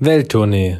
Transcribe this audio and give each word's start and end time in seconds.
Welttournee, 0.00 0.78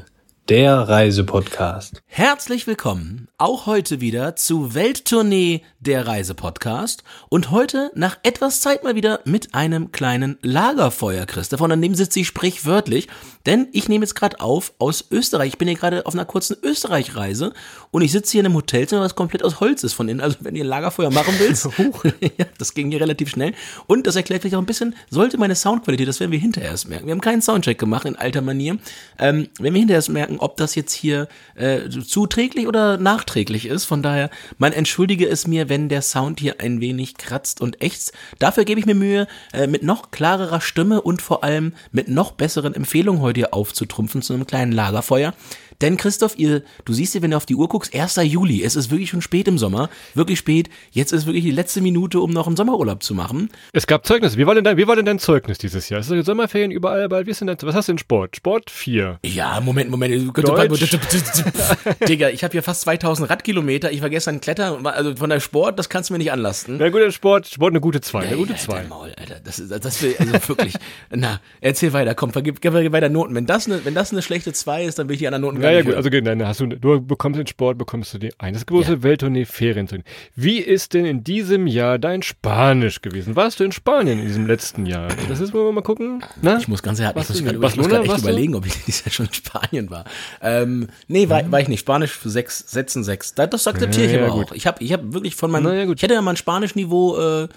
der 0.49 0.77
Reisepodcast. 0.77 2.03
Herzlich 2.07 2.69
willkommen 2.69 3.27
auch 3.37 3.67
heute 3.67 4.01
wieder 4.01 4.37
zu 4.37 4.75
Welttournee 4.75 5.63
der 5.81 6.07
Reisepodcast 6.07 7.03
und 7.29 7.51
heute 7.51 7.91
nach 7.97 8.17
etwas 8.23 8.61
Zeit 8.61 8.85
mal 8.85 8.95
wieder 8.95 9.19
mit 9.25 9.57
einem 9.57 9.91
kleinen 9.91 10.39
Lagerfeuer, 10.43 11.27
Christoph. 11.27 11.61
Und 11.61 11.71
daneben 11.71 11.97
sitze 11.97 12.21
ich 12.21 12.29
sprichwörtlich, 12.29 13.09
denn 13.49 13.69
ich 13.73 13.89
nehme 13.89 14.05
jetzt 14.05 14.15
gerade 14.15 14.41
auf 14.41 14.75
aus 14.79 15.07
Österreich. 15.11 15.49
Ich 15.49 15.59
bin 15.59 15.69
hier 15.69 15.79
gerade 15.79 16.05
auf 16.05 16.13
einer 16.13 16.27
kurzen 16.27 16.59
Österreich-Reise 16.63 17.55
und 17.91 18.03
ich 18.03 18.13
sitze 18.13 18.33
hier 18.33 18.41
in 18.41 18.47
einem 18.47 18.57
Hotelzimmer, 18.57 19.01
was 19.01 19.15
komplett 19.15 19.43
aus 19.43 19.59
Holz 19.59 19.83
ist 19.85 19.95
von 19.95 20.07
innen. 20.07 20.21
Also 20.21 20.37
wenn 20.41 20.55
ihr 20.55 20.65
ein 20.65 20.69
Lagerfeuer 20.69 21.11
machen 21.11 21.35
willst, 21.39 21.67
ja, 22.37 22.45
das 22.59 22.75
ging 22.75 22.91
hier 22.91 23.01
relativ 23.01 23.31
schnell. 23.31 23.55
Und 23.87 24.07
das 24.07 24.17
erklärt 24.17 24.43
vielleicht 24.43 24.57
auch 24.57 24.61
ein 24.61 24.67
bisschen, 24.67 24.95
sollte 25.09 25.39
meine 25.39 25.55
Soundqualität, 25.55 26.07
das 26.07 26.21
werden 26.21 26.31
wir 26.31 26.39
hinterher 26.39 26.73
erst 26.73 26.91
merken. 26.91 27.07
Wir 27.07 27.13
haben 27.13 27.23
keinen 27.23 27.41
Soundcheck 27.41 27.79
gemacht 27.79 28.05
in 28.05 28.17
alter 28.17 28.43
Manier. 28.43 28.77
Ähm, 29.19 29.49
wenn 29.59 29.73
wir 29.73 29.79
hinterher 29.79 29.99
erst 29.99 30.11
merken, 30.11 30.37
ob 30.41 30.59
das 30.59 30.75
jetzt 30.75 30.93
hier 30.93 31.27
äh, 31.55 31.89
zuträglich 31.89 32.67
oder 32.67 32.99
nachträglich 32.99 33.65
ist. 33.65 33.87
Von 33.87 34.03
daher, 34.03 34.29
man 34.59 34.75
entschuldige 34.75 35.27
es 35.27 35.47
mir, 35.47 35.71
wenn 35.71 35.89
der 35.89 36.03
Sound 36.03 36.39
hier 36.39 36.61
ein 36.61 36.83
wenig 36.83 37.17
kratzt 37.17 37.63
und 37.63 37.81
ächzt. 37.83 38.13
Dafür 38.39 38.67
gebe 38.67 38.79
ich 38.79 38.85
mir 38.85 38.95
Mühe, 38.95 39.27
äh, 39.55 39.67
mit 39.67 39.83
noch 39.83 40.11
klarerer 40.11 40.61
Stimme 40.61 41.01
und 41.01 41.23
vor 41.23 41.45
allem 41.45 41.73
mit 41.93 42.09
noch 42.09 42.33
besseren 42.33 42.75
Empfehlungen 42.75 43.23
heute 43.23 43.38
hier 43.39 43.55
aufzutrumpfen 43.55 44.21
zu 44.21 44.35
einem 44.35 44.47
kleinen 44.47 44.73
Lagerfeuer. 44.73 45.33
Denn 45.81 45.97
Christoph, 45.97 46.37
ihr, 46.39 46.63
du 46.85 46.93
siehst 46.93 47.15
ja, 47.15 47.23
wenn 47.23 47.31
du 47.31 47.37
auf 47.37 47.47
die 47.47 47.55
Uhr 47.55 47.69
guckst, 47.69 47.95
1. 47.95 48.17
Juli, 48.25 48.65
es 48.65 48.75
ist 48.75 48.91
wirklich 48.91 49.11
schon 49.11 49.23
spät 49.23 49.47
im 49.47 49.59
Sommer, 49.59 49.91
wirklich 50.15 50.39
spät. 50.39 50.69
Jetzt 50.91 51.13
ist 51.13 51.27
wirklich 51.27 51.45
die 51.45 51.53
letzte 51.53 51.81
Minute, 51.81 52.21
um 52.21 52.31
noch 52.31 52.47
einen 52.49 52.57
Sommerurlaub 52.57 53.03
zu 53.03 53.15
machen. 53.15 53.51
Es 53.73 53.87
gab 53.87 54.05
Zeugnisse. 54.05 54.37
Wie 54.39 54.47
war 54.47 54.55
denn 54.55 54.65
dein, 54.65 54.77
wie 54.77 54.89
war 54.89 54.97
denn 54.97 55.05
dein 55.05 55.19
Zeugnis 55.21 55.59
dieses 55.59 55.89
Jahr? 55.89 56.01
Es 56.01 56.11
ist 56.11 56.27
Sommerferien 56.27 56.73
überall, 56.73 57.09
bald. 57.09 57.27
Wie 57.27 57.31
ist 57.31 57.41
denn 57.41 57.47
dein, 57.47 57.57
was 57.63 57.75
hast 57.75 57.89
du 57.89 57.93
in 57.93 57.99
Sport? 57.99 58.37
Sport 58.37 58.71
4. 58.71 59.21
Ja, 59.25 59.61
Moment, 59.61 59.91
Moment. 59.91 60.15
Digga, 62.09 62.31
ich 62.31 62.43
habe 62.43 62.53
hier 62.53 62.63
fast 62.63 62.81
2000 62.83 63.31
Radkilometer. 63.31 63.93
Ich 63.93 64.03
war 64.03 64.11
gestern 64.11 64.41
Klettern, 64.41 64.85
also 64.87 65.15
von 65.17 65.31
der 65.31 65.41
Sport, 65.41 65.79
das 65.79 65.89
kannst 65.89 66.11
du 66.11 66.15
mir 66.15 66.19
nicht 66.19 66.33
anlasten. 66.33 66.79
Na 66.79 66.89
gut, 66.89 67.13
Sport, 67.13 67.47
Sport 67.47 67.73
eine 67.73 67.81
gute 67.81 68.01
2, 68.01 68.21
eine 68.21 68.37
gute 68.37 68.57
2. 68.57 68.85
Maul, 68.85 69.13
Alter, 69.17 69.41
das 69.45 69.59
ist, 69.59 69.71
das 69.85 70.03
will, 70.03 70.17
also 70.19 70.33
wirklich. 70.49 70.75
na, 71.11 71.41
erzähl 71.61 71.93
weiter, 71.93 72.15
komm, 72.15 72.33
vergib, 72.33 72.61
gib 72.61 72.73
weiter 72.73 73.09
Noten. 73.09 73.35
Wenn 73.35 73.47
das 73.47 73.67
eine, 73.67 73.85
wenn 73.85 73.95
das 73.95 74.13
eine 74.13 74.23
schlechte 74.23 74.53
2 74.53 74.85
ist, 74.85 74.99
dann 74.99 75.09
will 75.09 75.15
ich 75.15 75.21
die 75.21 75.27
anderen 75.27 75.43
Noten 75.43 75.63
gar 75.69 75.73
ja, 75.73 75.79
nicht. 75.79 75.89
Ja, 75.89 76.01
gut, 76.01 76.13
also 76.13 76.21
nein, 76.23 76.47
hast 76.47 76.61
du, 76.61 76.67
du 76.67 77.01
bekommst 77.01 77.41
in 77.41 77.47
Sport, 77.47 77.79
bekommst 77.79 78.15
du 78.15 78.19
die 78.19 78.33
eine. 78.39 78.53
Das 78.53 78.67
große 78.67 78.93
ja. 78.93 79.03
Welttournee 79.03 79.45
Ferien. 79.45 79.89
Wie 80.35 80.59
ist 80.59 80.95
denn 80.95 81.05
in 81.05 81.25
diesem 81.25 81.67
Jahr 81.67 81.99
dein 81.99 82.23
Spanisch 82.23 83.01
gewesen? 83.03 83.37
Warst 83.37 83.61
du 83.61 83.65
in 83.65 83.73
Spanien 83.73 84.19
in 84.19 84.27
diesem 84.27 84.47
letzten 84.47 84.87
Jahr? 84.87 85.09
Das 85.29 85.41
ist, 85.41 85.53
wollen 85.53 85.67
wir 85.67 85.73
mal 85.73 85.83
gucken. 85.83 86.25
Na? 86.43 86.59
Ich 86.59 86.69
muss 86.69 86.83
ganz 86.83 87.01
ehrlich, 87.01 87.29
ich 87.31 87.43
muss 87.77 87.89
gerade 87.89 88.05
echt 88.05 88.19
überlegen, 88.19 88.55
ob 88.55 88.67
ich 88.67 88.73
dieses 88.87 89.05
Jahr 89.05 89.13
schon 89.13 89.27
in 89.27 89.33
Spanien 89.33 89.91
war. 89.91 90.05
Ähm, 90.43 90.89
nee, 91.07 91.29
war, 91.29 91.51
war 91.51 91.61
ich 91.61 91.69
nicht. 91.69 91.81
Spanisch 91.81 92.13
für 92.13 92.31
sechs 92.31 92.59
Sätzen 92.71 93.05
sechs. 93.05 93.35
Das, 93.35 93.51
das 93.51 93.67
akzeptiere 93.67 94.07
ich 94.07 94.13
ja, 94.13 94.25
aber 94.25 94.35
auch. 94.35 94.53
Ich 94.53 94.67
habe 94.67 94.83
ich 94.83 94.93
hab 94.93 95.13
wirklich 95.13 95.35
von 95.37 95.51
meinem, 95.51 95.67
ja, 95.67 95.93
ich 95.93 96.03
hätte 96.03 96.15
ja 96.15 96.23
mal 96.23 96.33
ein 96.33 96.37
Spanischniveau, 96.37 97.45
äh, 97.45 97.49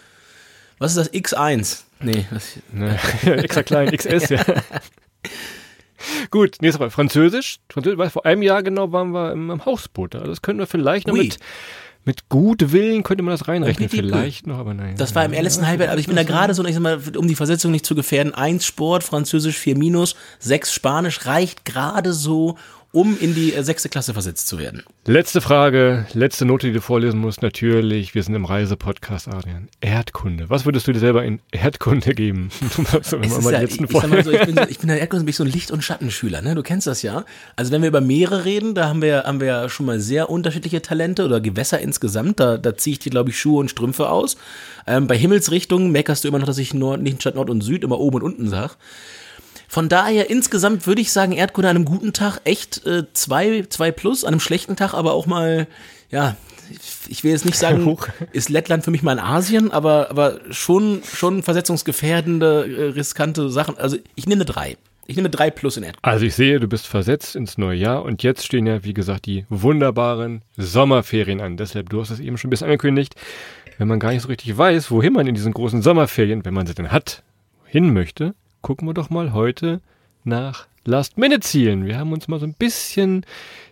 was 0.79 0.95
ist 0.95 0.97
das, 0.97 1.13
X1? 1.13 1.83
Nee, 1.99 2.25
was, 2.31 2.57
ne, 2.71 2.97
extra 3.43 3.63
klein, 3.63 3.91
XS, 3.95 4.29
ja. 4.29 4.43
Gut, 6.29 6.57
nächstes 6.61 6.79
Mal 6.79 6.89
Französisch. 6.89 7.59
Französisch, 7.69 8.11
vor 8.11 8.25
einem 8.25 8.41
Jahr 8.41 8.63
genau 8.63 8.91
waren 8.91 9.11
wir 9.11 9.31
im, 9.31 9.49
im 9.49 9.65
Hausboot. 9.65 10.15
Also 10.15 10.27
das 10.27 10.41
könnten 10.41 10.59
wir 10.59 10.67
vielleicht 10.67 11.07
noch 11.07 11.13
oui. 11.13 11.23
mit, 11.25 11.39
mit 12.03 12.29
gut 12.29 12.71
Willen 12.71 13.03
könnte 13.03 13.23
man 13.23 13.33
das 13.33 13.47
reinrechnen. 13.47 13.87
Oh, 13.91 13.95
vielleicht 13.95 14.47
noch, 14.47 14.57
aber 14.57 14.73
nein. 14.73 14.95
Das 14.97 15.13
war 15.13 15.23
im 15.23 15.31
letzten 15.31 15.67
Halbjahr, 15.67 15.91
aber 15.91 15.99
ich 15.99 16.07
bin 16.07 16.15
da 16.15 16.23
gerade 16.23 16.53
so, 16.53 16.63
um 16.63 17.27
die 17.27 17.35
Versetzung 17.35 17.71
nicht 17.71 17.85
zu 17.85 17.95
gefährden, 17.95 18.33
eins 18.33 18.65
Sport, 18.65 19.03
Französisch 19.03 19.57
vier 19.57 19.77
Minus, 19.77 20.15
sechs 20.39 20.73
Spanisch 20.73 21.25
reicht 21.25 21.65
gerade 21.65 22.13
so, 22.13 22.57
um 22.91 23.17
in 23.19 23.33
die 23.33 23.53
äh, 23.53 23.63
sechste 23.63 23.89
Klasse 23.89 24.13
versetzt 24.13 24.47
zu 24.47 24.59
werden. 24.59 24.83
Letzte 25.05 25.39
Frage, 25.39 26.05
letzte 26.13 26.45
Note, 26.45 26.67
die 26.67 26.73
du 26.73 26.81
vorlesen 26.81 27.19
musst, 27.19 27.41
natürlich. 27.41 28.13
Wir 28.13 28.23
sind 28.23 28.35
im 28.35 28.45
Reisepodcast, 28.45 29.29
Adrian. 29.29 29.69
Erdkunde. 29.79 30.49
Was 30.49 30.65
würdest 30.65 30.87
du 30.87 30.91
dir 30.91 30.99
selber 30.99 31.23
in 31.23 31.39
Erdkunde 31.51 32.13
geben? 32.13 32.49
so, 33.01 33.17
ja, 33.17 33.23
ich, 33.23 33.31
so, 33.31 33.51
ich, 33.51 33.77
bin 33.77 34.23
so, 34.23 34.31
ich 34.31 34.79
bin 34.79 34.89
in 34.89 34.97
Erdkunde 34.97 35.25
bin 35.25 35.33
so 35.33 35.43
ein 35.43 35.49
Licht- 35.49 35.71
und 35.71 35.83
Schattenschüler, 35.83 36.41
ne? 36.41 36.53
Du 36.55 36.63
kennst 36.63 36.85
das 36.85 37.01
ja. 37.01 37.23
Also 37.55 37.71
wenn 37.71 37.81
wir 37.81 37.87
über 37.87 38.01
Meere 38.01 38.43
reden, 38.43 38.75
da 38.75 38.89
haben 38.89 39.01
wir, 39.01 39.23
haben 39.23 39.39
wir 39.39 39.47
ja 39.47 39.69
schon 39.69 39.85
mal 39.85 39.99
sehr 39.99 40.29
unterschiedliche 40.29 40.81
Talente 40.81 41.25
oder 41.25 41.39
Gewässer 41.39 41.79
insgesamt. 41.79 42.39
Da, 42.39 42.57
da 42.57 42.75
ziehe 42.75 42.93
ich 42.93 42.99
dir, 42.99 43.09
glaube 43.09 43.29
ich, 43.29 43.39
Schuhe 43.39 43.59
und 43.59 43.69
Strümpfe 43.69 44.09
aus. 44.09 44.35
Ähm, 44.85 45.07
bei 45.07 45.17
Himmelsrichtungen 45.17 45.91
meckerst 45.91 46.23
du 46.23 46.27
immer 46.27 46.39
noch, 46.39 46.47
dass 46.47 46.57
ich 46.57 46.73
Nord, 46.73 47.01
nicht 47.01 47.21
statt 47.21 47.35
Nord 47.35 47.49
und 47.49 47.61
Süd 47.61 47.83
immer 47.83 47.99
oben 47.99 48.17
und 48.17 48.23
unten 48.23 48.49
sag. 48.49 48.77
Von 49.71 49.87
daher 49.87 50.29
insgesamt 50.29 50.85
würde 50.85 50.99
ich 50.99 51.13
sagen, 51.13 51.31
Erdkunde 51.31 51.69
an 51.69 51.77
einem 51.77 51.85
guten 51.85 52.11
Tag 52.11 52.41
echt 52.43 52.85
äh, 52.85 53.05
zwei, 53.13 53.63
zwei 53.69 53.91
plus, 53.91 54.25
an 54.25 54.33
einem 54.33 54.41
schlechten 54.41 54.75
Tag 54.75 54.93
aber 54.93 55.13
auch 55.13 55.27
mal, 55.27 55.65
ja, 56.09 56.35
ich 57.07 57.23
will 57.23 57.31
jetzt 57.31 57.45
nicht 57.45 57.57
sagen, 57.57 57.97
ist 58.33 58.49
Lettland 58.49 58.83
für 58.83 58.91
mich 58.91 59.01
mal 59.01 59.13
in 59.13 59.19
Asien, 59.19 59.71
aber, 59.71 60.09
aber 60.09 60.41
schon, 60.49 61.01
schon 61.05 61.41
versetzungsgefährdende, 61.41 62.65
äh, 62.67 62.83
riskante 62.89 63.49
Sachen. 63.49 63.77
Also 63.77 63.95
ich 64.15 64.25
nehme 64.25 64.41
eine 64.41 64.51
drei. 64.51 64.75
Ich 65.07 65.15
nehme 65.15 65.29
drei 65.29 65.49
plus 65.49 65.77
in 65.77 65.83
Erdkunde. 65.83 66.05
Also 66.05 66.25
ich 66.25 66.35
sehe, 66.35 66.59
du 66.59 66.67
bist 66.67 66.85
versetzt 66.85 67.37
ins 67.37 67.57
neue 67.57 67.77
Jahr 67.77 68.03
und 68.03 68.23
jetzt 68.23 68.45
stehen 68.45 68.65
ja, 68.65 68.83
wie 68.83 68.93
gesagt, 68.93 69.25
die 69.25 69.45
wunderbaren 69.47 70.41
Sommerferien 70.57 71.39
an. 71.39 71.55
Deshalb, 71.55 71.87
du 71.87 72.01
hast 72.01 72.09
es 72.09 72.19
eben 72.19 72.37
schon 72.37 72.49
ein 72.49 72.51
bisschen 72.51 72.65
angekündigt, 72.65 73.15
wenn 73.77 73.87
man 73.87 74.01
gar 74.01 74.11
nicht 74.11 74.23
so 74.23 74.27
richtig 74.27 74.57
weiß, 74.57 74.91
wohin 74.91 75.13
man 75.13 75.27
in 75.27 75.35
diesen 75.35 75.53
großen 75.53 75.81
Sommerferien, 75.81 76.43
wenn 76.43 76.53
man 76.53 76.67
sie 76.67 76.75
denn 76.75 76.91
hat, 76.91 77.23
hin 77.63 77.93
möchte, 77.93 78.35
gucken 78.61 78.87
wir 78.87 78.93
doch 78.93 79.09
mal 79.09 79.33
heute 79.33 79.81
nach 80.23 80.67
Last-Minute-Zielen. 80.85 81.85
Wir 81.85 81.97
haben 81.97 82.11
uns 82.11 82.27
mal 82.27 82.39
so 82.39 82.45
ein 82.45 82.53
bisschen 82.53 83.25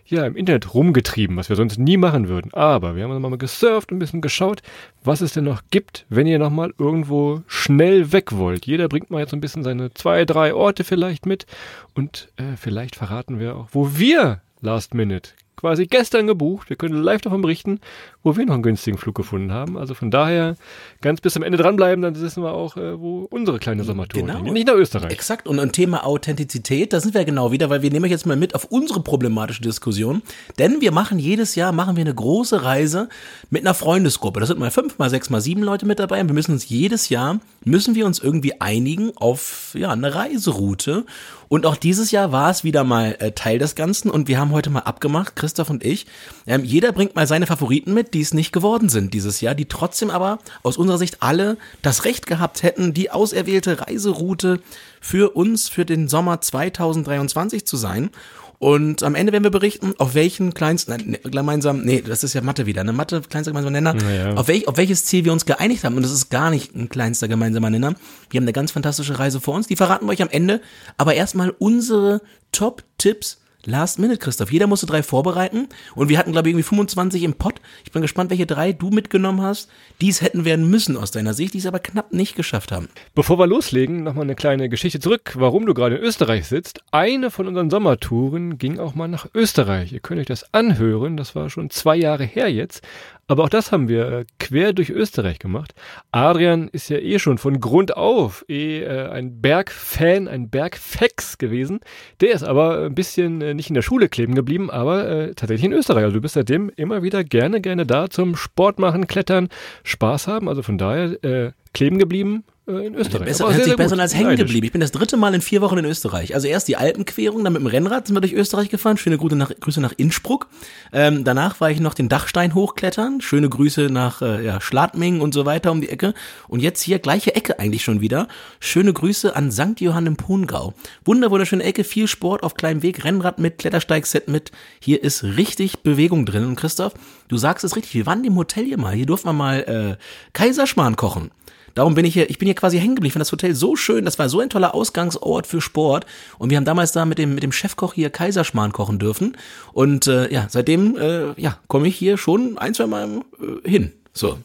ja, 0.06 0.26
im 0.26 0.36
Internet 0.36 0.74
rumgetrieben, 0.74 1.36
was 1.36 1.48
wir 1.48 1.56
sonst 1.56 1.78
nie 1.78 1.96
machen 1.96 2.28
würden. 2.28 2.52
Aber 2.54 2.96
wir 2.96 3.04
haben 3.04 3.20
mal 3.20 3.38
gesurft 3.38 3.90
und 3.90 3.96
ein 3.96 4.00
bisschen 4.00 4.20
geschaut, 4.20 4.62
was 5.04 5.20
es 5.20 5.32
denn 5.32 5.44
noch 5.44 5.62
gibt, 5.70 6.04
wenn 6.08 6.26
ihr 6.26 6.38
noch 6.38 6.50
mal 6.50 6.72
irgendwo 6.78 7.42
schnell 7.46 8.12
weg 8.12 8.32
wollt. 8.36 8.66
Jeder 8.66 8.88
bringt 8.88 9.10
mal 9.10 9.20
jetzt 9.20 9.30
so 9.30 9.36
ein 9.36 9.40
bisschen 9.40 9.62
seine 9.62 9.92
zwei, 9.94 10.24
drei 10.24 10.54
Orte 10.54 10.84
vielleicht 10.84 11.26
mit 11.26 11.46
und 11.94 12.28
äh, 12.36 12.56
vielleicht 12.56 12.96
verraten 12.96 13.38
wir 13.38 13.56
auch, 13.56 13.68
wo 13.72 13.96
wir 13.96 14.40
Last 14.60 14.94
Minute 14.94 15.30
quasi 15.60 15.86
gestern 15.86 16.26
gebucht. 16.26 16.68
Wir 16.68 16.76
können 16.76 16.94
live 17.02 17.20
davon 17.20 17.42
berichten, 17.42 17.80
wo 18.22 18.36
wir 18.36 18.46
noch 18.46 18.54
einen 18.54 18.62
günstigen 18.62 18.98
Flug 18.98 19.14
gefunden 19.14 19.52
haben. 19.52 19.76
Also 19.76 19.94
von 19.94 20.10
daher 20.10 20.56
ganz 21.00 21.20
bis 21.20 21.34
zum 21.34 21.42
Ende 21.42 21.58
dranbleiben, 21.58 22.02
dann 22.02 22.20
wissen 22.20 22.42
wir 22.42 22.52
auch, 22.52 22.76
äh, 22.76 22.98
wo 22.98 23.26
unsere 23.30 23.58
kleine 23.58 23.84
Sommertour 23.84 24.22
genau. 24.22 24.40
Nicht 24.40 24.66
nach 24.66 24.74
Österreich. 24.74 25.12
Exakt. 25.12 25.46
Und 25.46 25.58
ein 25.60 25.72
Thema 25.72 26.04
Authentizität, 26.06 26.92
da 26.92 27.00
sind 27.00 27.14
wir 27.14 27.24
genau 27.24 27.52
wieder, 27.52 27.70
weil 27.70 27.82
wir 27.82 27.90
nehmen 27.90 28.04
euch 28.04 28.10
jetzt 28.10 28.26
mal 28.26 28.36
mit 28.36 28.54
auf 28.54 28.66
unsere 28.66 29.00
problematische 29.00 29.62
Diskussion. 29.62 30.22
Denn 30.58 30.80
wir 30.80 30.92
machen 30.92 31.18
jedes 31.18 31.54
Jahr, 31.54 31.72
machen 31.72 31.96
wir 31.96 32.02
eine 32.02 32.14
große 32.14 32.62
Reise 32.62 33.08
mit 33.50 33.62
einer 33.62 33.74
Freundesgruppe. 33.74 34.40
Da 34.40 34.46
sind 34.46 34.58
mal 34.58 34.70
fünf, 34.70 34.98
mal 34.98 35.10
sechs, 35.10 35.30
mal 35.30 35.40
sieben 35.40 35.62
Leute 35.62 35.86
mit 35.86 35.98
dabei. 35.98 36.20
Und 36.20 36.28
wir 36.28 36.34
müssen 36.34 36.52
uns 36.52 36.68
jedes 36.68 37.08
Jahr, 37.08 37.40
müssen 37.64 37.94
wir 37.94 38.06
uns 38.06 38.18
irgendwie 38.18 38.60
einigen 38.60 39.16
auf 39.16 39.72
ja, 39.74 39.90
eine 39.90 40.14
Reiseroute. 40.14 41.04
Und 41.50 41.66
auch 41.66 41.74
dieses 41.74 42.12
Jahr 42.12 42.30
war 42.30 42.48
es 42.48 42.62
wieder 42.62 42.84
mal 42.84 43.16
äh, 43.18 43.32
Teil 43.32 43.58
des 43.58 43.74
Ganzen 43.74 44.08
und 44.08 44.28
wir 44.28 44.38
haben 44.38 44.52
heute 44.52 44.70
mal 44.70 44.82
abgemacht, 44.82 45.34
Christoph 45.34 45.68
und 45.68 45.84
ich. 45.84 46.06
Ähm, 46.46 46.62
jeder 46.62 46.92
bringt 46.92 47.16
mal 47.16 47.26
seine 47.26 47.48
Favoriten 47.48 47.92
mit, 47.92 48.14
die 48.14 48.20
es 48.20 48.32
nicht 48.32 48.52
geworden 48.52 48.88
sind 48.88 49.14
dieses 49.14 49.40
Jahr, 49.40 49.56
die 49.56 49.64
trotzdem 49.64 50.10
aber 50.10 50.38
aus 50.62 50.76
unserer 50.76 50.98
Sicht 50.98 51.24
alle 51.24 51.56
das 51.82 52.04
Recht 52.04 52.28
gehabt 52.28 52.62
hätten, 52.62 52.94
die 52.94 53.10
auserwählte 53.10 53.80
Reiseroute 53.80 54.60
für 55.00 55.34
uns 55.34 55.68
für 55.68 55.84
den 55.84 56.06
Sommer 56.06 56.40
2023 56.40 57.66
zu 57.66 57.76
sein. 57.76 58.10
Und 58.60 59.02
am 59.02 59.14
Ende 59.14 59.32
werden 59.32 59.42
wir 59.42 59.50
berichten, 59.50 59.94
auf 59.96 60.14
welchen 60.14 60.52
kleinsten, 60.52 60.90
nein, 60.90 61.16
gemeinsam, 61.24 61.80
nee, 61.80 62.02
das 62.02 62.22
ist 62.22 62.34
ja 62.34 62.42
Mathe 62.42 62.66
wieder, 62.66 62.82
eine 62.82 62.92
Mathe, 62.92 63.22
kleinster 63.22 63.52
gemeinsamer 63.52 63.70
Nenner, 63.72 63.96
ja. 64.12 64.34
auf, 64.34 64.48
welch, 64.48 64.68
auf 64.68 64.76
welches 64.76 65.06
Ziel 65.06 65.24
wir 65.24 65.32
uns 65.32 65.46
geeinigt 65.46 65.82
haben. 65.82 65.96
Und 65.96 66.02
das 66.02 66.12
ist 66.12 66.28
gar 66.28 66.50
nicht 66.50 66.76
ein 66.76 66.90
kleinster 66.90 67.26
gemeinsamer 67.26 67.70
Nenner. 67.70 67.94
Wir 68.28 68.38
haben 68.38 68.44
eine 68.44 68.52
ganz 68.52 68.70
fantastische 68.70 69.18
Reise 69.18 69.40
vor 69.40 69.54
uns, 69.54 69.66
die 69.66 69.76
verraten 69.76 70.04
wir 70.04 70.12
euch 70.12 70.20
am 70.20 70.28
Ende. 70.28 70.60
Aber 70.98 71.14
erstmal 71.14 71.54
unsere 71.58 72.20
Top-Tipps 72.52 73.39
Last 73.66 73.98
Minute, 73.98 74.18
Christoph. 74.18 74.50
Jeder 74.50 74.66
musste 74.66 74.86
drei 74.86 75.02
vorbereiten 75.02 75.68
und 75.94 76.08
wir 76.08 76.18
hatten, 76.18 76.32
glaube 76.32 76.48
ich, 76.48 76.52
irgendwie 76.52 76.68
25 76.68 77.22
im 77.24 77.34
Pott. 77.34 77.60
Ich 77.84 77.92
bin 77.92 78.00
gespannt, 78.00 78.30
welche 78.30 78.46
drei 78.46 78.72
du 78.72 78.88
mitgenommen 78.88 79.42
hast. 79.42 79.68
Dies 80.00 80.22
hätten 80.22 80.46
werden 80.46 80.70
müssen 80.70 80.96
aus 80.96 81.10
deiner 81.10 81.34
Sicht, 81.34 81.52
die 81.52 81.58
es 81.58 81.66
aber 81.66 81.78
knapp 81.78 82.12
nicht 82.12 82.36
geschafft 82.36 82.72
haben. 82.72 82.88
Bevor 83.14 83.38
wir 83.38 83.46
loslegen, 83.46 84.02
nochmal 84.02 84.24
eine 84.24 84.34
kleine 84.34 84.70
Geschichte 84.70 84.98
zurück, 84.98 85.34
warum 85.36 85.66
du 85.66 85.74
gerade 85.74 85.96
in 85.96 86.02
Österreich 86.02 86.46
sitzt. 86.46 86.80
Eine 86.90 87.30
von 87.30 87.46
unseren 87.46 87.68
Sommertouren 87.68 88.56
ging 88.56 88.78
auch 88.78 88.94
mal 88.94 89.08
nach 89.08 89.26
Österreich. 89.34 89.92
Ihr 89.92 90.00
könnt 90.00 90.20
euch 90.20 90.26
das 90.26 90.54
anhören, 90.54 91.18
das 91.18 91.34
war 91.34 91.50
schon 91.50 91.68
zwei 91.68 91.96
Jahre 91.96 92.24
her 92.24 92.50
jetzt. 92.50 92.82
Aber 93.30 93.44
auch 93.44 93.48
das 93.48 93.70
haben 93.70 93.86
wir 93.86 94.10
äh, 94.10 94.24
quer 94.40 94.72
durch 94.72 94.90
Österreich 94.90 95.38
gemacht. 95.38 95.72
Adrian 96.10 96.66
ist 96.66 96.88
ja 96.88 96.98
eh 96.98 97.20
schon 97.20 97.38
von 97.38 97.60
Grund 97.60 97.96
auf 97.96 98.44
eh 98.48 98.80
äh, 98.80 99.08
ein 99.08 99.40
Bergfan, 99.40 100.26
ein 100.26 100.50
Bergfex 100.50 101.38
gewesen. 101.38 101.78
Der 102.20 102.32
ist 102.32 102.42
aber 102.42 102.86
ein 102.86 102.94
bisschen 102.96 103.40
äh, 103.40 103.54
nicht 103.54 103.70
in 103.70 103.74
der 103.74 103.82
Schule 103.82 104.08
kleben 104.08 104.34
geblieben, 104.34 104.68
aber 104.68 105.08
äh, 105.08 105.34
tatsächlich 105.34 105.66
in 105.66 105.72
Österreich. 105.72 106.02
Also 106.02 106.14
du 106.14 106.20
bist 106.20 106.34
seitdem 106.34 106.72
immer 106.74 107.04
wieder 107.04 107.22
gerne, 107.22 107.60
gerne 107.60 107.86
da 107.86 108.10
zum 108.10 108.34
Sport 108.34 108.80
machen, 108.80 109.06
Klettern, 109.06 109.48
Spaß 109.84 110.26
haben. 110.26 110.48
Also 110.48 110.64
von 110.64 110.76
daher 110.76 111.22
äh, 111.22 111.52
kleben 111.72 112.00
geblieben, 112.00 112.42
in 112.66 112.94
Österreich. 112.94 113.24
Besser, 113.26 113.44
Aber 113.44 113.54
hört 113.54 113.64
sehr, 113.64 113.70
sich 113.72 113.76
besser 113.76 113.98
als 113.98 114.14
hängen 114.14 114.36
geblieben. 114.36 114.66
Ich 114.66 114.72
bin 114.72 114.80
das 114.80 114.92
dritte 114.92 115.16
Mal 115.16 115.34
in 115.34 115.40
vier 115.40 115.60
Wochen 115.60 115.78
in 115.78 115.84
Österreich. 115.84 116.34
Also 116.34 116.46
erst 116.46 116.68
die 116.68 116.76
Alpenquerung, 116.76 117.42
dann 117.42 117.52
mit 117.52 117.62
dem 117.62 117.66
Rennrad 117.66 118.06
sind 118.06 118.16
wir 118.16 118.20
durch 118.20 118.32
Österreich 118.32 118.68
gefahren. 118.68 118.96
Schöne 118.96 119.18
Grüße 119.18 119.36
nach, 119.36 119.50
Grüße 119.58 119.80
nach 119.80 119.92
Innsbruck. 119.96 120.48
Ähm, 120.92 121.24
danach 121.24 121.60
war 121.60 121.70
ich 121.70 121.80
noch 121.80 121.94
den 121.94 122.08
Dachstein 122.08 122.54
hochklettern. 122.54 123.20
Schöne 123.20 123.48
Grüße 123.48 123.88
nach 123.90 124.22
äh, 124.22 124.44
ja, 124.44 124.60
Schladming 124.60 125.20
und 125.20 125.34
so 125.34 125.46
weiter 125.46 125.72
um 125.72 125.80
die 125.80 125.88
Ecke. 125.88 126.14
Und 126.48 126.60
jetzt 126.60 126.82
hier 126.82 126.98
gleiche 126.98 127.34
Ecke 127.34 127.58
eigentlich 127.58 127.82
schon 127.82 128.00
wieder. 128.00 128.28
Schöne 128.60 128.92
Grüße 128.92 129.34
an 129.34 129.50
St. 129.50 129.80
Johann 129.80 130.06
im 130.06 130.16
Pungau. 130.16 130.74
Wunder, 131.04 131.30
wunderschöne 131.30 131.64
Ecke, 131.64 131.84
viel 131.84 132.06
Sport 132.06 132.42
auf 132.42 132.54
kleinem 132.54 132.82
Weg, 132.82 133.04
Rennrad 133.04 133.38
mit, 133.38 133.58
Klettersteigset 133.58 134.28
mit. 134.28 134.52
Hier 134.80 135.02
ist 135.02 135.24
richtig 135.24 135.80
Bewegung 135.80 136.26
drin. 136.26 136.44
Und 136.44 136.56
Christoph, 136.56 136.94
du 137.28 137.36
sagst 137.36 137.64
es 137.64 137.76
richtig. 137.76 137.94
Wir 137.94 138.06
waren 138.06 138.24
im 138.24 138.36
Hotel 138.36 138.64
hier 138.64 138.78
mal. 138.78 138.94
Hier 138.94 139.06
durften 139.06 139.28
wir 139.28 139.32
mal 139.32 139.96
äh, 139.98 140.32
Kaiserschmarrn 140.32 140.96
kochen. 140.96 141.30
Darum 141.74 141.94
bin 141.94 142.04
ich 142.04 142.14
hier, 142.14 142.30
ich 142.30 142.38
bin 142.38 142.46
hier 142.46 142.54
quasi 142.54 142.78
hängen 142.78 142.94
geblieben. 142.94 143.08
Ich 143.08 143.12
fand 143.14 143.20
das 143.20 143.32
Hotel 143.32 143.54
so 143.54 143.76
schön, 143.76 144.04
das 144.04 144.18
war 144.18 144.28
so 144.28 144.40
ein 144.40 144.50
toller 144.50 144.74
Ausgangsort 144.74 145.46
für 145.46 145.60
Sport. 145.60 146.06
Und 146.38 146.50
wir 146.50 146.56
haben 146.56 146.64
damals 146.64 146.92
da 146.92 147.04
mit 147.04 147.18
dem, 147.18 147.34
mit 147.34 147.42
dem 147.42 147.52
Chefkoch 147.52 147.94
hier 147.94 148.10
Kaiserschmarrn 148.10 148.72
kochen 148.72 148.98
dürfen. 148.98 149.36
Und 149.72 150.06
äh, 150.06 150.32
ja, 150.32 150.46
seitdem 150.48 150.96
äh, 150.96 151.40
ja, 151.40 151.58
komme 151.68 151.88
ich 151.88 151.96
hier 151.96 152.16
schon 152.16 152.58
ein, 152.58 152.74
zwei 152.74 152.86
Mal 152.86 153.22
äh, 153.40 153.68
hin. 153.68 153.92
So, 154.12 154.38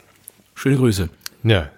schöne 0.54 0.78
Grüße. 0.78 1.10
Ja, 1.44 1.70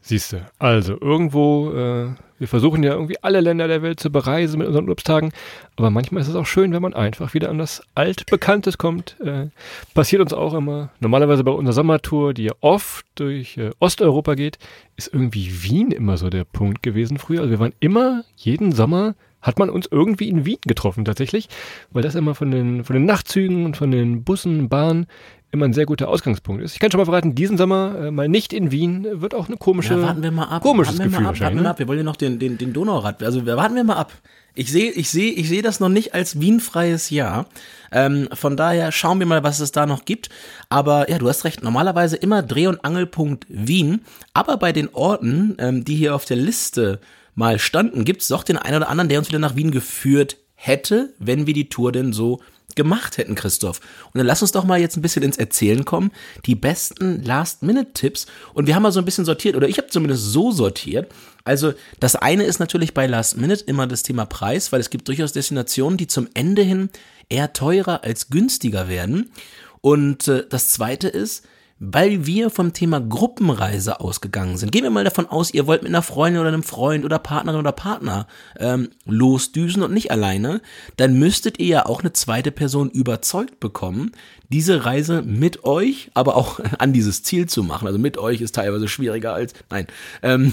siehst 0.00 0.32
du. 0.32 0.46
Also 0.58 0.98
irgendwo, 1.00 1.72
äh, 1.72 2.10
wir 2.42 2.48
versuchen 2.48 2.82
ja 2.82 2.92
irgendwie 2.92 3.22
alle 3.22 3.40
Länder 3.40 3.68
der 3.68 3.82
Welt 3.82 4.00
zu 4.00 4.10
bereisen 4.10 4.58
mit 4.58 4.66
unseren 4.66 4.82
Urlaubstagen, 4.82 5.30
aber 5.76 5.90
manchmal 5.90 6.22
ist 6.22 6.28
es 6.28 6.34
auch 6.34 6.44
schön, 6.44 6.72
wenn 6.72 6.82
man 6.82 6.92
einfach 6.92 7.34
wieder 7.34 7.50
an 7.50 7.58
das 7.58 7.84
Altbekanntes 7.94 8.78
kommt. 8.78 9.16
Äh, 9.20 9.46
passiert 9.94 10.20
uns 10.20 10.32
auch 10.32 10.52
immer. 10.52 10.90
Normalerweise 10.98 11.44
bei 11.44 11.52
unserer 11.52 11.74
Sommertour, 11.74 12.34
die 12.34 12.46
ja 12.46 12.52
oft 12.60 13.06
durch 13.14 13.56
äh, 13.58 13.70
Osteuropa 13.78 14.34
geht, 14.34 14.58
ist 14.96 15.14
irgendwie 15.14 15.62
Wien 15.62 15.92
immer 15.92 16.16
so 16.16 16.30
der 16.30 16.42
Punkt 16.42 16.82
gewesen 16.82 17.16
früher. 17.18 17.42
Also 17.42 17.52
wir 17.52 17.60
waren 17.60 17.74
immer 17.78 18.24
jeden 18.34 18.72
Sommer 18.72 19.14
hat 19.40 19.58
man 19.58 19.70
uns 19.70 19.88
irgendwie 19.90 20.28
in 20.28 20.44
Wien 20.44 20.58
getroffen 20.66 21.04
tatsächlich, 21.04 21.48
weil 21.90 22.02
das 22.02 22.14
immer 22.14 22.34
von 22.34 22.50
den, 22.50 22.84
von 22.84 22.94
den 22.94 23.04
Nachtzügen 23.04 23.66
und 23.66 23.76
von 23.76 23.90
den 23.90 24.24
Bussen, 24.24 24.68
Bahnen 24.68 25.06
immer 25.52 25.66
ein 25.66 25.72
sehr 25.74 25.86
guter 25.86 26.08
Ausgangspunkt 26.08 26.62
ist. 26.62 26.72
Ich 26.74 26.80
kann 26.80 26.90
schon 26.90 26.98
mal 26.98 27.04
verraten, 27.04 27.34
diesen 27.34 27.56
Sommer 27.58 28.06
äh, 28.06 28.10
mal 28.10 28.28
nicht 28.28 28.52
in 28.52 28.70
Wien 28.72 29.04
äh, 29.04 29.20
wird 29.20 29.34
auch 29.34 29.48
eine 29.48 29.56
komische, 29.58 29.94
Ja, 29.94 30.02
warten 30.02 30.22
wir 30.22 30.30
mal 30.32 30.46
ab. 30.46 30.62
komisches 30.62 30.98
warten 30.98 31.10
wir 31.12 31.18
Gefühl 31.18 31.22
mal 31.24 31.28
ab, 31.30 31.40
warten 31.40 31.56
wir 31.56 31.62
Ne? 31.62 31.70
ab. 31.70 31.78
Wir 31.78 31.88
wollen 31.88 31.98
ja 31.98 32.04
noch 32.04 32.16
den, 32.16 32.38
den, 32.38 32.58
den 32.58 32.72
Donaurad. 32.72 33.22
Also 33.22 33.46
warten 33.46 33.74
wir 33.76 33.84
mal 33.84 33.96
ab. 33.96 34.12
Ich 34.54 34.70
sehe, 34.72 34.90
ich 34.90 35.08
sehe, 35.10 35.32
ich 35.32 35.48
sehe 35.48 35.62
das 35.62 35.80
noch 35.80 35.88
nicht 35.88 36.12
als 36.14 36.38
Wien-freies 36.40 37.08
Jahr. 37.10 37.46
Ähm, 37.90 38.28
von 38.34 38.56
daher 38.56 38.92
schauen 38.92 39.18
wir 39.18 39.26
mal, 39.26 39.42
was 39.42 39.60
es 39.60 39.72
da 39.72 39.86
noch 39.86 40.04
gibt. 40.04 40.28
Aber 40.68 41.08
ja, 41.10 41.18
du 41.18 41.28
hast 41.28 41.44
recht. 41.44 41.62
Normalerweise 41.62 42.16
immer 42.16 42.42
Dreh- 42.42 42.66
und 42.66 42.84
Angelpunkt 42.84 43.46
Wien. 43.48 44.00
Aber 44.34 44.56
bei 44.58 44.72
den 44.72 44.88
Orten, 44.92 45.56
ähm, 45.58 45.84
die 45.84 45.96
hier 45.96 46.14
auf 46.14 46.24
der 46.26 46.36
Liste 46.36 47.00
mal 47.34 47.58
standen, 47.58 48.04
gibt 48.04 48.20
es 48.22 48.28
doch 48.28 48.44
den 48.44 48.58
einen 48.58 48.76
oder 48.76 48.88
anderen, 48.90 49.08
der 49.08 49.18
uns 49.18 49.28
wieder 49.28 49.38
nach 49.38 49.56
Wien 49.56 49.70
geführt 49.70 50.36
hätte, 50.54 51.14
wenn 51.18 51.46
wir 51.46 51.54
die 51.54 51.68
Tour 51.70 51.90
denn 51.92 52.12
so 52.12 52.40
gemacht 52.76 53.18
hätten, 53.18 53.34
Christoph. 53.34 53.80
Und 54.12 54.18
dann 54.18 54.26
lass 54.26 54.42
uns 54.42 54.52
doch 54.52 54.64
mal 54.64 54.80
jetzt 54.80 54.96
ein 54.96 55.02
bisschen 55.02 55.22
ins 55.22 55.36
Erzählen 55.36 55.84
kommen. 55.84 56.10
Die 56.46 56.54
besten 56.54 57.22
Last-Minute-Tipps. 57.22 58.26
Und 58.54 58.66
wir 58.66 58.74
haben 58.74 58.82
mal 58.82 58.92
so 58.92 59.00
ein 59.00 59.04
bisschen 59.04 59.24
sortiert, 59.24 59.56
oder 59.56 59.68
ich 59.68 59.78
habe 59.78 59.88
zumindest 59.88 60.24
so 60.24 60.52
sortiert. 60.52 61.12
Also 61.44 61.72
das 62.00 62.16
eine 62.16 62.44
ist 62.44 62.60
natürlich 62.60 62.94
bei 62.94 63.06
Last 63.06 63.36
Minute 63.36 63.64
immer 63.64 63.86
das 63.86 64.02
Thema 64.02 64.26
Preis, 64.26 64.72
weil 64.72 64.80
es 64.80 64.90
gibt 64.90 65.08
durchaus 65.08 65.32
Destinationen, 65.32 65.96
die 65.96 66.06
zum 66.06 66.28
Ende 66.34 66.62
hin 66.62 66.90
eher 67.28 67.52
teurer 67.52 68.04
als 68.04 68.28
günstiger 68.28 68.88
werden. 68.88 69.32
Und 69.80 70.28
äh, 70.28 70.46
das 70.48 70.68
zweite 70.68 71.08
ist, 71.08 71.44
weil 71.84 72.26
wir 72.26 72.48
vom 72.48 72.72
Thema 72.72 73.00
Gruppenreise 73.00 73.98
ausgegangen 73.98 74.56
sind. 74.56 74.70
Gehen 74.70 74.84
wir 74.84 74.90
mal 74.90 75.02
davon 75.02 75.26
aus, 75.26 75.52
ihr 75.52 75.66
wollt 75.66 75.82
mit 75.82 75.90
einer 75.90 76.02
Freundin 76.02 76.40
oder 76.40 76.48
einem 76.48 76.62
Freund 76.62 77.04
oder 77.04 77.18
Partnerin 77.18 77.58
oder 77.58 77.72
Partner 77.72 78.28
ähm, 78.56 78.90
losdüsen 79.04 79.82
und 79.82 79.92
nicht 79.92 80.12
alleine, 80.12 80.60
dann 80.96 81.18
müsstet 81.18 81.58
ihr 81.58 81.66
ja 81.66 81.86
auch 81.86 82.00
eine 82.00 82.12
zweite 82.12 82.52
Person 82.52 82.88
überzeugt 82.88 83.58
bekommen, 83.58 84.12
diese 84.52 84.84
Reise 84.84 85.22
mit 85.22 85.64
euch, 85.64 86.10
aber 86.14 86.36
auch 86.36 86.60
an 86.78 86.92
dieses 86.92 87.22
Ziel 87.22 87.46
zu 87.48 87.62
machen. 87.62 87.86
Also 87.86 87.98
mit 87.98 88.18
euch 88.18 88.40
ist 88.40 88.54
teilweise 88.54 88.88
schwieriger 88.88 89.34
als, 89.34 89.54
nein, 89.70 89.86
ähm, 90.22 90.52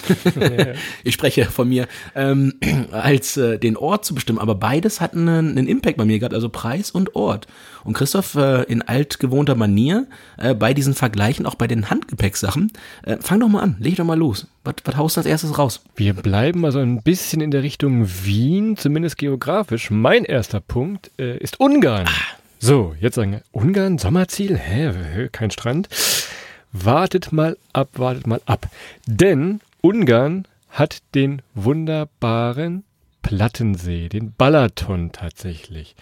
ich 1.03 1.13
spreche 1.13 1.45
von 1.45 1.69
mir, 1.69 1.87
ähm, 2.15 2.53
als 2.91 3.37
äh, 3.37 3.59
den 3.59 3.77
Ort 3.77 4.05
zu 4.05 4.15
bestimmen. 4.15 4.39
Aber 4.39 4.55
beides 4.55 5.01
hat 5.01 5.13
einen, 5.13 5.49
einen 5.49 5.67
Impact 5.67 5.97
bei 5.97 6.05
mir 6.05 6.19
gehabt, 6.19 6.33
also 6.33 6.49
Preis 6.49 6.91
und 6.91 7.15
Ort. 7.15 7.47
Und 7.83 7.93
Christoph 7.93 8.35
äh, 8.35 8.63
in 8.63 8.81
altgewohnter 8.81 9.55
Manier 9.55 10.07
äh, 10.37 10.53
bei 10.53 10.73
diesen 10.73 10.93
Vergleichen, 10.93 11.45
auch 11.45 11.55
bei 11.55 11.67
den 11.67 11.89
Handgepäcksachen, 11.89 12.71
äh, 13.03 13.17
fang 13.19 13.39
doch 13.39 13.47
mal 13.47 13.61
an, 13.61 13.77
leg 13.79 13.95
doch 13.95 14.05
mal 14.05 14.17
los. 14.17 14.47
Was, 14.63 14.75
was 14.83 14.97
haust 14.97 15.15
du 15.15 15.21
als 15.21 15.27
erstes 15.27 15.57
raus? 15.57 15.81
Wir 15.95 16.13
bleiben 16.13 16.65
also 16.65 16.79
ein 16.79 17.01
bisschen 17.01 17.41
in 17.41 17.51
der 17.51 17.63
Richtung 17.63 18.07
Wien, 18.23 18.77
zumindest 18.77 19.17
geografisch. 19.17 19.89
Mein 19.89 20.25
erster 20.25 20.59
Punkt 20.59 21.11
äh, 21.17 21.37
ist 21.37 21.59
Ungarn. 21.59 22.07
So, 22.61 22.93
jetzt 22.99 23.15
sagen 23.15 23.31
wir, 23.31 23.41
Ungarn, 23.53 23.97
Sommerziel? 23.97 24.57
Hä, 24.57 25.29
kein 25.31 25.49
Strand? 25.49 25.87
Wartet 26.73 27.31
mal 27.31 27.57
ab, 27.71 27.91
wartet 27.93 28.27
mal 28.27 28.41
ab. 28.45 28.67
Denn 29.05 29.61
Ungarn 29.79 30.45
hat 30.69 30.97
den 31.15 31.41
wunderbaren 31.55 32.83
Plattensee, 33.21 34.09
den 34.09 34.33
Balaton 34.33 35.13
tatsächlich. 35.13 35.95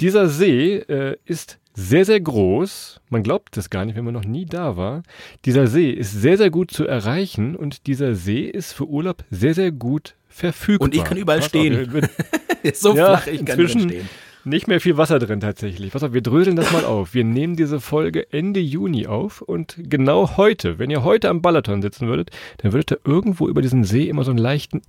Dieser 0.00 0.28
See 0.28 0.74
äh, 0.76 1.16
ist 1.24 1.58
sehr, 1.72 2.04
sehr 2.04 2.20
groß. 2.20 3.00
Man 3.08 3.22
glaubt 3.22 3.56
es 3.56 3.70
gar 3.70 3.86
nicht, 3.86 3.96
wenn 3.96 4.04
man 4.04 4.14
noch 4.14 4.26
nie 4.26 4.44
da 4.44 4.76
war. 4.76 5.04
Dieser 5.46 5.68
See 5.68 5.90
ist 5.90 6.12
sehr, 6.12 6.36
sehr 6.36 6.50
gut 6.50 6.70
zu 6.70 6.86
erreichen 6.86 7.56
und 7.56 7.86
dieser 7.86 8.14
See 8.14 8.44
ist 8.44 8.74
für 8.74 8.86
Urlaub 8.86 9.24
sehr, 9.30 9.54
sehr 9.54 9.72
gut 9.72 10.16
verfügbar. 10.28 10.84
Und 10.84 10.94
ich 10.94 11.02
kann 11.02 11.16
überall 11.16 11.38
Pass 11.38 11.46
auf, 11.46 11.48
stehen. 11.48 12.08
Ist 12.62 12.80
so 12.82 12.94
ja, 12.94 13.16
flach, 13.16 13.26
ich 13.26 13.38
kann 13.38 13.58
inzwischen 13.58 13.88
stehen. 13.88 14.08
Nicht 14.44 14.68
mehr 14.68 14.80
viel 14.80 14.96
Wasser 14.96 15.18
drin 15.18 15.40
tatsächlich. 15.40 15.92
Pass 15.92 16.02
auf, 16.02 16.12
wir 16.12 16.22
dröseln 16.22 16.56
das 16.56 16.72
mal 16.72 16.84
auf. 16.84 17.14
Wir 17.14 17.24
nehmen 17.24 17.56
diese 17.56 17.80
Folge 17.80 18.32
Ende 18.32 18.60
Juni 18.60 19.06
auf 19.06 19.42
und 19.42 19.76
genau 19.78 20.36
heute, 20.36 20.78
wenn 20.78 20.90
ihr 20.90 21.02
heute 21.04 21.28
am 21.28 21.42
Balaton 21.42 21.82
sitzen 21.82 22.06
würdet, 22.06 22.30
dann 22.58 22.72
würdet 22.72 22.92
ihr 22.92 23.00
irgendwo 23.04 23.48
über 23.48 23.62
diesen 23.62 23.84
See 23.84 24.08
immer 24.08 24.24
so 24.24 24.30
einen 24.30 24.38
leichten 24.38 24.82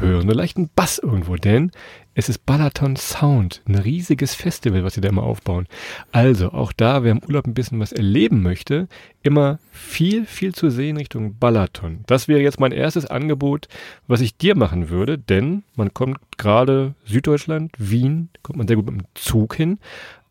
hören, 0.00 0.22
einen 0.22 0.30
leichten 0.30 0.70
Bass 0.74 0.98
irgendwo, 0.98 1.36
denn 1.36 1.70
es 2.18 2.28
ist 2.28 2.44
Balaton 2.46 2.96
Sound, 2.96 3.62
ein 3.68 3.76
riesiges 3.76 4.34
Festival, 4.34 4.82
was 4.82 4.94
sie 4.94 5.00
da 5.00 5.08
immer 5.08 5.22
aufbauen. 5.22 5.68
Also 6.10 6.50
auch 6.50 6.72
da, 6.72 7.04
wer 7.04 7.12
im 7.12 7.22
Urlaub 7.22 7.46
ein 7.46 7.54
bisschen 7.54 7.78
was 7.78 7.92
erleben 7.92 8.42
möchte, 8.42 8.88
immer 9.22 9.60
viel, 9.70 10.26
viel 10.26 10.52
zu 10.52 10.68
sehen 10.68 10.96
Richtung 10.96 11.38
Balaton. 11.38 12.00
Das 12.08 12.26
wäre 12.26 12.40
jetzt 12.40 12.58
mein 12.58 12.72
erstes 12.72 13.06
Angebot, 13.06 13.68
was 14.08 14.20
ich 14.20 14.36
dir 14.36 14.56
machen 14.56 14.88
würde, 14.88 15.16
denn 15.16 15.62
man 15.76 15.94
kommt 15.94 16.18
gerade 16.38 16.96
Süddeutschland, 17.04 17.70
Wien, 17.78 18.30
kommt 18.42 18.58
man 18.58 18.66
sehr 18.66 18.78
gut 18.78 18.86
mit 18.86 19.00
dem 19.00 19.06
Zug 19.14 19.54
hin, 19.54 19.78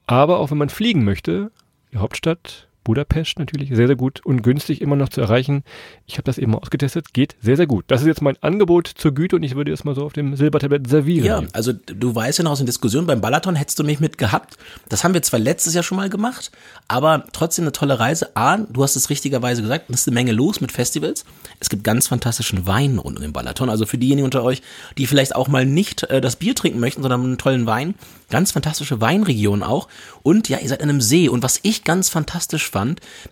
aber 0.07 0.39
auch 0.39 0.51
wenn 0.51 0.57
man 0.57 0.67
fliegen 0.67 1.05
möchte, 1.05 1.51
die 1.93 1.99
Hauptstadt 1.99 2.66
Budapest 2.87 3.37
natürlich 3.37 3.75
sehr, 3.75 3.87
sehr 3.87 3.97
gut 3.97 4.25
und 4.25 4.43
günstig 4.43 4.79
immer 4.79 4.95
noch 4.95 5.09
zu 5.09 5.19
erreichen. 5.19 5.63
Ich 6.05 6.13
habe 6.13 6.23
das 6.23 6.37
eben 6.37 6.53
mal 6.53 6.59
ausgetestet, 6.59 7.13
geht 7.13 7.35
sehr, 7.41 7.57
sehr 7.57 7.67
gut. 7.67 7.83
Das 7.89 7.99
ist 7.99 8.07
jetzt 8.07 8.21
mein 8.21 8.41
Angebot 8.41 8.87
zur 8.87 9.13
Güte 9.13 9.35
und 9.35 9.43
ich 9.43 9.55
würde 9.55 9.73
es 9.73 9.83
mal 9.83 9.93
so 9.93 10.05
auf 10.05 10.13
dem 10.13 10.37
Silbertablett 10.37 10.87
servieren. 10.89 11.25
Ja, 11.25 11.43
also 11.51 11.73
du 11.73 12.15
weißt 12.15 12.37
ja 12.37 12.45
noch 12.45 12.51
aus 12.51 12.59
den 12.59 12.65
Diskussionen 12.65 13.05
beim 13.05 13.19
Balaton 13.19 13.57
hättest 13.57 13.77
du 13.77 13.83
mich 13.83 13.99
mit 13.99 14.17
gehabt. 14.17 14.57
Das 14.87 15.03
haben 15.03 15.13
wir 15.13 15.21
zwar 15.21 15.41
letztes 15.41 15.73
Jahr 15.73 15.83
schon 15.83 15.97
mal 15.97 16.09
gemacht, 16.09 16.49
aber 16.87 17.25
trotzdem 17.33 17.65
eine 17.65 17.73
tolle 17.73 17.99
Reise. 17.99 18.37
A, 18.37 18.55
du 18.55 18.83
hast 18.83 18.95
es 18.95 19.09
richtigerweise 19.09 19.61
gesagt, 19.61 19.89
es 19.89 20.01
ist 20.01 20.07
eine 20.07 20.15
Menge 20.15 20.31
los 20.31 20.61
mit 20.61 20.71
Festivals. 20.71 21.25
Es 21.59 21.67
gibt 21.67 21.83
ganz 21.83 22.07
fantastischen 22.07 22.67
Wein 22.67 22.99
rund 22.99 23.17
um 23.17 23.21
den 23.21 23.33
Balaton. 23.33 23.69
Also 23.69 23.85
für 23.85 23.97
diejenigen 23.97 24.23
unter 24.23 24.45
euch, 24.45 24.61
die 24.97 25.07
vielleicht 25.07 25.35
auch 25.35 25.49
mal 25.49 25.65
nicht 25.65 26.03
äh, 26.03 26.21
das 26.21 26.37
Bier 26.37 26.55
trinken 26.55 26.79
möchten, 26.79 27.01
sondern 27.01 27.21
einen 27.21 27.37
tollen 27.37 27.65
Wein. 27.65 27.95
Ganz 28.29 28.53
fantastische 28.53 29.01
Weinregion 29.01 29.61
auch. 29.61 29.89
Und 30.23 30.47
ja, 30.47 30.59
ihr 30.59 30.69
seid 30.69 30.81
an 30.81 30.89
einem 30.89 31.01
See. 31.01 31.27
Und 31.27 31.43
was 31.43 31.59
ich 31.63 31.83
ganz 31.83 32.09
fantastisch 32.09 32.69
fand, 32.69 32.76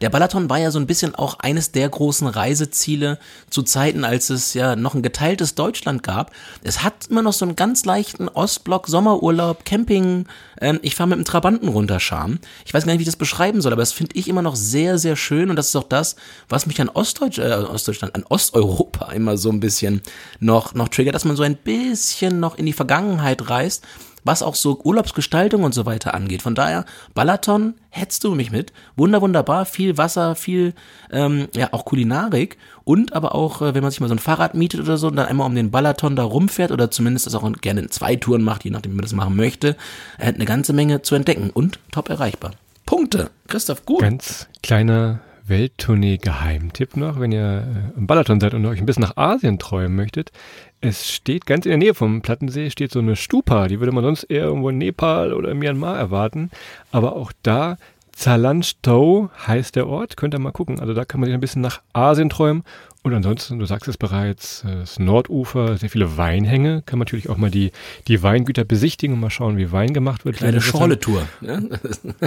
der 0.02 0.10
Balaton 0.10 0.50
war 0.50 0.60
ja 0.60 0.72
so 0.72 0.80
ein 0.80 0.88
bisschen 0.88 1.16
auch 1.16 1.40
eines 1.40 1.72
der 1.72 1.88
großen 1.90 2.28
Reiseziele 2.28 3.20
zu 3.50 3.64
Zeiten, 3.64 4.04
als 4.04 4.30
es 4.30 4.54
ja 4.54 4.76
noch 4.76 4.96
ein 4.96 5.02
geteiltes 5.02 5.56
Deutschland 5.56 6.04
gab. 6.04 6.32
Es 6.64 6.84
hat 6.84 7.08
immer 7.10 7.22
noch 7.22 7.34
so 7.34 7.46
einen 7.46 7.56
ganz 7.56 7.86
leichten 7.86 8.28
Ostblock, 8.30 8.88
Sommerurlaub, 8.88 9.66
Camping. 9.66 10.28
Ähm, 10.60 10.80
ich 10.82 10.96
fahre 10.96 11.10
mit 11.10 11.18
dem 11.18 11.26
Trabanten 11.26 11.68
runter, 11.68 12.00
Scham. 12.00 12.40
Ich 12.66 12.74
weiß 12.74 12.86
gar 12.86 12.94
nicht, 12.94 13.00
wie 13.00 13.04
ich 13.04 13.08
das 13.08 13.16
beschreiben 13.16 13.62
soll, 13.62 13.74
aber 13.74 13.82
das 13.82 13.92
finde 13.92 14.16
ich 14.16 14.28
immer 14.28 14.42
noch 14.42 14.56
sehr, 14.56 14.98
sehr 14.98 15.16
schön. 15.16 15.50
Und 15.50 15.56
das 15.56 15.70
ist 15.70 15.76
auch 15.76 15.84
das, 15.84 16.16
was 16.50 16.66
mich 16.66 16.80
an 16.82 16.90
Ostdeutsch, 16.90 17.40
äh, 17.40 17.54
Ostdeutschland, 17.54 18.16
an 18.16 18.26
Osteuropa 18.30 19.12
immer 19.14 19.38
so 19.38 19.50
ein 19.50 19.60
bisschen 19.60 20.02
noch, 20.40 20.74
noch 20.74 20.90
triggert, 20.90 21.16
dass 21.16 21.26
man 21.26 21.36
so 21.36 21.44
ein 21.44 21.56
bisschen 21.56 22.40
noch 22.40 22.58
in 22.58 22.66
die 22.66 22.74
Vergangenheit 22.74 23.50
reist 23.50 23.84
was 24.26 24.44
auch 24.44 24.56
so 24.56 24.82
Urlaubsgestaltung 24.84 25.64
und 25.64 25.74
so 25.74 25.86
weiter 25.86 26.14
angeht. 26.14 26.42
Von 26.42 26.56
daher, 26.56 26.84
Balaton, 27.14 27.76
hättest 27.90 28.26
du 28.26 28.36
mich 28.36 28.52
mit. 28.52 28.74
Wunder, 28.98 29.22
wunderbar, 29.22 29.66
viel 29.66 29.98
Wasser, 29.98 30.36
viel, 30.36 30.74
ähm, 31.12 31.48
ja, 31.56 31.70
auch 31.72 31.86
Kulinarik 31.86 32.58
und 32.84 33.14
aber 33.14 33.34
auch, 33.34 33.62
äh, 33.62 33.74
wenn 33.74 33.84
man 33.84 33.92
sich 33.92 34.02
mal 34.02 34.10
so 34.10 34.16
ein 34.16 34.20
Fahrrad 34.20 34.56
mietet 34.56 34.82
oder 34.82 34.98
so 34.98 35.08
und 35.08 35.16
dann 35.16 35.28
einmal 35.28 35.48
um 35.48 35.56
den 35.56 35.72
Balaton 35.72 36.18
da 36.18 36.24
rumfährt 36.24 36.72
oder 36.72 36.92
zumindest 36.92 37.28
das 37.28 37.36
auch 37.36 37.50
gerne 37.62 37.82
in 37.82 37.92
zwei 37.92 38.18
Touren 38.18 38.44
macht, 38.44 38.66
je 38.66 38.72
nachdem, 38.72 38.92
wie 38.92 38.98
man 38.98 39.04
das 39.04 39.14
machen 39.14 39.36
möchte, 39.38 39.78
äh, 40.18 40.34
eine 40.34 40.46
ganze 40.46 40.74
Menge 40.74 41.04
zu 41.04 41.16
entdecken 41.16 41.52
und 41.52 41.80
top 41.92 42.10
erreichbar. 42.10 42.52
Punkte. 42.86 43.30
Christoph, 43.48 43.86
gut. 43.86 44.02
Ganz 44.02 44.48
kleiner 44.62 45.20
Welttournee-Geheimtipp 45.48 46.98
noch, 46.98 47.20
wenn 47.20 47.32
ihr 47.32 47.94
äh, 47.96 47.98
im 47.98 48.08
Balaton 48.08 48.40
seid 48.40 48.54
und 48.54 48.66
euch 48.66 48.80
ein 48.80 48.86
bisschen 48.86 49.04
nach 49.04 49.18
Asien 49.18 49.60
träumen 49.60 49.96
möchtet. 49.96 50.32
Es 50.86 51.10
steht 51.10 51.48
ganz 51.48 51.66
in 51.66 51.72
der 51.72 51.78
Nähe 51.80 51.94
vom 51.96 52.22
Plattensee 52.22 52.70
steht 52.70 52.92
so 52.92 53.00
eine 53.00 53.16
Stupa, 53.16 53.68
die 53.68 53.80
würde 53.80 53.92
man 53.92 54.04
sonst 54.04 54.26
eher 54.26 54.44
irgendwo 54.44 54.70
in 54.70 54.78
Nepal 54.78 55.34
oder 55.34 55.50
in 55.50 55.58
Myanmar 55.58 55.98
erwarten. 55.98 56.52
Aber 56.92 57.16
auch 57.16 57.32
da 57.42 57.78
Zalanstow 58.12 59.30
heißt 59.48 59.76
der 59.76 59.88
Ort, 59.88 60.16
könnt 60.16 60.36
ihr 60.36 60.40
mal 60.40 60.52
gucken. 60.52 60.80
Also 60.80 60.94
da 60.94 61.04
kann 61.04 61.20
man 61.20 61.28
sich 61.28 61.34
ein 61.34 61.42
bisschen 61.42 61.64
nach 61.64 61.82
Asien 61.94 62.30
träumen 62.30 62.64
und 63.06 63.14
ansonsten, 63.14 63.60
du 63.60 63.66
sagst 63.66 63.88
es 63.88 63.98
bereits, 63.98 64.64
äh, 64.64 64.78
das 64.78 64.98
Nordufer, 64.98 65.78
sehr 65.78 65.92
viele 65.92 66.18
Weinhänge. 66.18 66.82
Kann 66.88 66.98
man 66.98 67.06
natürlich 67.06 67.30
auch 67.30 67.38
mal 67.38 67.52
die, 67.52 67.72
die 68.08 68.24
Weingüter 68.24 68.64
besichtigen 68.64 69.14
und 69.14 69.20
mal 69.20 69.30
schauen, 69.30 69.58
wie 69.58 69.72
Wein 69.72 69.94
gemacht 69.94 70.26
wird. 70.26 70.38
Kleine 70.38 70.60
Schorle-Tour. 70.60 71.22
Ja, 71.42 71.60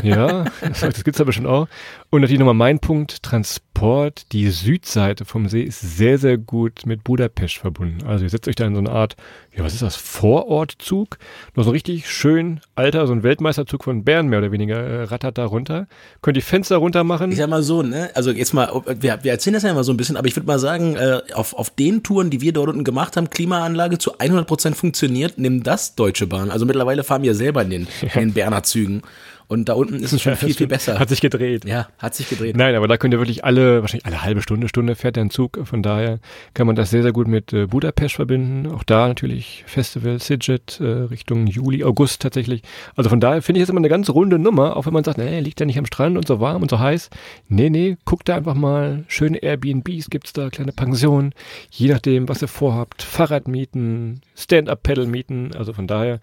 ja 0.05 0.45
das, 0.61 0.79
das 0.79 1.03
gibt's 1.03 1.21
aber 1.21 1.33
schon 1.33 1.47
auch. 1.47 1.67
Und 2.11 2.21
natürlich 2.21 2.39
nochmal 2.39 2.55
mein 2.55 2.79
Punkt, 2.79 3.25
Transport. 3.25 4.33
Die 4.33 4.49
Südseite 4.51 5.25
vom 5.25 5.49
See 5.49 5.63
ist 5.63 5.81
sehr, 5.81 6.19
sehr 6.19 6.39
gut 6.39 6.87
mit 6.87 7.03
Budapest 7.03 7.57
verbunden. 7.57 8.07
Also 8.07 8.25
ihr 8.25 8.31
setzt 8.31 8.47
euch 8.47 8.55
da 8.55 8.67
in 8.67 8.75
so 8.75 8.81
eine 8.81 8.91
Art, 8.91 9.17
ja, 9.57 9.65
was 9.65 9.73
ist 9.73 9.83
das, 9.83 9.97
Vorortzug. 9.97 11.19
Noch 11.57 11.65
so 11.65 11.71
richtig 11.71 12.09
schön 12.09 12.61
alter, 12.77 13.09
so 13.09 13.13
ein 13.13 13.25
Weltmeisterzug 13.25 13.83
von 13.83 14.05
Bern 14.05 14.29
mehr 14.29 14.39
oder 14.39 14.53
weniger, 14.53 14.79
äh, 14.79 15.03
rattert 15.05 15.39
da 15.39 15.45
runter. 15.45 15.89
Könnt 16.23 16.37
die 16.37 16.43
Fenster 16.43 16.77
runter 16.77 17.03
machen. 17.03 17.33
Ich 17.33 17.39
sag 17.39 17.51
mal 17.51 17.63
so, 17.63 17.83
ne, 17.83 18.11
also 18.15 18.31
jetzt 18.31 18.53
mal, 18.55 18.71
wir, 18.87 19.19
wir 19.23 19.33
erzählen 19.33 19.55
das 19.55 19.65
ja 19.65 19.71
immer 19.71 19.85
so 19.85 19.93
ein 19.93 19.97
bisschen, 19.97 20.17
aber 20.17 20.29
ich 20.29 20.37
würde 20.37 20.47
mal 20.47 20.59
sagen, 20.59 20.68
sagen, 20.69 20.97
äh, 20.97 21.21
auf, 21.33 21.55
auf 21.55 21.71
den 21.71 22.03
Touren, 22.03 22.29
die 22.29 22.43
wir 22.43 22.53
dort 22.53 22.69
unten 22.69 22.85
gemacht 22.85 23.17
haben, 23.17 23.31
Klimaanlage 23.31 23.97
zu 23.97 24.19
100 24.19 24.47
Prozent 24.47 24.77
funktioniert, 24.77 25.39
nimm 25.39 25.63
das 25.63 25.95
Deutsche 25.95 26.27
Bahn. 26.27 26.51
Also 26.51 26.67
mittlerweile 26.67 27.05
fahren 27.05 27.23
wir 27.23 27.35
selber 27.35 27.63
in 27.63 27.71
den, 27.71 27.89
in 28.03 28.21
den 28.21 28.33
Berner 28.35 28.63
Zügen. 28.63 29.03
Und 29.49 29.71
da 29.71 29.73
unten 29.73 29.95
ist 29.95 30.13
es 30.13 30.21
schon 30.21 30.37
viel, 30.37 30.53
viel 30.53 30.67
besser. 30.67 30.99
Hat 30.99 31.09
sich 31.09 31.23
gedreht. 31.23 31.65
Ja, 31.65 31.89
hat 31.97 32.15
sich 32.15 32.29
gedreht. 32.29 32.55
Nein, 32.55 32.75
aber 32.75 32.87
da 32.87 32.99
könnt 32.99 33.15
ihr 33.15 33.19
wirklich 33.19 33.47
alle, 33.47 33.81
wahrscheinlich 33.81 34.05
alle 34.05 34.23
halbe 34.23 34.43
Stunde, 34.43 34.69
Stunde 34.69 34.95
fährt 34.95 35.17
der 35.17 35.31
Zug. 35.31 35.59
Von 35.65 35.83
daher 35.83 36.21
kann 36.53 36.67
man 36.67 36.77
das 36.77 36.91
sehr, 36.91 37.03
sehr 37.03 37.13
gut 37.13 37.29
mit 37.29 37.55
äh, 37.55 37.67
Budapest 37.67 38.17
verbinden. 38.17 38.71
Auch 38.71 38.85
da 38.85 39.09
natürlich 39.09 39.65
Festival 39.67 40.21
Sidget 40.21 40.79
äh, 40.81 40.85
Richtung 40.85 41.47
Juli, 41.47 41.83
August 41.83 42.21
tatsächlich. 42.21 42.63
Also 42.95 43.09
von 43.09 43.21
daher 43.21 43.41
finde 43.41 43.61
ich 43.61 43.63
es 43.63 43.71
immer 43.71 43.79
eine 43.79 43.89
ganz 43.89 44.11
runde 44.11 44.39
Nummer, 44.39 44.77
auch 44.77 44.85
wenn 44.85 44.93
man 44.93 45.03
sagt, 45.03 45.17
nee, 45.17 45.41
liegt 45.41 45.61
ja 45.61 45.67
nicht 45.67 45.79
am 45.79 45.87
Strand 45.87 46.19
und 46.19 46.29
so 46.29 46.41
warm 46.41 46.61
und 46.61 46.71
so 46.71 46.79
heiß. 46.79 47.09
Nee, 47.49 47.71
nee, 47.71 47.97
guckt 48.05 48.29
da 48.29 48.37
einfach 48.37 48.55
mal. 48.55 49.05
Schöne 49.09 49.39
Airbnbs 49.39 50.11
gibt's 50.11 50.35
da, 50.35 50.51
kleine 50.51 50.73
Pensionen. 50.73 51.33
Je 51.71 51.89
nachdem, 51.89 52.29
was 52.29 52.43
ihr 52.43 52.49
vorhabt. 52.49 53.03
Fahrrad 53.03 53.49
mieten, 53.49 54.21
Stand-Up-Pedal 54.37 55.07
mieten. 55.07 55.53
Also 55.57 55.73
von 55.73 55.87
daher 55.87 56.21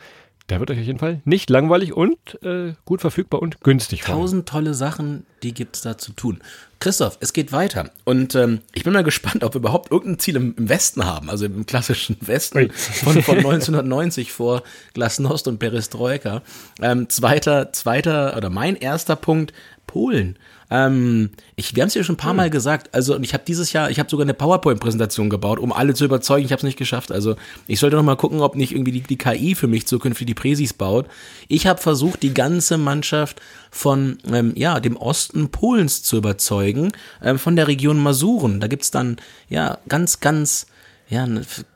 der 0.50 0.60
wird 0.60 0.70
euch 0.70 0.80
auf 0.80 0.86
jeden 0.86 1.00
Fall 1.00 1.22
nicht 1.26 1.50
langweilig 1.50 1.94
und 1.94 2.42
äh, 2.44 2.74
gut 2.86 3.02
verfügbar 3.02 3.42
und 3.42 3.62
günstig. 3.62 4.02
Tausend 4.02 4.48
tolle 4.48 4.76
Sachen, 4.76 5.26
die 5.42 5.54
gibt 5.54 5.76
es 5.76 5.82
da 5.82 5.98
zu 5.98 6.12
tun. 6.14 6.40
Christoph, 6.80 7.18
es 7.20 7.34
geht 7.34 7.52
weiter. 7.52 7.90
Und 8.04 8.36
ähm, 8.36 8.62
ich 8.74 8.84
bin 8.84 8.94
mal 8.94 9.04
gespannt, 9.04 9.44
ob 9.44 9.56
wir 9.56 9.60
überhaupt 9.60 9.92
irgendein 9.92 10.20
Ziel 10.20 10.36
im, 10.36 10.54
im 10.58 10.70
Westen 10.70 11.04
haben, 11.06 11.30
also 11.32 11.46
im 11.46 11.66
klassischen 11.66 12.18
Westen 12.22 12.72
von, 12.72 13.24
von 13.24 13.38
1990 13.40 14.32
vor 14.32 14.62
Glasnost 14.94 15.48
und 15.48 15.58
Perestroika. 15.58 16.44
Ähm, 16.80 17.10
zweiter, 17.10 17.74
zweiter 17.74 18.38
oder 18.38 18.52
mein 18.52 18.76
erster 18.76 19.16
Punkt, 19.16 19.52
Polen. 19.88 20.38
Ähm, 20.72 21.30
ich, 21.56 21.76
wir 21.76 21.84
haben 21.84 21.88
es 21.88 21.94
ja 21.94 22.04
schon 22.04 22.16
ein 22.16 22.18
paar 22.18 22.32
hm. 22.32 22.38
Mal 22.38 22.50
gesagt. 22.50 22.94
Also, 22.94 23.16
und 23.16 23.24
ich 23.24 23.34
habe 23.34 23.44
dieses 23.48 23.74
Jahr, 23.74 23.90
ich 23.90 24.00
habe 24.00 24.10
sogar 24.10 24.26
eine 24.26 24.34
PowerPoint-Präsentation 24.34 25.30
gebaut, 25.30 25.60
um 25.60 25.72
alle 25.72 25.94
zu 25.94 26.06
überzeugen. 26.06 26.46
Ich 26.46 26.52
habe 26.52 26.60
es 26.60 26.64
nicht 26.64 26.78
geschafft. 26.78 27.12
Also, 27.12 27.36
ich 27.68 27.80
sollte 27.80 27.96
noch 27.96 28.04
mal 28.04 28.16
gucken, 28.16 28.42
ob 28.42 28.56
nicht 28.56 28.72
irgendwie 28.72 28.92
die, 28.92 29.02
die 29.02 29.18
KI 29.18 29.56
für 29.56 29.68
mich 29.68 29.86
zukünftig 29.88 30.28
die 30.28 30.34
Präsis 30.34 30.74
baut. 30.74 31.08
Ich 31.48 31.68
habe 31.68 31.82
versucht, 31.82 32.24
die 32.24 32.34
ganze 32.34 32.78
Mannschaft 32.78 33.42
von 33.72 34.18
ähm, 34.32 34.54
ja 34.56 34.80
dem 34.80 34.98
Osten 34.98 35.50
Polens 35.50 36.04
zu 36.04 36.18
überzeugen, 36.18 36.92
ähm, 37.22 37.38
von 37.38 37.56
der 37.56 37.68
Region 37.68 38.02
Masuren. 38.02 38.60
Da 38.60 38.68
gibt's 38.68 38.92
dann 38.92 39.18
ja 39.50 39.78
ganz, 39.88 40.20
ganz 40.20 40.68
ja, 41.08 41.28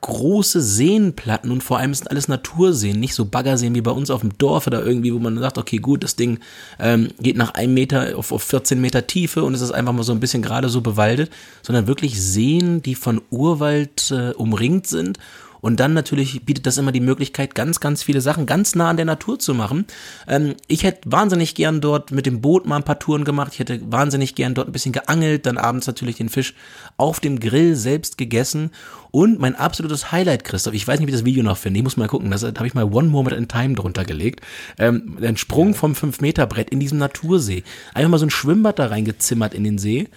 große 0.02 0.60
Seenplatten 0.60 1.52
und 1.52 1.62
vor 1.62 1.78
allem 1.78 1.94
sind 1.94 2.10
alles 2.10 2.28
Naturseen, 2.28 3.00
nicht 3.00 3.14
so 3.14 3.26
Baggerseen 3.26 3.76
wie 3.76 3.82
bei 3.82 3.92
uns 3.92 4.10
auf 4.10 4.22
dem 4.22 4.36
Dorf 4.40 4.66
oder 4.66 4.84
irgendwie, 4.84 5.14
wo 5.14 5.20
man 5.20 5.38
sagt, 5.38 5.60
okay, 5.60 5.78
gut, 5.78 6.04
das 6.04 6.16
Ding 6.16 6.40
ähm, 6.80 7.10
geht 7.20 7.38
nach 7.38 7.54
einem 7.54 7.76
Meter 7.76 8.18
auf, 8.18 8.32
auf 8.32 8.42
14 8.42 8.82
Meter 8.82 9.06
Tiefe 9.06 9.44
und 9.44 9.54
es 9.54 9.62
ist 9.62 9.72
einfach 9.72 9.94
mal 9.94 10.04
so 10.04 10.14
ein 10.14 10.20
bisschen 10.20 10.42
gerade 10.42 10.70
so 10.70 10.82
bewaldet, 10.82 11.30
sondern 11.62 11.86
wirklich 11.86 12.20
Seen, 12.20 12.82
die 12.82 12.96
von 12.96 13.22
Urwald 13.30 14.10
äh, 14.10 14.32
umringt 14.32 14.88
sind 14.88 15.20
und 15.62 15.80
dann 15.80 15.94
natürlich 15.94 16.46
bietet 16.46 16.66
das 16.66 16.78
immer 16.78 16.92
die 16.92 17.00
Möglichkeit, 17.00 17.56
ganz, 17.56 17.80
ganz 17.80 18.04
viele 18.04 18.22
Sachen 18.22 18.46
ganz 18.46 18.76
nah 18.76 18.90
an 18.90 18.98
der 18.98 19.06
Natur 19.06 19.40
zu 19.40 19.54
machen. 19.54 19.86
Ähm, 20.28 20.56
ich 20.68 20.84
hätte 20.84 21.12
wahnsinnig 21.12 21.56
gern 21.56 21.82
dort 21.82 22.12
mit 22.12 22.26
dem 22.26 22.42
Boot 22.42 22.66
mal 22.66 22.78
ein 22.78 22.84
paar 22.84 23.00
Touren 23.00 23.24
gemacht. 23.24 23.54
Ich 23.54 23.60
hätte 23.60 23.80
wahnsinnig 23.92 24.36
gern 24.36 24.54
dort 24.54 24.70
ein 24.70 24.72
bisschen 24.72 24.94
geangelt, 24.94 25.46
dann 25.46 25.58
abends 25.58 25.88
natürlich 25.88 26.16
den 26.16 26.30
Fisch 26.30 26.54
auf 26.98 27.20
dem 27.20 27.40
Grill 27.40 27.76
selbst 27.76 28.18
gegessen. 28.18 28.72
Und 29.12 29.40
mein 29.40 29.56
absolutes 29.56 30.12
Highlight, 30.12 30.44
Christoph, 30.44 30.74
ich 30.74 30.88
weiß 30.88 31.00
nicht, 31.00 31.08
wie 31.08 31.12
das 31.12 31.26
Video 31.26 31.44
noch 31.44 31.58
finde, 31.58 31.80
ich 31.80 31.84
muss 31.84 31.98
mal 31.98 32.08
gucken, 32.08 32.30
das, 32.30 32.42
da 32.42 32.54
habe 32.54 32.68
ich 32.68 32.76
mal 32.76 32.86
One 32.86 33.10
Moment 33.10 33.36
in 33.36 33.48
Time 33.48 33.74
drunter 33.74 34.06
gelegt. 34.06 34.42
Ähm, 34.78 35.18
ein 35.22 35.38
Sprung 35.38 35.74
vom 35.74 35.94
5-Meter-Brett 35.94 36.70
in 36.70 36.80
diesem 36.80 37.00
Natursee. 37.00 37.64
Einfach 37.94 38.12
mal 38.12 38.20
so 38.20 38.26
ein 38.26 38.30
Schwimmbad 38.30 38.80
da 38.80 38.88
reingezimmert 38.88 39.54
in 39.54 39.64
den 39.64 39.78
See. 39.78 40.08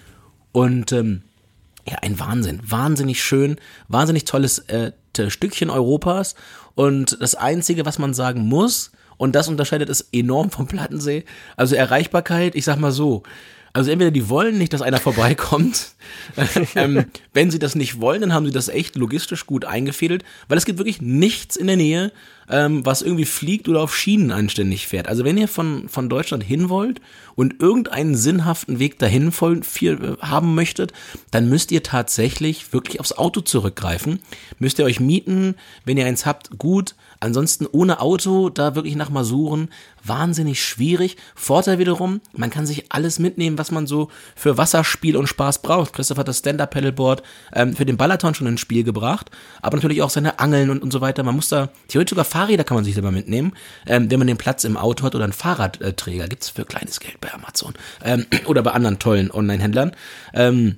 Und 0.52 0.92
ähm, 0.92 1.22
ja, 1.88 1.98
ein 2.02 2.18
Wahnsinn. 2.18 2.60
Wahnsinnig 2.64 3.22
schön, 3.22 3.56
wahnsinnig 3.88 4.24
tolles 4.24 4.60
äh, 4.68 4.92
Stückchen 5.28 5.70
Europas. 5.70 6.34
Und 6.74 7.20
das 7.20 7.34
Einzige, 7.34 7.84
was 7.84 7.98
man 7.98 8.14
sagen 8.14 8.42
muss, 8.42 8.92
und 9.16 9.34
das 9.34 9.48
unterscheidet 9.48 9.88
es 9.88 10.08
enorm 10.12 10.50
vom 10.50 10.66
Plattensee, 10.66 11.24
also 11.56 11.74
Erreichbarkeit, 11.74 12.54
ich 12.54 12.64
sag 12.64 12.78
mal 12.78 12.92
so, 12.92 13.22
also 13.72 13.90
entweder 13.90 14.10
die 14.10 14.28
wollen 14.28 14.58
nicht, 14.58 14.72
dass 14.72 14.82
einer 14.82 14.98
vorbeikommt. 14.98 15.92
ähm, 16.74 17.06
wenn 17.32 17.50
sie 17.50 17.58
das 17.58 17.74
nicht 17.74 18.00
wollen, 18.00 18.20
dann 18.20 18.34
haben 18.34 18.44
sie 18.44 18.52
das 18.52 18.68
echt 18.68 18.96
logistisch 18.96 19.46
gut 19.46 19.64
eingefädelt, 19.64 20.24
weil 20.48 20.58
es 20.58 20.66
gibt 20.66 20.78
wirklich 20.78 21.00
nichts 21.00 21.56
in 21.56 21.68
der 21.68 21.76
Nähe, 21.76 22.12
ähm, 22.50 22.84
was 22.84 23.00
irgendwie 23.00 23.24
fliegt 23.24 23.68
oder 23.68 23.80
auf 23.80 23.96
Schienen 23.96 24.30
anständig 24.30 24.86
fährt. 24.86 25.08
Also 25.08 25.24
wenn 25.24 25.38
ihr 25.38 25.48
von, 25.48 25.88
von 25.88 26.10
Deutschland 26.10 26.44
hin 26.44 26.68
wollt 26.68 27.00
und 27.34 27.62
irgendeinen 27.62 28.14
sinnhaften 28.14 28.78
Weg 28.78 28.98
dahin 28.98 29.32
voll, 29.32 29.62
viel, 29.62 29.94
äh, 29.94 30.26
haben 30.26 30.54
möchtet, 30.54 30.92
dann 31.30 31.48
müsst 31.48 31.72
ihr 31.72 31.82
tatsächlich 31.82 32.74
wirklich 32.74 33.00
aufs 33.00 33.12
Auto 33.12 33.40
zurückgreifen. 33.40 34.20
Müsst 34.58 34.78
ihr 34.78 34.84
euch 34.84 35.00
mieten, 35.00 35.54
wenn 35.86 35.96
ihr 35.96 36.06
eins 36.06 36.26
habt, 36.26 36.58
gut. 36.58 36.94
Ansonsten 37.22 37.68
ohne 37.70 38.00
Auto 38.00 38.48
da 38.48 38.74
wirklich 38.74 38.96
nach 38.96 39.08
Masuren 39.08 39.68
wahnsinnig 40.02 40.60
schwierig. 40.60 41.16
Vorteil 41.36 41.78
wiederum, 41.78 42.20
man 42.32 42.50
kann 42.50 42.66
sich 42.66 42.90
alles 42.90 43.20
mitnehmen, 43.20 43.58
was 43.58 43.70
man 43.70 43.86
so 43.86 44.08
für 44.34 44.58
Wasserspiel 44.58 45.16
und 45.16 45.28
Spaß 45.28 45.62
braucht. 45.62 45.92
Christoph 45.92 46.18
hat 46.18 46.26
das 46.26 46.40
Stand-Up-Paddleboard 46.40 47.22
ähm, 47.54 47.76
für 47.76 47.86
den 47.86 47.96
Balaton 47.96 48.34
schon 48.34 48.48
ins 48.48 48.60
Spiel 48.60 48.82
gebracht, 48.82 49.30
aber 49.60 49.76
natürlich 49.76 50.02
auch 50.02 50.10
seine 50.10 50.40
Angeln 50.40 50.68
und, 50.68 50.82
und 50.82 50.92
so 50.92 51.00
weiter. 51.00 51.22
Man 51.22 51.36
muss 51.36 51.48
da, 51.48 51.68
theoretisch 51.86 52.10
sogar 52.10 52.24
Fahrräder 52.24 52.64
kann 52.64 52.74
man 52.74 52.84
sich 52.84 52.94
selber 52.94 53.12
mitnehmen, 53.12 53.52
ähm, 53.86 54.10
wenn 54.10 54.18
man 54.18 54.26
den 54.26 54.36
Platz 54.36 54.64
im 54.64 54.76
Auto 54.76 55.04
hat 55.04 55.14
oder 55.14 55.22
einen 55.22 55.32
Fahrradträger. 55.32 56.26
Gibt's 56.26 56.48
für 56.48 56.64
kleines 56.64 56.98
Geld 56.98 57.20
bei 57.20 57.32
Amazon 57.32 57.74
ähm, 58.04 58.26
oder 58.46 58.64
bei 58.64 58.72
anderen 58.72 58.98
tollen 58.98 59.30
Online-Händlern. 59.30 59.92
Ähm, 60.34 60.76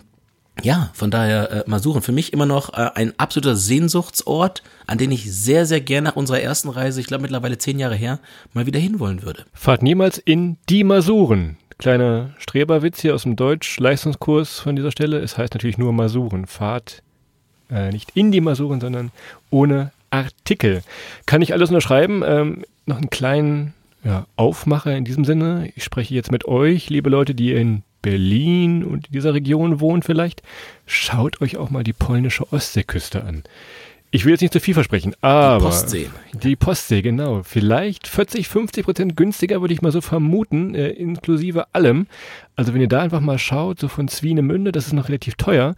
ja, 0.63 0.91
von 0.95 1.11
daher 1.11 1.51
äh, 1.51 1.65
mal 1.67 1.81
suchen. 1.81 2.03
Für 2.03 2.13
mich 2.13 2.33
immer 2.33 2.47
noch 2.47 2.73
äh, 2.75 2.91
ein 2.95 3.13
absoluter 3.19 3.57
Sehnsuchtsort, 3.57 4.63
an 4.87 4.99
den 4.99 5.11
ich 5.11 5.31
sehr, 5.33 5.67
sehr 5.67 5.81
gerne 5.81 6.09
nach 6.09 6.17
unserer 6.17 6.41
ersten 6.41 6.69
Reise, 6.69 7.01
ich 7.01 7.07
glaube 7.07 7.23
mittlerweile 7.23 7.59
zehn 7.59 7.79
Jahre 7.79 7.97
her, 7.97 8.21
mal 8.53 8.67
wieder 8.67 8.79
hinwollen 8.79 9.23
würde. 9.23 9.45
Fahrt 9.53 9.83
niemals 9.83 10.19
in 10.19 10.57
die 10.69 10.85
Masuren. 10.85 11.57
Kleiner 11.79 12.31
Streberwitz 12.39 13.01
hier 13.01 13.15
aus 13.15 13.25
dem 13.25 13.37
Deutsch-Leistungskurs 13.37 14.61
von 14.61 14.77
dieser 14.77 14.93
Stelle. 14.93 15.19
Es 15.19 15.37
heißt 15.37 15.55
natürlich 15.55 15.77
nur 15.77 15.93
Masuren. 15.93 16.47
Fahrt 16.47 17.03
äh, 17.69 17.91
nicht 17.91 18.13
in 18.15 18.31
die 18.31 18.41
Masuren, 18.41 18.81
sondern 18.81 19.11
ohne 19.51 19.91
Artikel. 20.11 20.83
Kann 21.27 21.43
ich 21.43 21.53
alles 21.53 21.71
unterschreiben? 21.71 22.23
Ähm, 22.25 22.65
noch 22.87 22.99
einen 22.99 23.11
kleinen 23.11 23.75
ja, 24.05 24.27
Aufmacher 24.37 24.95
in 24.97 25.05
diesem 25.05 25.25
Sinne. 25.25 25.71
Ich 25.75 25.83
spreche 25.83 26.15
jetzt 26.15 26.31
mit 26.31 26.45
euch, 26.45 26.91
liebe 26.91 27.11
Leute, 27.11 27.35
die 27.35 27.53
in 27.53 27.83
Berlin 28.05 28.85
und 28.85 29.07
in 29.07 29.13
dieser 29.13 29.33
Region 29.33 29.81
wohnen 29.81 30.03
vielleicht, 30.03 30.43
schaut 30.87 31.41
euch 31.41 31.57
auch 31.57 31.71
mal 31.71 31.83
die 31.83 31.95
polnische 31.95 32.53
Ostseeküste 32.53 33.25
an. 33.25 33.45
Ich 34.11 34.25
will 34.25 34.31
jetzt 34.31 34.43
nicht 34.43 34.53
zu 34.53 34.61
viel 34.61 34.75
versprechen, 34.75 35.15
aber. 35.23 35.59
Die 35.59 35.65
Postsee. 35.65 36.11
Die 36.35 36.55
Postsee, 36.55 37.03
genau. 37.03 37.43
Vielleicht 37.43 38.07
40, 38.07 38.47
50 38.47 38.85
Prozent 38.85 39.17
günstiger, 39.17 39.61
würde 39.61 39.75
ich 39.75 39.83
mal 39.83 39.91
so 39.91 40.01
vermuten, 40.01 40.75
äh, 40.77 40.91
inklusive 40.91 41.67
allem. 41.73 42.07
Also 42.55 42.75
wenn 42.75 42.81
ihr 42.81 42.89
da 42.89 43.01
einfach 43.01 43.21
mal 43.21 43.39
schaut, 43.39 43.81
so 43.81 43.89
von 43.89 44.07
Zwienemünde, 44.07 44.71
das 44.71 44.87
ist 44.87 44.93
noch 44.93 45.09
relativ 45.09 45.35
teuer. 45.35 45.75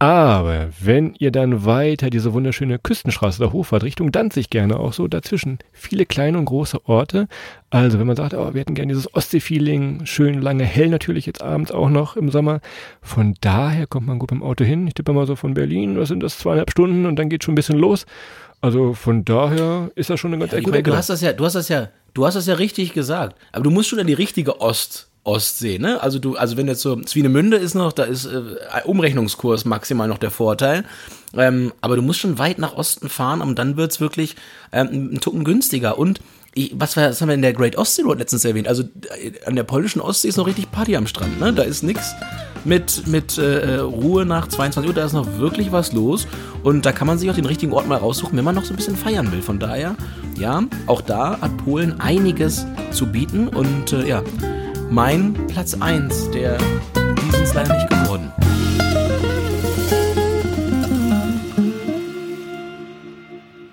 Aber 0.00 0.68
wenn 0.80 1.14
ihr 1.18 1.30
dann 1.30 1.64
weiter 1.64 2.10
diese 2.10 2.32
wunderschöne 2.32 2.78
Küstenstraße 2.78 3.40
da 3.40 3.52
hochfahrt, 3.52 3.84
Richtung 3.84 4.10
Danzig 4.10 4.50
gerne 4.50 4.78
auch 4.78 4.92
so 4.92 5.06
dazwischen, 5.06 5.58
viele 5.72 6.04
kleine 6.04 6.36
und 6.36 6.46
große 6.46 6.86
Orte. 6.86 7.28
Also 7.70 7.98
wenn 7.98 8.06
man 8.06 8.16
sagt, 8.16 8.34
oh, 8.34 8.52
wir 8.52 8.60
hätten 8.60 8.74
gerne 8.74 8.92
dieses 8.92 9.14
Ostsee-Feeling, 9.14 10.04
schön 10.04 10.42
lange 10.42 10.64
hell 10.64 10.88
natürlich 10.88 11.26
jetzt 11.26 11.42
abends 11.42 11.70
auch 11.70 11.88
noch 11.88 12.16
im 12.16 12.28
Sommer. 12.30 12.60
Von 13.02 13.34
daher 13.40 13.86
kommt 13.86 14.08
man 14.08 14.18
gut 14.18 14.30
beim 14.30 14.42
Auto 14.42 14.64
hin. 14.64 14.86
Ich 14.88 14.94
tippe 14.94 15.12
mal 15.12 15.26
so 15.26 15.36
von 15.36 15.54
Berlin, 15.54 15.96
was 15.96 16.08
sind 16.08 16.22
das, 16.22 16.38
zweieinhalb 16.38 16.70
Stunden 16.70 17.06
und 17.06 17.16
dann 17.16 17.28
geht 17.28 17.44
schon 17.44 17.52
ein 17.52 17.56
bisschen 17.56 17.78
los. 17.78 18.04
Also 18.60 18.94
von 18.94 19.24
daher 19.24 19.90
ist 19.94 20.10
das 20.10 20.18
schon 20.18 20.32
eine 20.32 20.40
ganz 20.40 20.52
ja, 20.52 20.60
gute 20.60 20.82
Du 20.82 20.96
hast 20.96 21.10
das 21.10 21.20
ja, 21.20 21.32
du 21.32 21.44
hast 21.44 21.54
das 21.54 21.68
ja, 21.68 21.90
du 22.14 22.26
hast 22.26 22.34
das 22.34 22.46
ja 22.46 22.54
richtig 22.54 22.94
gesagt. 22.94 23.38
Aber 23.52 23.62
du 23.62 23.70
musst 23.70 23.90
schon 23.90 24.00
an 24.00 24.06
die 24.06 24.14
richtige 24.14 24.60
Ost 24.60 25.08
Ostsee, 25.24 25.78
ne? 25.78 26.02
Also 26.02 26.18
du, 26.18 26.36
also 26.36 26.56
wenn 26.56 26.68
jetzt 26.68 26.82
so 26.82 27.00
Swinemünde 27.06 27.56
ist 27.56 27.74
noch, 27.74 27.92
da 27.92 28.04
ist 28.04 28.26
äh, 28.26 28.40
Umrechnungskurs 28.84 29.64
maximal 29.64 30.06
noch 30.06 30.18
der 30.18 30.30
Vorteil. 30.30 30.84
Ähm, 31.34 31.72
aber 31.80 31.96
du 31.96 32.02
musst 32.02 32.20
schon 32.20 32.38
weit 32.38 32.58
nach 32.58 32.74
Osten 32.74 33.08
fahren 33.08 33.40
und 33.40 33.58
dann 33.58 33.76
wird's 33.76 34.00
wirklich 34.00 34.36
ähm, 34.70 34.88
einen 34.88 35.20
Tucken 35.20 35.44
günstiger. 35.44 35.98
Und 35.98 36.20
ich, 36.54 36.72
was, 36.76 36.96
war, 36.96 37.08
was 37.08 37.20
haben 37.20 37.28
wir 37.28 37.34
in 37.34 37.42
der 37.42 37.54
Great 37.54 37.76
Ostsee 37.76 38.02
Road 38.02 38.18
letztens 38.18 38.44
erwähnt? 38.44 38.68
Also 38.68 38.82
äh, 38.82 39.32
an 39.46 39.56
der 39.56 39.64
polnischen 39.64 40.00
Ostsee 40.00 40.28
ist 40.28 40.36
noch 40.36 40.46
richtig 40.46 40.70
Party 40.70 40.94
am 40.94 41.06
Strand, 41.06 41.40
ne? 41.40 41.52
Da 41.52 41.62
ist 41.62 41.82
nix 41.82 42.14
mit, 42.64 43.06
mit 43.06 43.38
äh, 43.38 43.76
Ruhe 43.76 44.26
nach 44.26 44.48
22 44.48 44.88
Uhr, 44.88 44.94
da 44.94 45.04
ist 45.04 45.14
noch 45.14 45.38
wirklich 45.38 45.72
was 45.72 45.92
los. 45.92 46.26
Und 46.62 46.86
da 46.86 46.92
kann 46.92 47.06
man 47.06 47.18
sich 47.18 47.30
auch 47.30 47.34
den 47.34 47.46
richtigen 47.46 47.72
Ort 47.72 47.88
mal 47.88 47.96
raussuchen, 47.96 48.36
wenn 48.36 48.44
man 48.44 48.54
noch 48.54 48.64
so 48.64 48.74
ein 48.74 48.76
bisschen 48.76 48.96
feiern 48.96 49.32
will. 49.32 49.42
Von 49.42 49.58
daher, 49.58 49.96
ja, 50.38 50.62
auch 50.86 51.00
da 51.00 51.40
hat 51.40 51.56
Polen 51.64 52.00
einiges 52.00 52.66
zu 52.90 53.06
bieten. 53.06 53.48
Und 53.48 53.92
äh, 53.92 54.06
ja, 54.06 54.22
mein 54.94 55.34
Platz 55.48 55.74
1, 55.74 56.30
der 56.30 56.56
diesen 57.20 57.42
ist 57.42 57.52
leider 57.52 57.74
nicht 57.74 57.90
geworden. 57.90 58.32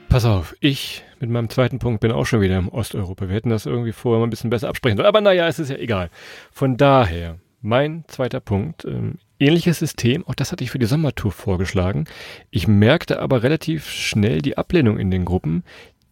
Pass 0.10 0.25
auf, 0.25 0.56
ich 0.62 1.04
mit 1.20 1.30
meinem 1.30 1.50
zweiten 1.50 1.78
Punkt 1.78 2.01
bin 2.01 2.12
auch 2.12 2.25
schon 2.25 2.42
wieder 2.42 2.58
im 2.58 2.70
Osteuropa. 2.70 3.28
Wir 3.28 3.36
hätten 3.36 3.51
das 3.51 3.68
irgendwie 3.68 3.92
vorher 3.92 4.20
mal 4.20 4.25
ein 4.25 4.32
bisschen 4.32 4.50
besser 4.50 4.68
absprechen 4.68 4.98
sollen. 4.98 5.08
Aber 5.08 5.22
naja, 5.22 5.48
es 5.48 5.60
ist 5.60 5.70
ja 5.70 5.78
egal. 5.78 6.10
Von 6.51 6.75
daher, 6.75 7.38
mein 7.62 8.04
zweiter 8.08 8.40
Punkt, 8.40 8.84
ähm, 8.86 9.20
ähnliches 9.38 9.78
System, 9.78 10.28
auch 10.28 10.34
das 10.34 10.51
hatte 10.51 10.63
ich 10.63 10.72
für 10.72 10.80
die 10.80 10.88
Sommertour 10.88 11.32
vorgeschlagen. 11.32 12.06
Ich 12.50 12.68
merkte 12.68 13.20
aber 13.20 13.44
relativ 13.44 13.88
schnell 13.88 14.42
die 14.42 14.58
Ablehnung 14.58 14.98
in 14.98 15.12
den 15.12 15.25
Gruppen, 15.25 15.63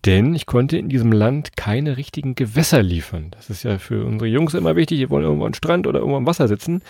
denn 0.06 0.34
ich 0.34 0.46
konnte 0.46 0.78
in 0.78 0.90
diesem 0.90 1.12
Land 1.12 1.58
keine 1.58 1.98
richtigen 1.98 2.36
Gewässer 2.36 2.82
liefern. 2.82 3.32
Das 3.32 3.50
ist 3.50 3.64
ja 3.64 3.78
für 3.78 4.06
unsere 4.06 4.30
Jungs 4.30 4.54
immer 4.54 4.76
wichtig, 4.76 5.00
die 5.00 5.10
wollen 5.10 5.24
irgendwo 5.24 5.46
am 5.46 5.54
Strand 5.54 5.88
oder 5.88 6.00
irgendwo 6.00 6.18
am 6.18 6.28
Wasser 6.28 6.48
sitzen. 6.48 6.82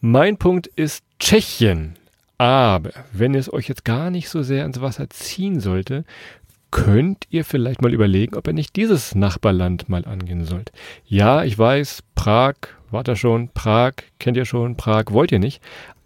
Mein 0.00 0.36
Punkt 0.36 0.66
ist 0.66 1.04
Tschechien. 1.18 1.94
Aber 2.38 2.90
wenn 3.12 3.34
es 3.34 3.52
euch 3.52 3.68
jetzt 3.68 3.84
gar 3.84 4.10
nicht 4.10 4.30
so 4.30 4.42
sehr 4.42 4.62
ans 4.62 4.80
Wasser 4.80 5.10
ziehen 5.10 5.60
sollte, 5.60 6.04
könnt 6.70 7.26
ihr 7.30 7.44
vielleicht 7.44 7.82
mal 7.82 7.92
überlegen, 7.92 8.36
ob 8.36 8.46
ihr 8.46 8.54
nicht 8.54 8.76
dieses 8.76 9.14
Nachbarland 9.14 9.88
mal 9.88 10.06
angehen 10.06 10.44
sollt. 10.44 10.72
Ja, 11.04 11.44
ich 11.44 11.58
weiß, 11.58 12.02
Prag, 12.14 12.54
wart 12.90 13.08
ihr 13.08 13.16
schon, 13.16 13.50
Prag, 13.50 13.92
kennt 14.18 14.36
ihr 14.36 14.46
schon, 14.46 14.76
Prag 14.76 15.04
wollt 15.10 15.32
ihr 15.32 15.38
nicht, 15.38 15.60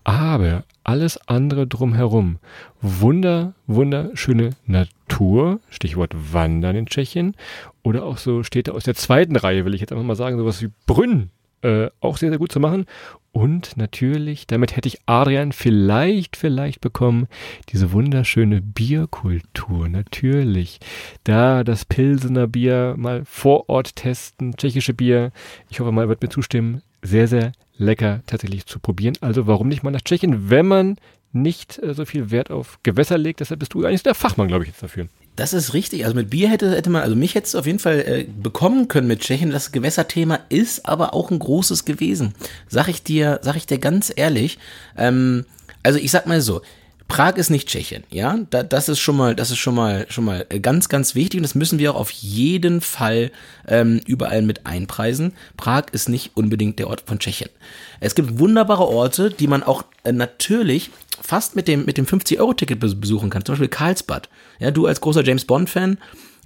aber 0.04 0.64
alles 0.84 1.18
andere 1.28 1.66
drumherum. 1.66 2.38
Wunder, 2.80 3.54
wunderschöne 3.66 4.50
Natur, 4.66 5.60
Stichwort 5.70 6.14
Wandern 6.32 6.76
in 6.76 6.86
Tschechien 6.86 7.34
oder 7.82 8.04
auch 8.04 8.18
so 8.18 8.42
Städte 8.42 8.74
aus 8.74 8.84
der 8.84 8.94
zweiten 8.94 9.36
Reihe, 9.36 9.64
will 9.64 9.74
ich 9.74 9.80
jetzt 9.80 9.92
einfach 9.92 10.04
mal 10.04 10.14
sagen, 10.14 10.38
sowas 10.38 10.62
wie 10.62 10.70
Brünn, 10.86 11.30
äh, 11.62 11.88
auch 12.00 12.18
sehr, 12.18 12.28
sehr 12.28 12.38
gut 12.38 12.52
zu 12.52 12.60
machen 12.60 12.86
und 13.34 13.76
natürlich, 13.76 14.46
damit 14.46 14.76
hätte 14.76 14.86
ich 14.86 15.00
Adrian 15.06 15.50
vielleicht, 15.50 16.36
vielleicht 16.36 16.80
bekommen, 16.80 17.26
diese 17.70 17.90
wunderschöne 17.90 18.60
Bierkultur. 18.60 19.88
Natürlich. 19.88 20.78
Da 21.24 21.64
das 21.64 21.84
Pilsener 21.84 22.46
Bier 22.46 22.94
mal 22.96 23.24
vor 23.24 23.68
Ort 23.68 23.96
testen, 23.96 24.56
tschechische 24.56 24.94
Bier. 24.94 25.32
Ich 25.68 25.80
hoffe 25.80 25.90
mal, 25.90 26.02
er 26.02 26.08
wird 26.08 26.22
mir 26.22 26.28
zustimmen. 26.28 26.82
Sehr, 27.04 27.28
sehr 27.28 27.52
lecker 27.76 28.22
tatsächlich 28.26 28.66
zu 28.66 28.80
probieren. 28.80 29.14
Also 29.20 29.46
warum 29.46 29.68
nicht 29.68 29.82
mal 29.82 29.90
nach 29.90 30.02
Tschechien, 30.02 30.50
wenn 30.50 30.66
man 30.66 30.96
nicht 31.34 31.82
äh, 31.82 31.94
so 31.94 32.04
viel 32.04 32.30
Wert 32.30 32.50
auf 32.50 32.78
Gewässer 32.82 33.18
legt. 33.18 33.40
Deshalb 33.40 33.60
bist 33.60 33.74
du 33.74 33.84
eigentlich 33.84 34.02
der 34.02 34.14
Fachmann, 34.14 34.48
glaube 34.48 34.64
ich, 34.64 34.70
jetzt 34.70 34.82
dafür. 34.82 35.08
Das 35.36 35.52
ist 35.52 35.74
richtig. 35.74 36.04
Also 36.04 36.14
mit 36.16 36.30
Bier 36.30 36.48
hätte, 36.48 36.70
hätte 36.70 36.90
man, 36.90 37.02
also 37.02 37.16
mich 37.16 37.34
hätte 37.34 37.48
es 37.48 37.54
auf 37.56 37.66
jeden 37.66 37.80
Fall 37.80 38.00
äh, 38.00 38.26
bekommen 38.40 38.86
können 38.88 39.08
mit 39.08 39.20
Tschechien. 39.20 39.50
Das 39.50 39.72
Gewässerthema 39.72 40.38
ist 40.48 40.88
aber 40.88 41.12
auch 41.12 41.30
ein 41.30 41.40
großes 41.40 41.84
gewesen. 41.84 42.34
Sag 42.68 42.88
ich 42.88 43.02
dir, 43.02 43.40
sag 43.42 43.56
ich 43.56 43.66
dir 43.66 43.78
ganz 43.78 44.12
ehrlich. 44.14 44.58
Ähm, 44.96 45.44
also 45.82 45.98
ich 45.98 46.12
sag 46.12 46.26
mal 46.26 46.40
so, 46.40 46.62
Prag 47.08 47.36
ist 47.36 47.50
nicht 47.50 47.68
Tschechien, 47.68 48.02
ja. 48.10 48.38
Da, 48.50 48.62
das 48.62 48.88
ist 48.88 48.98
schon 48.98 49.16
mal, 49.16 49.34
das 49.34 49.50
ist 49.50 49.58
schon 49.58 49.74
mal, 49.74 50.06
schon 50.08 50.24
mal 50.24 50.46
ganz, 50.62 50.88
ganz 50.88 51.14
wichtig 51.14 51.38
und 51.38 51.42
das 51.42 51.54
müssen 51.54 51.78
wir 51.78 51.92
auch 51.92 52.00
auf 52.00 52.10
jeden 52.10 52.80
Fall 52.80 53.30
ähm, 53.68 54.00
überall 54.06 54.42
mit 54.42 54.66
einpreisen. 54.66 55.32
Prag 55.56 55.84
ist 55.92 56.08
nicht 56.08 56.32
unbedingt 56.34 56.78
der 56.78 56.88
Ort 56.88 57.02
von 57.06 57.18
Tschechien. 57.18 57.50
Es 58.00 58.14
gibt 58.14 58.38
wunderbare 58.38 58.86
Orte, 58.86 59.30
die 59.30 59.46
man 59.46 59.62
auch 59.62 59.84
äh, 60.04 60.12
natürlich 60.12 60.90
fast 61.20 61.56
mit 61.56 61.68
dem, 61.68 61.84
mit 61.84 61.98
dem 61.98 62.06
50-Euro-Ticket 62.06 62.80
besuchen 62.80 63.30
kann. 63.30 63.44
Zum 63.44 63.54
Beispiel 63.54 63.68
Karlsbad. 63.68 64.28
Ja, 64.58 64.70
du 64.70 64.86
als 64.86 65.00
großer 65.00 65.24
James 65.24 65.44
Bond-Fan, 65.44 65.98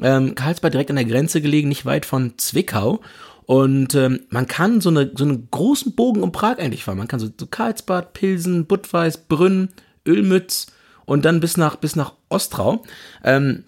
ähm, 0.02 0.34
Karlsbad 0.34 0.74
direkt 0.74 0.90
an 0.90 0.96
der 0.96 1.04
Grenze 1.04 1.40
gelegen, 1.40 1.68
nicht 1.68 1.86
weit 1.86 2.04
von 2.04 2.34
Zwickau. 2.36 3.00
Und 3.46 3.94
ähm, 3.94 4.20
man 4.28 4.46
kann 4.46 4.80
so, 4.80 4.90
eine, 4.90 5.10
so 5.14 5.24
einen 5.24 5.48
großen 5.50 5.94
Bogen 5.94 6.22
um 6.22 6.32
Prag 6.32 6.58
eigentlich 6.58 6.84
fahren. 6.84 6.98
Man 6.98 7.08
kann 7.08 7.18
so, 7.18 7.28
so 7.34 7.46
Karlsbad, 7.46 8.12
Pilsen, 8.12 8.66
Budweis, 8.66 9.16
Brünn, 9.16 9.70
Ölmütz 10.08 10.66
und 11.04 11.24
dann 11.24 11.40
bis 11.40 11.56
nach, 11.56 11.76
bis 11.76 11.96
nach 11.96 12.14
Ostrau. 12.28 12.82
Ähm, 13.24 13.64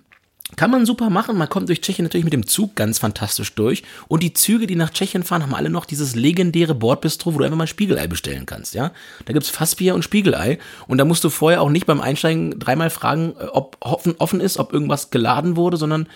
kann 0.56 0.70
man 0.70 0.86
super 0.86 1.10
machen. 1.10 1.38
Man 1.38 1.48
kommt 1.48 1.68
durch 1.68 1.80
Tschechien 1.80 2.04
natürlich 2.04 2.24
mit 2.24 2.32
dem 2.32 2.46
Zug 2.46 2.74
ganz 2.74 2.98
fantastisch 2.98 3.54
durch. 3.54 3.82
Und 4.08 4.22
die 4.22 4.32
Züge, 4.32 4.66
die 4.66 4.74
nach 4.74 4.90
Tschechien 4.90 5.22
fahren, 5.22 5.42
haben 5.42 5.54
alle 5.54 5.70
noch 5.70 5.84
dieses 5.84 6.14
legendäre 6.14 6.74
Bordbistro, 6.74 7.34
wo 7.34 7.38
du 7.38 7.44
einfach 7.44 7.56
mal 7.56 7.66
Spiegelei 7.66 8.06
bestellen 8.06 8.46
kannst, 8.46 8.74
ja. 8.74 8.92
Da 9.24 9.32
gibt's 9.32 9.48
Fassbier 9.48 9.94
und 9.94 10.02
Spiegelei. 10.02 10.58
Und 10.86 10.98
da 10.98 11.04
musst 11.04 11.24
du 11.24 11.30
vorher 11.30 11.62
auch 11.62 11.70
nicht 11.70 11.86
beim 11.86 12.00
Einsteigen 12.00 12.58
dreimal 12.58 12.90
fragen, 12.90 13.34
äh, 13.38 13.44
ob 13.44 13.76
offen, 13.80 14.14
offen 14.18 14.40
ist, 14.40 14.58
ob 14.58 14.72
irgendwas 14.72 15.10
geladen 15.10 15.56
wurde, 15.56 15.76
sondern 15.76 16.08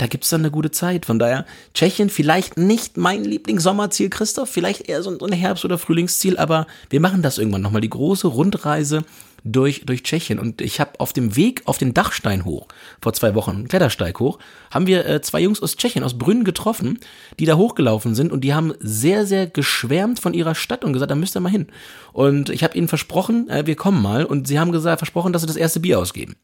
da 0.00 0.06
gibt's 0.06 0.30
dann 0.30 0.40
eine 0.40 0.50
gute 0.50 0.70
Zeit. 0.70 1.04
Von 1.04 1.18
daher, 1.18 1.44
Tschechien 1.74 2.08
vielleicht 2.08 2.56
nicht 2.56 2.96
mein 2.96 3.22
Lieblingssommerziel, 3.24 4.08
Christoph, 4.08 4.48
vielleicht 4.48 4.88
eher 4.88 5.02
so 5.02 5.16
ein 5.18 5.32
Herbst- 5.32 5.64
oder 5.64 5.78
Frühlingsziel, 5.78 6.38
aber 6.38 6.66
wir 6.88 7.00
machen 7.00 7.22
das 7.22 7.36
irgendwann 7.38 7.62
nochmal, 7.62 7.82
die 7.82 7.90
große 7.90 8.26
Rundreise 8.26 9.04
durch, 9.44 9.84
durch 9.84 10.02
Tschechien. 10.02 10.38
Und 10.38 10.62
ich 10.62 10.80
habe 10.80 10.98
auf 10.98 11.12
dem 11.12 11.36
Weg 11.36 11.62
auf 11.66 11.76
den 11.76 11.92
Dachstein 11.92 12.46
hoch, 12.46 12.66
vor 13.02 13.12
zwei 13.12 13.34
Wochen, 13.34 13.50
einen 13.50 13.68
Klettersteig 13.68 14.18
hoch, 14.20 14.38
haben 14.70 14.86
wir 14.86 15.06
äh, 15.06 15.20
zwei 15.20 15.40
Jungs 15.40 15.62
aus 15.62 15.76
Tschechien, 15.76 16.04
aus 16.04 16.16
Brünn 16.16 16.44
getroffen, 16.44 16.98
die 17.38 17.44
da 17.44 17.56
hochgelaufen 17.56 18.14
sind 18.14 18.32
und 18.32 18.42
die 18.42 18.54
haben 18.54 18.72
sehr, 18.80 19.26
sehr 19.26 19.46
geschwärmt 19.46 20.20
von 20.20 20.32
ihrer 20.32 20.54
Stadt 20.54 20.84
und 20.84 20.94
gesagt, 20.94 21.10
da 21.10 21.14
müsst 21.14 21.36
ihr 21.36 21.40
mal 21.40 21.50
hin. 21.50 21.66
Und 22.12 22.48
ich 22.48 22.64
habe 22.64 22.76
ihnen 22.76 22.88
versprochen, 22.88 23.48
äh, 23.50 23.66
wir 23.66 23.76
kommen 23.76 24.00
mal 24.00 24.24
und 24.24 24.48
sie 24.48 24.58
haben 24.58 24.72
gesagt, 24.72 25.00
versprochen, 25.00 25.32
dass 25.32 25.42
sie 25.42 25.48
das 25.48 25.56
erste 25.56 25.80
Bier 25.80 25.98
ausgeben. 25.98 26.36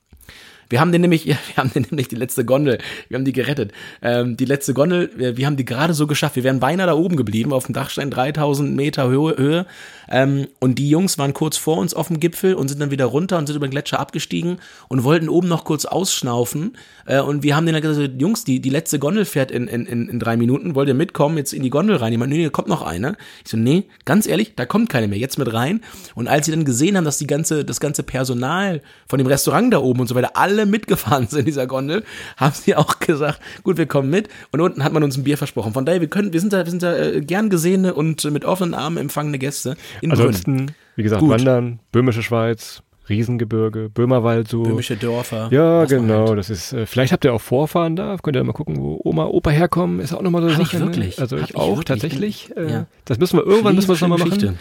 Wir 0.68 0.80
haben 0.80 0.92
den 0.92 1.00
nämlich, 1.00 1.26
wir 1.26 1.36
haben 1.56 1.70
den 1.72 1.86
nämlich 1.90 2.08
die 2.08 2.16
letzte 2.16 2.44
Gondel, 2.44 2.78
wir 3.08 3.16
haben 3.16 3.24
die 3.24 3.32
gerettet. 3.32 3.72
Ähm, 4.02 4.36
die 4.36 4.44
letzte 4.44 4.74
Gondel, 4.74 5.10
wir, 5.16 5.36
wir 5.36 5.46
haben 5.46 5.56
die 5.56 5.64
gerade 5.64 5.94
so 5.94 6.06
geschafft. 6.06 6.36
Wir 6.36 6.44
wären 6.44 6.60
beinahe 6.60 6.86
da 6.86 6.94
oben 6.94 7.16
geblieben, 7.16 7.52
auf 7.52 7.66
dem 7.66 7.74
Dachstein 7.74 8.10
3000 8.10 8.74
Meter 8.74 9.08
Höhe. 9.08 9.36
Höhe. 9.36 9.66
Ähm, 10.08 10.46
und 10.60 10.78
die 10.78 10.88
Jungs 10.88 11.18
waren 11.18 11.32
kurz 11.32 11.56
vor 11.56 11.78
uns 11.78 11.94
auf 11.94 12.08
dem 12.08 12.20
Gipfel 12.20 12.54
und 12.54 12.68
sind 12.68 12.80
dann 12.80 12.90
wieder 12.90 13.06
runter 13.06 13.38
und 13.38 13.46
sind 13.46 13.56
über 13.56 13.66
den 13.66 13.72
Gletscher 13.72 13.98
abgestiegen 13.98 14.58
und 14.88 15.04
wollten 15.04 15.28
oben 15.28 15.48
noch 15.48 15.64
kurz 15.64 15.84
ausschnaufen. 15.84 16.76
Äh, 17.06 17.20
und 17.20 17.42
wir 17.42 17.56
haben 17.56 17.66
denen 17.66 17.80
dann 17.80 17.94
gesagt, 17.94 18.20
Jungs, 18.20 18.44
die, 18.44 18.60
die 18.60 18.70
letzte 18.70 18.98
Gondel 18.98 19.24
fährt 19.24 19.50
in, 19.50 19.66
in, 19.68 19.86
in, 19.86 20.18
drei 20.20 20.36
Minuten, 20.36 20.74
wollt 20.74 20.88
ihr 20.88 20.94
mitkommen, 20.94 21.36
jetzt 21.38 21.52
in 21.52 21.62
die 21.62 21.70
Gondel 21.70 21.96
rein? 21.96 22.16
Meine, 22.18 22.34
nee, 22.34 22.44
da 22.44 22.50
kommt 22.50 22.68
noch 22.68 22.82
eine. 22.82 23.16
Ich 23.44 23.50
so, 23.50 23.56
nee, 23.56 23.84
ganz 24.04 24.26
ehrlich, 24.26 24.54
da 24.54 24.66
kommt 24.66 24.88
keine 24.88 25.08
mehr, 25.08 25.18
jetzt 25.18 25.38
mit 25.38 25.52
rein. 25.52 25.80
Und 26.14 26.28
als 26.28 26.46
sie 26.46 26.52
dann 26.52 26.64
gesehen 26.64 26.96
haben, 26.96 27.04
dass 27.04 27.18
die 27.18 27.26
ganze, 27.26 27.64
das 27.64 27.80
ganze 27.80 28.02
Personal 28.02 28.80
von 29.08 29.18
dem 29.18 29.26
Restaurant 29.26 29.72
da 29.72 29.78
oben 29.78 30.00
und 30.00 30.06
so 30.06 30.14
weiter 30.14 30.36
alle 30.36 30.55
mitgefahren 30.64 31.26
sind 31.26 31.40
in 31.40 31.44
dieser 31.44 31.66
Gondel, 31.66 32.04
haben 32.36 32.54
sie 32.54 32.74
auch 32.74 32.98
gesagt, 33.00 33.40
gut, 33.62 33.76
wir 33.76 33.86
kommen 33.86 34.08
mit. 34.08 34.28
Und 34.52 34.60
unten 34.60 34.82
hat 34.82 34.92
man 34.92 35.02
uns 35.02 35.18
ein 35.18 35.24
Bier 35.24 35.36
versprochen. 35.36 35.74
Von 35.74 35.84
daher, 35.84 36.00
wir 36.00 36.08
können, 36.08 36.32
wir 36.32 36.40
sind 36.40 36.52
da, 36.52 36.64
wir 36.64 36.70
sind 36.70 36.82
da 36.82 36.96
äh, 36.96 37.20
gern 37.20 37.50
gesehene 37.50 37.92
und 37.92 38.24
mit 38.32 38.44
offenen 38.44 38.72
Armen 38.72 38.96
empfangene 38.96 39.38
Gäste 39.38 39.76
in 40.00 40.10
Ansonsten, 40.10 40.56
Brünn. 40.56 40.70
wie 40.96 41.02
gesagt, 41.02 41.20
Gut. 41.20 41.30
Wandern, 41.30 41.80
Böhmische 41.92 42.22
Schweiz, 42.22 42.82
Riesengebirge, 43.08 43.88
Böhmerwald 43.88 44.48
so. 44.48 44.62
Böhmische 44.62 44.96
Dörfer. 44.96 45.48
Ja, 45.50 45.84
genau. 45.84 46.28
Halt. 46.28 46.38
Das 46.38 46.50
ist, 46.50 46.72
äh, 46.72 46.86
vielleicht 46.86 47.12
habt 47.12 47.24
ihr 47.24 47.32
auch 47.32 47.40
Vorfahren 47.40 47.96
da. 47.96 48.16
Könnt 48.22 48.36
ihr 48.36 48.44
mal 48.44 48.52
gucken, 48.52 48.76
wo 48.78 49.00
Oma, 49.04 49.26
Opa 49.26 49.50
herkommen. 49.50 50.00
Ist 50.00 50.12
auch 50.12 50.22
nochmal 50.22 50.42
so 50.42 50.48
eine 50.48 50.56
Sache. 50.56 50.76
Ich 50.76 50.80
ne? 50.82 50.86
wirklich? 50.86 51.20
Also 51.20 51.38
Hab 51.38 51.48
ich 51.48 51.56
auch, 51.56 51.68
wirklich? 51.78 51.84
tatsächlich. 51.84 52.56
Äh, 52.56 52.70
ja. 52.70 52.86
Das 53.04 53.18
müssen 53.18 53.38
wir 53.38 53.46
irgendwann 53.46 53.76
müssen 53.76 53.88
wir 53.88 54.08
nochmal 54.08 54.26
machen. 54.26 54.58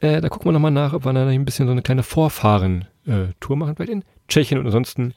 Äh, 0.00 0.20
da 0.20 0.28
gucken 0.28 0.46
wir 0.46 0.52
nochmal 0.52 0.70
nach, 0.70 0.92
ob 0.92 1.04
wir 1.04 1.12
da 1.12 1.26
ein 1.26 1.44
bisschen 1.44 1.66
so 1.66 1.72
eine 1.72 1.82
kleine 1.82 2.04
Vorfahren-Tour 3.08 3.56
machen. 3.56 3.76
Vielleicht 3.76 3.92
in 3.92 4.04
Tschechien 4.28 4.58
und 4.58 4.66
ansonsten 4.66 5.14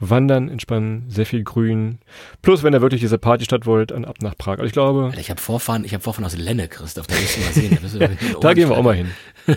wandern, 0.00 0.48
entspannen, 0.48 1.04
sehr 1.08 1.26
viel 1.26 1.44
Grün. 1.44 1.98
Plus, 2.42 2.62
wenn 2.62 2.74
ihr 2.74 2.82
wirklich 2.82 3.00
diese 3.00 3.18
Partystadt 3.18 3.66
wollt, 3.66 3.92
dann 3.92 4.04
ab 4.04 4.16
nach 4.20 4.36
Prag. 4.36 4.54
Also 4.54 4.64
ich 4.64 4.72
glaube. 4.72 5.06
Alter, 5.06 5.20
ich 5.20 5.30
habe 5.30 5.40
Vorfahren, 5.40 5.84
ich 5.84 5.94
habe 5.94 6.02
Vorfahren 6.02 6.24
aus 6.24 6.36
Lenne, 6.36 6.68
Christoph, 6.68 7.06
da 7.06 7.14
müssen 7.14 7.40
wir 7.40 7.70
mal 7.80 7.88
sehen. 7.88 8.18
Da, 8.32 8.38
da 8.40 8.54
gehen 8.54 8.68
wir 8.68 8.76
auch 8.76 8.82
mal 8.82 8.94
hin. 8.94 9.10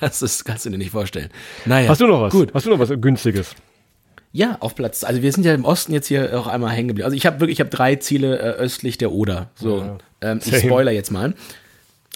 das 0.00 0.22
ist, 0.22 0.44
kannst 0.44 0.64
du 0.66 0.70
dir 0.70 0.78
nicht 0.78 0.90
vorstellen. 0.90 1.28
Naja. 1.66 1.88
Hast 1.88 2.00
du 2.00 2.06
noch 2.06 2.20
was? 2.20 2.32
Gut. 2.32 2.54
Hast 2.54 2.66
du 2.66 2.70
noch 2.70 2.78
was 2.78 2.90
Günstiges? 3.00 3.54
Ja, 4.30 4.58
auf 4.60 4.74
Platz. 4.74 5.04
Also 5.04 5.22
wir 5.22 5.32
sind 5.32 5.44
ja 5.44 5.54
im 5.54 5.64
Osten 5.64 5.92
jetzt 5.92 6.06
hier 6.06 6.38
auch 6.38 6.46
einmal 6.46 6.70
hängen 6.70 6.88
geblieben. 6.88 7.06
Also 7.06 7.16
ich 7.16 7.26
habe 7.26 7.40
wirklich, 7.40 7.56
ich 7.56 7.60
habe 7.60 7.70
drei 7.70 7.96
Ziele 7.96 8.38
äh, 8.38 8.42
östlich 8.58 8.98
der 8.98 9.10
Oder. 9.10 9.50
So, 9.54 9.78
ja. 9.78 9.98
ähm, 10.20 10.40
ich 10.44 10.56
spoiler 10.56 10.92
jetzt 10.92 11.10
mal. 11.10 11.34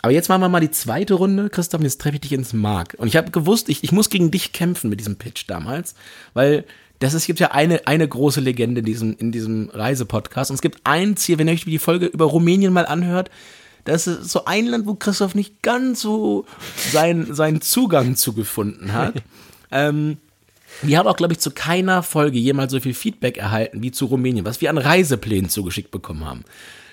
Aber 0.02 0.12
jetzt 0.12 0.28
machen 0.28 0.40
wir 0.40 0.48
mal 0.48 0.60
die 0.60 0.72
zweite 0.72 1.14
Runde, 1.14 1.48
Christoph, 1.48 1.80
jetzt 1.80 2.00
treffe 2.00 2.16
ich 2.16 2.22
dich 2.22 2.32
ins 2.32 2.52
Mark. 2.52 2.96
Und 2.98 3.06
ich 3.06 3.16
habe 3.16 3.30
gewusst, 3.30 3.68
ich, 3.68 3.84
ich 3.84 3.92
muss 3.92 4.10
gegen 4.10 4.32
dich 4.32 4.52
kämpfen 4.52 4.90
mit 4.90 4.98
diesem 4.98 5.16
Pitch 5.16 5.44
damals, 5.46 5.94
weil 6.34 6.64
das 6.98 7.14
ist, 7.14 7.26
gibt 7.26 7.38
ja 7.38 7.52
eine, 7.52 7.86
eine 7.86 8.06
große 8.06 8.40
Legende 8.40 8.80
in 8.80 8.84
diesem, 8.84 9.16
in 9.16 9.30
diesem 9.30 9.70
Reisepodcast. 9.72 10.50
Und 10.50 10.56
es 10.56 10.60
gibt 10.60 10.80
ein 10.84 11.16
Ziel, 11.16 11.38
wenn 11.38 11.48
ihr 11.48 11.54
euch 11.54 11.64
die 11.64 11.78
Folge 11.78 12.06
über 12.06 12.24
Rumänien 12.24 12.72
mal 12.72 12.86
anhört, 12.86 13.30
das 13.84 14.06
ist 14.06 14.30
so 14.30 14.44
ein 14.44 14.66
Land, 14.66 14.86
wo 14.86 14.94
Christoph 14.94 15.34
nicht 15.34 15.62
ganz 15.62 16.00
so 16.00 16.46
seinen, 16.76 17.34
seinen 17.34 17.60
Zugang 17.60 18.16
zu 18.16 18.32
gefunden 18.32 18.92
hat. 18.92 19.14
ähm, 19.70 20.18
wir 20.82 20.98
haben 20.98 21.06
auch, 21.06 21.16
glaube 21.16 21.32
ich, 21.32 21.40
zu 21.40 21.50
keiner 21.50 22.02
Folge 22.02 22.38
jemals 22.38 22.72
so 22.72 22.80
viel 22.80 22.94
Feedback 22.94 23.36
erhalten 23.36 23.82
wie 23.82 23.92
zu 23.92 24.06
Rumänien, 24.06 24.44
was 24.44 24.60
wir 24.60 24.70
an 24.70 24.78
Reiseplänen 24.78 25.50
zugeschickt 25.50 25.90
bekommen 25.90 26.24
haben. 26.24 26.44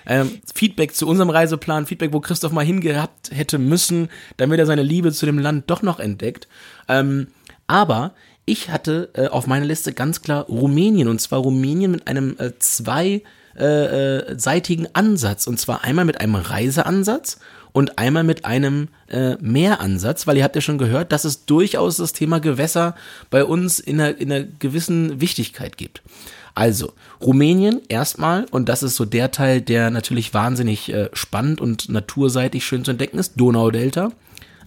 Ähm, 0.06 0.40
Feedback 0.54 0.94
zu 0.94 1.06
unserem 1.06 1.30
Reiseplan, 1.30 1.86
Feedback, 1.86 2.12
wo 2.12 2.20
Christoph 2.20 2.52
mal 2.52 2.64
hingehabt 2.64 3.30
hätte 3.32 3.58
müssen, 3.58 4.08
damit 4.36 4.58
er 4.58 4.66
seine 4.66 4.82
Liebe 4.82 5.12
zu 5.12 5.26
dem 5.26 5.38
Land 5.38 5.70
doch 5.70 5.82
noch 5.82 6.00
entdeckt. 6.00 6.48
Ähm, 6.88 7.28
aber 7.66 8.14
ich 8.44 8.70
hatte 8.70 9.10
äh, 9.14 9.28
auf 9.28 9.46
meiner 9.46 9.66
Liste 9.66 9.92
ganz 9.92 10.22
klar 10.22 10.46
Rumänien 10.46 11.08
und 11.08 11.20
zwar 11.20 11.40
Rumänien 11.40 11.92
mit 11.92 12.08
einem 12.08 12.36
äh, 12.38 12.52
zwei 12.58 13.22
äh, 13.56 13.64
äh, 14.18 14.38
seitigen 14.38 14.86
Ansatz. 14.92 15.46
Und 15.46 15.58
zwar 15.58 15.84
einmal 15.84 16.04
mit 16.04 16.20
einem 16.20 16.36
Reiseansatz 16.36 17.40
und 17.72 17.98
einmal 17.98 18.24
mit 18.24 18.44
einem 18.44 18.88
äh, 19.08 19.36
Mehransatz, 19.40 20.26
weil 20.26 20.36
ihr 20.36 20.44
habt 20.44 20.54
ja 20.54 20.62
schon 20.62 20.78
gehört, 20.78 21.12
dass 21.12 21.24
es 21.24 21.46
durchaus 21.46 21.96
das 21.96 22.12
Thema 22.12 22.40
Gewässer 22.40 22.94
bei 23.28 23.44
uns 23.44 23.78
in 23.78 24.00
einer, 24.00 24.16
in 24.18 24.32
einer 24.32 24.44
gewissen 24.44 25.20
Wichtigkeit 25.20 25.76
gibt. 25.76 26.02
Also, 26.60 26.92
Rumänien 27.22 27.80
erstmal, 27.88 28.44
und 28.50 28.68
das 28.68 28.82
ist 28.82 28.96
so 28.96 29.06
der 29.06 29.30
Teil, 29.30 29.62
der 29.62 29.88
natürlich 29.88 30.34
wahnsinnig 30.34 30.92
äh, 30.92 31.08
spannend 31.14 31.58
und 31.58 31.88
naturseitig 31.88 32.66
schön 32.66 32.84
zu 32.84 32.90
entdecken 32.90 33.18
ist, 33.18 33.40
Donaudelta. 33.40 34.12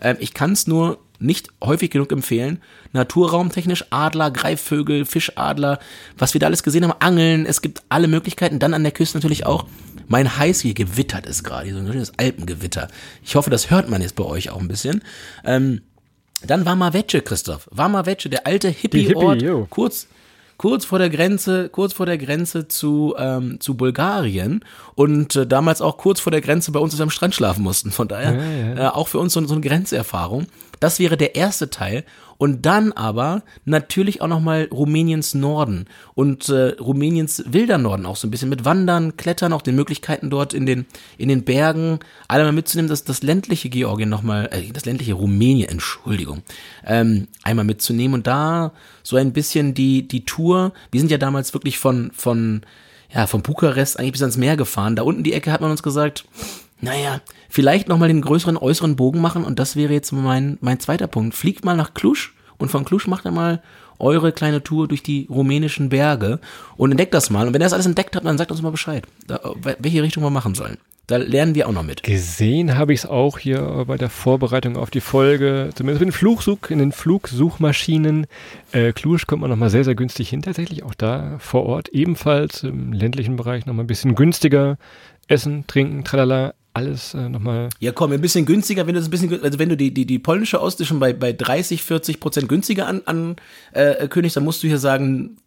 Ähm, 0.01 0.17
ich 0.19 0.33
kann 0.33 0.53
es 0.53 0.65
nur 0.65 0.97
nicht 1.19 1.49
häufig 1.63 1.91
genug 1.91 2.11
empfehlen. 2.11 2.63
Naturraumtechnisch 2.93 3.85
Adler, 3.91 4.31
Greifvögel, 4.31 5.05
Fischadler, 5.05 5.77
was 6.17 6.33
wir 6.33 6.39
da 6.39 6.47
alles 6.47 6.63
gesehen 6.63 6.83
haben, 6.83 6.99
Angeln, 6.99 7.45
es 7.45 7.61
gibt 7.61 7.83
alle 7.89 8.07
Möglichkeiten. 8.07 8.57
Dann 8.57 8.73
an 8.73 8.81
der 8.81 8.91
Küste 8.91 9.19
natürlich 9.19 9.45
auch 9.45 9.67
mein 10.07 10.35
heiß 10.35 10.61
hier 10.61 10.73
gewittert 10.73 11.27
ist 11.27 11.43
gerade, 11.43 11.71
so 11.71 11.77
ein 11.77 11.85
schönes 11.85 12.17
Alpengewitter. 12.17 12.87
Ich 13.23 13.35
hoffe, 13.35 13.51
das 13.51 13.69
hört 13.69 13.87
man 13.87 14.01
jetzt 14.01 14.15
bei 14.15 14.23
euch 14.23 14.49
auch 14.49 14.59
ein 14.59 14.67
bisschen. 14.67 15.03
Ähm, 15.45 15.81
dann 16.45 16.65
war 16.65 16.75
mal 16.75 16.93
Wetsche, 16.93 17.21
Christoph. 17.21 17.69
War 17.71 17.87
mal 17.87 18.07
Wetsche, 18.07 18.29
der 18.29 18.47
alte 18.47 18.69
Hippie-Ort, 18.69 19.43
Hippie, 19.43 19.65
kurz, 19.69 20.07
kurz 20.57 20.85
vor 20.85 20.99
der 20.99 21.09
Grenze, 21.09 21.69
kurz 21.69 21.93
vor 21.93 22.05
der 22.05 22.17
Grenze 22.17 22.67
zu, 22.67 23.15
ähm, 23.17 23.59
zu 23.59 23.75
Bulgarien 23.75 24.63
und 24.95 25.35
äh, 25.35 25.47
damals 25.47 25.81
auch 25.81 25.97
kurz 25.97 26.19
vor 26.19 26.31
der 26.31 26.41
Grenze 26.41 26.71
bei 26.71 26.79
uns 26.79 26.99
am 26.99 27.09
Strand 27.09 27.35
schlafen 27.35 27.63
mussten. 27.63 27.91
Von 27.91 28.07
daher 28.07 28.33
Ja, 28.33 28.75
ja. 28.75 28.87
Äh, 28.87 28.91
auch 28.91 29.07
für 29.07 29.19
uns 29.19 29.33
so, 29.33 29.45
so 29.45 29.53
eine 29.53 29.61
Grenzerfahrung. 29.61 30.47
Das 30.83 30.99
wäre 30.99 31.15
der 31.15 31.35
erste 31.35 31.69
Teil. 31.69 32.03
Und 32.37 32.65
dann 32.65 32.91
aber 32.91 33.43
natürlich 33.63 34.21
auch 34.21 34.27
nochmal 34.27 34.67
Rumäniens 34.69 35.33
Norden 35.33 35.85
und 36.13 36.49
äh, 36.49 36.75
Rumäniens 36.77 37.41
wilder 37.47 37.77
Norden 37.77 38.05
auch 38.05 38.17
so 38.17 38.27
ein 38.27 38.31
bisschen 38.31 38.49
mit 38.49 38.65
Wandern, 38.65 39.15
Klettern, 39.15 39.53
auch 39.53 39.61
den 39.61 39.75
Möglichkeiten 39.75 40.29
dort 40.29 40.53
in 40.53 40.65
den, 40.65 40.85
in 41.17 41.29
den 41.29 41.45
Bergen, 41.45 41.99
alle 42.27 42.43
mal 42.43 42.51
mitzunehmen, 42.51 42.89
dass 42.89 43.05
das 43.05 43.23
ländliche 43.23 43.69
Georgien 43.69 44.09
nochmal, 44.09 44.49
äh, 44.51 44.73
das 44.73 44.83
ländliche 44.83 45.13
Rumänien, 45.13 45.69
Entschuldigung, 45.69 46.41
ähm, 46.85 47.29
einmal 47.43 47.63
mitzunehmen 47.63 48.15
und 48.15 48.27
da 48.27 48.73
so 49.03 49.15
ein 49.15 49.31
bisschen 49.31 49.73
die, 49.73 50.05
die 50.05 50.25
Tour, 50.25 50.73
wir 50.91 50.99
sind 50.99 51.11
ja 51.11 51.17
damals 51.17 51.53
wirklich 51.53 51.79
von, 51.79 52.11
von, 52.13 52.63
ja, 53.13 53.25
von 53.25 53.41
Bukarest 53.41 53.97
eigentlich 53.97 54.13
bis 54.13 54.21
ans 54.21 54.37
Meer 54.37 54.57
gefahren. 54.57 54.97
Da 54.97 55.03
unten 55.03 55.23
die 55.23 55.31
Ecke 55.31 55.53
hat 55.53 55.61
man 55.61 55.71
uns 55.71 55.83
gesagt, 55.83 56.25
naja, 56.83 57.21
vielleicht 57.49 57.87
nochmal 57.87 58.09
den 58.09 58.21
größeren 58.21 58.57
äußeren 58.57 58.95
Bogen 58.95 59.21
machen 59.21 59.43
und 59.45 59.57
das 59.57 59.75
wäre 59.75 59.93
jetzt 59.93 60.11
mein, 60.11 60.57
mein 60.61 60.79
zweiter 60.79 61.07
Punkt. 61.07 61.33
Fliegt 61.33 61.63
mal 61.63 61.77
nach 61.77 61.93
Cluj 61.93 62.29
und 62.57 62.69
von 62.69 62.83
Cluj 62.83 63.03
macht 63.07 63.25
ihr 63.25 63.31
mal 63.31 63.63
eure 63.99 64.33
kleine 64.33 64.63
Tour 64.63 64.87
durch 64.87 65.01
die 65.01 65.27
rumänischen 65.29 65.89
Berge 65.89 66.39
und 66.75 66.91
entdeckt 66.91 67.13
das 67.13 67.29
mal. 67.29 67.47
Und 67.47 67.53
wenn 67.53 67.61
ihr 67.61 67.65
das 67.65 67.73
alles 67.73 67.85
entdeckt 67.85 68.15
habt, 68.15 68.25
dann 68.25 68.37
sagt 68.37 68.51
uns 68.51 68.61
mal 68.61 68.71
Bescheid, 68.71 69.07
da, 69.27 69.39
welche 69.79 70.03
Richtung 70.03 70.23
wir 70.23 70.29
machen 70.29 70.55
sollen. 70.55 70.77
Da 71.07 71.17
lernen 71.17 71.53
wir 71.53 71.67
auch 71.67 71.73
noch 71.73 71.83
mit. 71.83 72.03
Gesehen 72.03 72.77
habe 72.77 72.93
ich 72.93 73.01
es 73.01 73.05
auch 73.05 73.37
hier 73.37 73.83
bei 73.85 73.97
der 73.97 74.09
Vorbereitung 74.09 74.77
auf 74.77 74.89
die 74.89 75.01
Folge, 75.01 75.69
zumindest 75.75 75.99
mit 75.99 76.09
den 76.09 76.17
Flugsuch, 76.17 76.69
in 76.69 76.79
den 76.79 76.93
Flugsuchmaschinen. 76.93 78.25
Äh, 78.71 78.93
Cluj 78.93 79.23
kommt 79.27 79.41
man 79.41 79.49
nochmal 79.49 79.69
sehr, 79.69 79.83
sehr 79.83 79.95
günstig 79.95 80.29
hin, 80.29 80.41
tatsächlich 80.41 80.83
auch 80.83 80.93
da 80.93 81.37
vor 81.39 81.65
Ort. 81.65 81.89
Ebenfalls 81.89 82.63
im 82.63 82.93
ländlichen 82.93 83.35
Bereich 83.35 83.65
nochmal 83.65 83.83
ein 83.83 83.87
bisschen 83.87 84.15
günstiger. 84.15 84.77
Essen, 85.27 85.65
trinken, 85.67 86.05
tralala, 86.05 86.53
alles 86.73 87.13
äh, 87.13 87.29
nochmal. 87.29 87.69
Ja, 87.79 87.91
komm, 87.91 88.11
ein 88.11 88.21
bisschen 88.21 88.45
günstiger, 88.45 88.87
wenn 88.87 88.95
du 88.95 88.99
das 88.99 89.07
ein 89.07 89.11
bisschen, 89.11 89.43
also 89.43 89.59
wenn 89.59 89.69
du 89.69 89.77
die, 89.77 89.93
die, 89.93 90.05
die 90.05 90.19
polnische 90.19 90.59
schon 90.83 90.99
bei, 90.99 91.13
bei 91.13 91.31
30, 91.31 91.83
40 91.83 92.19
Prozent 92.19 92.49
günstiger 92.49 92.87
an, 92.87 93.01
an 93.05 93.35
äh, 93.73 94.07
König, 94.07 94.33
dann 94.33 94.43
musst 94.43 94.63
du 94.63 94.67
hier 94.67 94.79
sagen, 94.79 95.37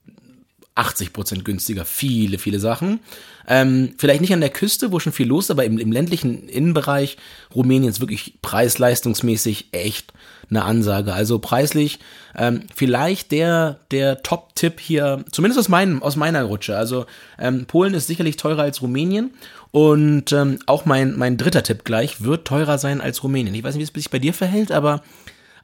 80 0.77 1.13
Prozent 1.13 1.45
günstiger, 1.45 1.85
viele, 1.85 2.39
viele 2.39 2.61
Sachen. 2.61 3.01
Ähm, 3.49 3.95
vielleicht 3.97 4.21
nicht 4.21 4.35
an 4.35 4.41
der 4.41 4.51
Küste, 4.51 4.93
wo 4.93 4.99
schon 4.99 5.13
viel 5.13 5.27
los 5.27 5.47
ist, 5.47 5.51
aber 5.51 5.65
im, 5.65 5.79
im 5.79 5.91
ländlichen 5.91 6.49
Innenbereich 6.49 7.17
Rumäniens 7.55 8.01
wirklich 8.01 8.35
preis-leistungsmäßig 8.43 9.69
echt 9.73 10.13
eine 10.51 10.65
Ansage. 10.65 11.15
Also 11.15 11.39
preislich 11.39 11.99
ähm, 12.37 12.63
vielleicht 12.75 13.33
der, 13.33 13.81
der 13.91 14.23
Top-Tipp 14.23 14.79
hier, 14.79 15.25
zumindest 15.33 15.59
aus, 15.59 15.69
meinem, 15.69 16.03
aus 16.03 16.17
meiner 16.17 16.43
Rutsche. 16.45 16.77
Also 16.77 17.07
ähm, 17.39 17.65
Polen 17.67 17.95
ist 17.95 18.07
sicherlich 18.07 18.37
teurer 18.37 18.63
als 18.63 18.83
Rumänien 18.83 19.33
und 19.77 20.33
ähm, 20.33 20.59
auch 20.65 20.87
mein, 20.87 21.19
mein 21.19 21.37
dritter 21.37 21.63
Tipp 21.63 21.85
gleich 21.85 22.23
wird 22.23 22.47
teurer 22.47 22.79
sein 22.79 23.03
als 23.03 23.23
Rumänien. 23.23 23.55
Ich 23.55 23.63
weiß 23.63 23.75
nicht, 23.75 23.95
wie 23.95 23.99
es 23.99 24.05
sich 24.05 24.11
bei 24.11 24.19
dir 24.19 24.33
verhält, 24.33 24.73
aber 24.73 25.03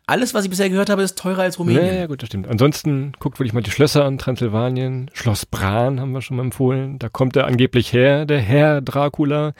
alles, 0.06 0.34
was 0.34 0.44
ich 0.44 0.50
bisher 0.50 0.68
gehört 0.68 0.90
habe, 0.90 1.00
ist 1.00 1.16
teurer 1.16 1.40
als 1.44 1.58
Rumänien. 1.58 1.86
Ja, 1.86 1.94
ja, 1.94 2.06
gut, 2.08 2.20
das 2.20 2.26
stimmt. 2.26 2.46
Ansonsten 2.46 3.12
guckt 3.20 3.38
wirklich 3.38 3.54
mal 3.54 3.62
die 3.62 3.70
Schlösser 3.70 4.04
an, 4.04 4.18
Transsilvanien, 4.18 5.10
Schloss 5.14 5.46
Bran 5.46 5.98
haben 5.98 6.12
wir 6.12 6.20
schon 6.20 6.36
mal 6.36 6.42
empfohlen. 6.42 6.98
Da 6.98 7.08
kommt 7.08 7.36
er 7.36 7.46
angeblich 7.46 7.94
her, 7.94 8.26
der 8.26 8.40
Herr 8.40 8.82
Dracula. 8.82 9.54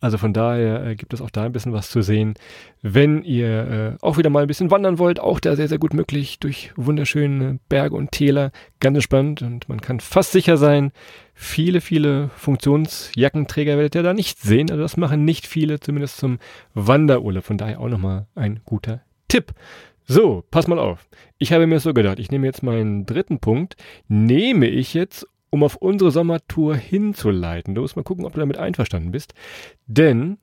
Also 0.00 0.18
von 0.18 0.32
daher 0.32 0.84
äh, 0.84 0.96
gibt 0.96 1.14
es 1.14 1.20
auch 1.20 1.30
da 1.30 1.44
ein 1.44 1.52
bisschen 1.52 1.72
was 1.72 1.88
zu 1.88 2.02
sehen. 2.02 2.34
Wenn 2.82 3.22
ihr 3.22 3.96
äh, 4.00 4.04
auch 4.04 4.18
wieder 4.18 4.30
mal 4.30 4.42
ein 4.42 4.48
bisschen 4.48 4.72
wandern 4.72 4.98
wollt, 4.98 5.20
auch 5.20 5.38
da 5.38 5.54
sehr, 5.54 5.68
sehr 5.68 5.78
gut 5.78 5.94
möglich 5.94 6.40
durch 6.40 6.72
wunderschöne 6.74 7.60
Berge 7.68 7.94
und 7.94 8.10
Täler. 8.10 8.50
Ganz 8.80 8.96
entspannt 8.96 9.42
und 9.42 9.68
man 9.68 9.80
kann 9.80 10.00
fast 10.00 10.32
sicher 10.32 10.56
sein, 10.56 10.90
viele, 11.34 11.80
viele 11.80 12.30
Funktionsjackenträger 12.36 13.76
werdet 13.76 13.94
ihr 13.94 14.02
da 14.02 14.14
nicht 14.14 14.38
sehen. 14.38 14.70
Also 14.70 14.82
das 14.82 14.96
machen 14.96 15.24
nicht 15.24 15.46
viele, 15.46 15.80
zumindest 15.80 16.18
zum 16.18 16.38
Wanderurlaub. 16.74 17.44
Von 17.44 17.58
daher 17.58 17.80
auch 17.80 17.88
nochmal 17.88 18.26
ein 18.34 18.60
guter 18.64 19.02
Tipp. 19.28 19.52
So, 20.04 20.44
pass 20.50 20.66
mal 20.68 20.78
auf. 20.78 21.08
Ich 21.38 21.52
habe 21.52 21.66
mir 21.66 21.80
so 21.80 21.94
gedacht, 21.94 22.18
ich 22.18 22.30
nehme 22.30 22.46
jetzt 22.46 22.62
meinen 22.62 23.06
dritten 23.06 23.38
Punkt, 23.38 23.76
nehme 24.08 24.66
ich 24.66 24.94
jetzt, 24.94 25.26
um 25.50 25.62
auf 25.62 25.76
unsere 25.76 26.10
Sommertour 26.10 26.76
hinzuleiten. 26.76 27.74
Du 27.74 27.82
musst 27.82 27.96
mal 27.96 28.02
gucken, 28.02 28.24
ob 28.24 28.34
du 28.34 28.40
damit 28.40 28.58
einverstanden 28.58 29.10
bist. 29.10 29.34
Denn 29.86 30.38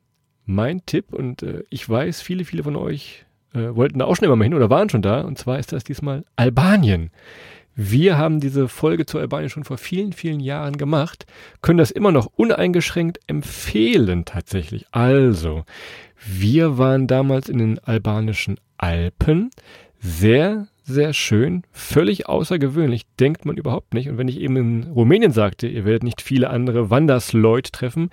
mein 0.45 0.86
Tipp, 0.86 1.13
und 1.13 1.43
äh, 1.43 1.63
ich 1.69 1.88
weiß, 1.88 2.21
viele, 2.21 2.45
viele 2.45 2.63
von 2.63 2.75
euch 2.75 3.25
äh, 3.54 3.76
wollten 3.76 4.00
da 4.00 4.06
auch 4.06 4.16
schon 4.16 4.26
immer 4.26 4.36
mal 4.36 4.44
hin 4.44 4.54
oder 4.54 4.70
waren 4.70 4.90
schon 4.90 5.02
da, 5.02 5.22
und 5.22 5.38
zwar 5.38 5.60
ist 5.60 5.72
das 5.72 5.84
diesmal 5.84 6.24
Albanien. 6.36 7.12
Wir 7.76 8.18
haben 8.18 8.42
diese 8.42 8.68
Folge 8.68 9.06
zu 9.06 9.20
Albanien 9.20 9.50
schon 9.50 9.64
vor 9.64 9.78
vielen, 9.78 10.12
vielen 10.12 10.42
Jahren 10.42 10.76
gemacht, 10.76 11.26
können 11.62 11.78
das 11.78 11.92
immer 11.92 12.12
noch 12.12 12.26
uneingeschränkt 12.36 13.20
empfehlen 13.28 14.26
tatsächlich. 14.26 14.86
Also, 14.92 15.64
wir 16.26 16.78
waren 16.78 17.08
damals 17.08 17.48
in 17.48 17.58
den 17.58 17.80
albanischen 17.80 18.60
Alpen. 18.78 19.52
Sehr, 20.02 20.68
sehr 20.84 21.14
schön, 21.14 21.64
völlig 21.72 22.28
außergewöhnlich, 22.28 23.04
denkt 23.20 23.46
man 23.46 23.56
überhaupt 23.56 23.94
nicht. 23.94 24.10
Und 24.10 24.18
wenn 24.18 24.28
ich 24.28 24.40
eben 24.40 24.58
in 24.58 24.84
Rumänien 24.92 25.32
sagte, 25.32 25.68
ihr 25.68 25.86
werdet 25.86 26.04
nicht 26.04 26.22
viele 26.22 26.50
andere 26.50 26.90
Wandersleut 26.90 27.72
treffen, 27.72 28.10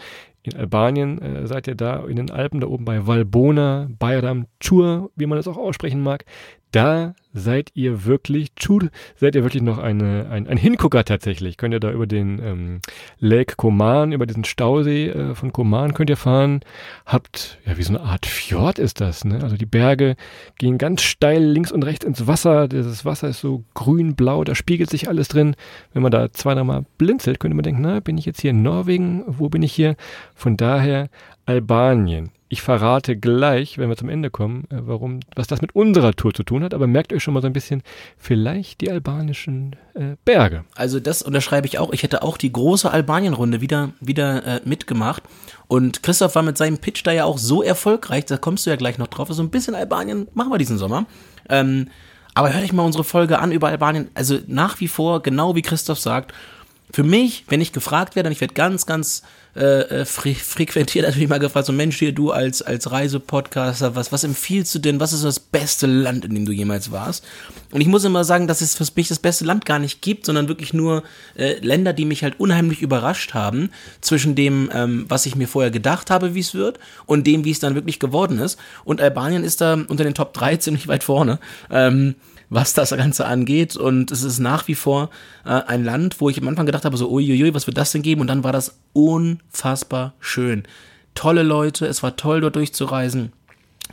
in 0.46 0.56
Albanien 0.56 1.20
äh, 1.20 1.46
seid 1.46 1.66
ihr 1.66 1.74
da 1.74 2.04
in 2.06 2.16
den 2.16 2.30
Alpen, 2.30 2.60
da 2.60 2.66
oben 2.66 2.84
bei 2.84 3.06
Valbona, 3.06 3.88
Bayram, 3.98 4.46
Chur, 4.60 5.10
wie 5.16 5.26
man 5.26 5.36
das 5.36 5.48
auch 5.48 5.56
aussprechen 5.56 6.02
mag, 6.02 6.24
da 6.72 7.14
seid 7.32 7.70
ihr 7.74 8.04
wirklich, 8.04 8.54
Chur, 8.56 8.88
seid 9.16 9.34
ihr 9.34 9.42
wirklich 9.42 9.62
noch 9.62 9.78
eine, 9.78 10.28
ein, 10.30 10.48
ein 10.48 10.56
Hingucker 10.56 11.04
tatsächlich. 11.04 11.56
Könnt 11.56 11.74
ihr 11.74 11.80
da 11.80 11.90
über 11.90 12.06
den 12.06 12.38
ähm, 12.42 12.80
Lake 13.18 13.56
Koman, 13.56 14.12
über 14.12 14.26
diesen 14.26 14.44
Stausee 14.44 15.08
äh, 15.08 15.34
von 15.34 15.52
Koman 15.52 15.94
könnt 15.94 16.10
ihr 16.10 16.16
fahren. 16.16 16.60
Habt, 17.04 17.58
ja, 17.66 17.76
wie 17.76 17.82
so 17.82 17.94
eine 17.94 18.00
Art 18.00 18.26
Fjord 18.26 18.78
ist 18.78 19.00
das, 19.00 19.24
ne? 19.24 19.42
Also 19.42 19.56
die 19.56 19.66
Berge 19.66 20.16
gehen 20.58 20.78
ganz 20.78 21.02
steil 21.02 21.42
links 21.42 21.72
und 21.72 21.84
rechts 21.84 22.04
ins 22.04 22.26
Wasser. 22.26 22.68
Dieses 22.68 23.04
Wasser 23.04 23.28
ist 23.28 23.40
so 23.40 23.64
grün-blau, 23.74 24.44
da 24.44 24.54
spiegelt 24.54 24.90
sich 24.90 25.08
alles 25.08 25.28
drin. 25.28 25.56
Wenn 25.92 26.02
man 26.02 26.12
da 26.12 26.32
zwei, 26.32 26.54
dreimal 26.54 26.84
blinzelt, 26.98 27.38
könnte 27.38 27.54
man 27.54 27.64
denken, 27.64 27.82
na, 27.82 28.00
bin 28.00 28.18
ich 28.18 28.24
jetzt 28.24 28.40
hier 28.40 28.50
in 28.50 28.62
Norwegen? 28.62 29.24
Wo 29.26 29.48
bin 29.48 29.62
ich 29.62 29.72
hier? 29.72 29.96
Von 30.34 30.56
daher 30.56 31.08
Albanien. 31.44 32.30
Ich 32.48 32.62
verrate 32.62 33.16
gleich, 33.16 33.76
wenn 33.76 33.88
wir 33.88 33.96
zum 33.96 34.08
Ende 34.08 34.30
kommen, 34.30 34.64
äh, 34.70 34.76
warum, 34.80 35.20
was 35.34 35.48
das 35.48 35.60
mit 35.60 35.74
unserer 35.74 36.12
Tour 36.12 36.32
zu 36.32 36.44
tun 36.44 36.62
hat, 36.62 36.74
aber 36.74 36.86
merkt 36.86 37.12
euch 37.12 37.22
schon 37.22 37.34
mal 37.34 37.40
so 37.40 37.48
ein 37.48 37.52
bisschen, 37.52 37.82
vielleicht 38.16 38.80
die 38.80 38.90
albanischen 38.90 39.74
äh, 39.94 40.14
Berge. 40.24 40.64
Also 40.76 41.00
das 41.00 41.22
unterschreibe 41.22 41.66
ich 41.66 41.78
auch. 41.78 41.92
Ich 41.92 42.04
hätte 42.04 42.22
auch 42.22 42.36
die 42.36 42.52
große 42.52 42.90
Albanien-Runde 42.90 43.60
wieder, 43.60 43.90
wieder 44.00 44.44
äh, 44.46 44.60
mitgemacht. 44.64 45.24
Und 45.66 46.04
Christoph 46.04 46.36
war 46.36 46.42
mit 46.44 46.56
seinem 46.56 46.78
Pitch 46.78 47.04
da 47.04 47.10
ja 47.10 47.24
auch 47.24 47.38
so 47.38 47.62
erfolgreich, 47.62 48.26
da 48.26 48.36
kommst 48.36 48.64
du 48.64 48.70
ja 48.70 48.76
gleich 48.76 48.98
noch 48.98 49.08
drauf. 49.08 49.28
So 49.30 49.42
ein 49.42 49.50
bisschen 49.50 49.74
Albanien 49.74 50.28
machen 50.34 50.52
wir 50.52 50.58
diesen 50.58 50.78
Sommer. 50.78 51.06
Ähm, 51.48 51.88
aber 52.34 52.52
hört 52.52 52.62
euch 52.62 52.72
mal 52.72 52.84
unsere 52.84 53.02
Folge 53.02 53.38
an 53.38 53.50
über 53.50 53.68
Albanien. 53.68 54.10
Also 54.14 54.38
nach 54.46 54.78
wie 54.78 54.88
vor, 54.88 55.22
genau 55.22 55.56
wie 55.56 55.62
Christoph 55.62 55.98
sagt, 55.98 56.32
für 56.92 57.02
mich, 57.02 57.44
wenn 57.48 57.60
ich 57.60 57.72
gefragt 57.72 58.16
werde, 58.16 58.28
und 58.28 58.32
ich 58.32 58.40
werde 58.40 58.54
ganz, 58.54 58.86
ganz 58.86 59.22
äh, 59.56 60.04
fre 60.04 60.34
frequentiert 60.34 61.06
natürlich 61.06 61.28
mal 61.28 61.38
gefragt, 61.38 61.66
so 61.66 61.72
Mensch, 61.72 61.98
hier 61.98 62.12
du 62.12 62.30
als, 62.30 62.62
als 62.62 62.90
Reisepodcaster, 62.90 63.94
was, 63.94 64.12
was 64.12 64.22
empfiehlst 64.22 64.74
du 64.74 64.78
denn, 64.78 65.00
was 65.00 65.12
ist 65.12 65.24
das 65.24 65.40
beste 65.40 65.86
Land, 65.86 66.24
in 66.24 66.34
dem 66.34 66.44
du 66.44 66.52
jemals 66.52 66.92
warst? 66.92 67.24
Und 67.72 67.80
ich 67.80 67.86
muss 67.86 68.04
immer 68.04 68.24
sagen, 68.24 68.46
dass 68.46 68.60
es 68.60 68.74
für 68.74 68.84
mich 68.94 69.08
das 69.08 69.18
beste 69.18 69.44
Land 69.44 69.64
gar 69.64 69.78
nicht 69.78 70.02
gibt, 70.02 70.26
sondern 70.26 70.48
wirklich 70.48 70.74
nur 70.74 71.02
äh, 71.36 71.58
Länder, 71.60 71.92
die 71.92 72.04
mich 72.04 72.22
halt 72.22 72.38
unheimlich 72.38 72.82
überrascht 72.82 73.34
haben, 73.34 73.70
zwischen 74.00 74.34
dem, 74.34 74.70
ähm, 74.72 75.06
was 75.08 75.26
ich 75.26 75.36
mir 75.36 75.48
vorher 75.48 75.70
gedacht 75.70 76.10
habe, 76.10 76.34
wie 76.34 76.40
es 76.40 76.54
wird, 76.54 76.78
und 77.06 77.26
dem, 77.26 77.44
wie 77.44 77.50
es 77.50 77.58
dann 77.58 77.74
wirklich 77.74 77.98
geworden 77.98 78.38
ist. 78.38 78.58
Und 78.84 79.00
Albanien 79.00 79.42
ist 79.42 79.60
da 79.60 79.72
unter 79.74 80.04
den 80.04 80.14
Top 80.14 80.34
3 80.34 80.56
ziemlich 80.58 80.86
weit 80.86 81.02
vorne. 81.02 81.38
Ähm, 81.70 82.14
was 82.48 82.74
das 82.74 82.90
Ganze 82.90 83.26
angeht. 83.26 83.76
Und 83.76 84.10
es 84.10 84.22
ist 84.22 84.38
nach 84.38 84.68
wie 84.68 84.74
vor 84.74 85.10
äh, 85.44 85.50
ein 85.50 85.84
Land, 85.84 86.20
wo 86.20 86.28
ich 86.28 86.40
am 86.40 86.48
Anfang 86.48 86.66
gedacht 86.66 86.84
habe, 86.84 86.96
so, 86.96 87.10
uiuiui, 87.10 87.54
was 87.54 87.66
wird 87.66 87.76
das 87.76 87.92
denn 87.92 88.02
geben? 88.02 88.20
Und 88.20 88.28
dann 88.28 88.44
war 88.44 88.52
das 88.52 88.78
unfassbar 88.92 90.14
schön. 90.20 90.64
Tolle 91.14 91.42
Leute, 91.42 91.86
es 91.86 92.02
war 92.02 92.16
toll, 92.16 92.40
dort 92.40 92.56
durchzureisen. 92.56 93.32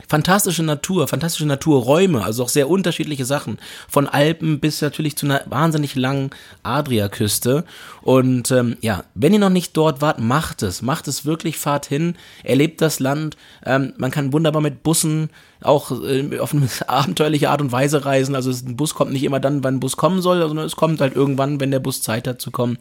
Fantastische 0.08 0.64
Natur, 0.64 1.06
fantastische 1.06 1.46
Naturräume, 1.46 2.24
also 2.24 2.42
auch 2.42 2.48
sehr 2.48 2.68
unterschiedliche 2.68 3.24
Sachen. 3.24 3.58
Von 3.88 4.08
Alpen 4.08 4.58
bis 4.58 4.82
natürlich 4.82 5.16
zu 5.16 5.24
einer 5.24 5.42
wahnsinnig 5.46 5.94
langen 5.94 6.30
Adriaküste. 6.64 7.64
Und 8.02 8.50
ähm, 8.50 8.76
ja, 8.80 9.04
wenn 9.14 9.32
ihr 9.32 9.38
noch 9.38 9.50
nicht 9.50 9.76
dort 9.76 10.02
wart, 10.02 10.18
macht 10.18 10.64
es. 10.64 10.82
Macht 10.82 11.06
es 11.06 11.24
wirklich, 11.24 11.58
fahrt 11.58 11.86
hin, 11.86 12.16
erlebt 12.42 12.80
das 12.80 12.98
Land. 12.98 13.36
Ähm, 13.64 13.92
man 13.96 14.10
kann 14.10 14.32
wunderbar 14.32 14.62
mit 14.62 14.82
Bussen 14.82 15.30
auch 15.62 15.92
äh, 16.02 16.38
auf 16.40 16.52
eine 16.52 16.68
abenteuerliche 16.88 17.50
Art 17.50 17.60
und 17.60 17.70
Weise 17.70 18.04
reisen. 18.04 18.34
Also 18.34 18.50
ein 18.50 18.76
Bus 18.76 18.96
kommt 18.96 19.12
nicht 19.12 19.24
immer 19.24 19.38
dann, 19.38 19.62
wann 19.62 19.76
ein 19.76 19.80
Bus 19.80 19.96
kommen 19.96 20.22
soll, 20.22 20.40
sondern 20.40 20.66
es 20.66 20.74
kommt 20.74 21.00
halt 21.00 21.14
irgendwann, 21.14 21.60
wenn 21.60 21.70
der 21.70 21.80
Bus 21.80 22.02
Zeit 22.02 22.26
hat 22.26 22.40
zu 22.40 22.50
kommen. 22.50 22.78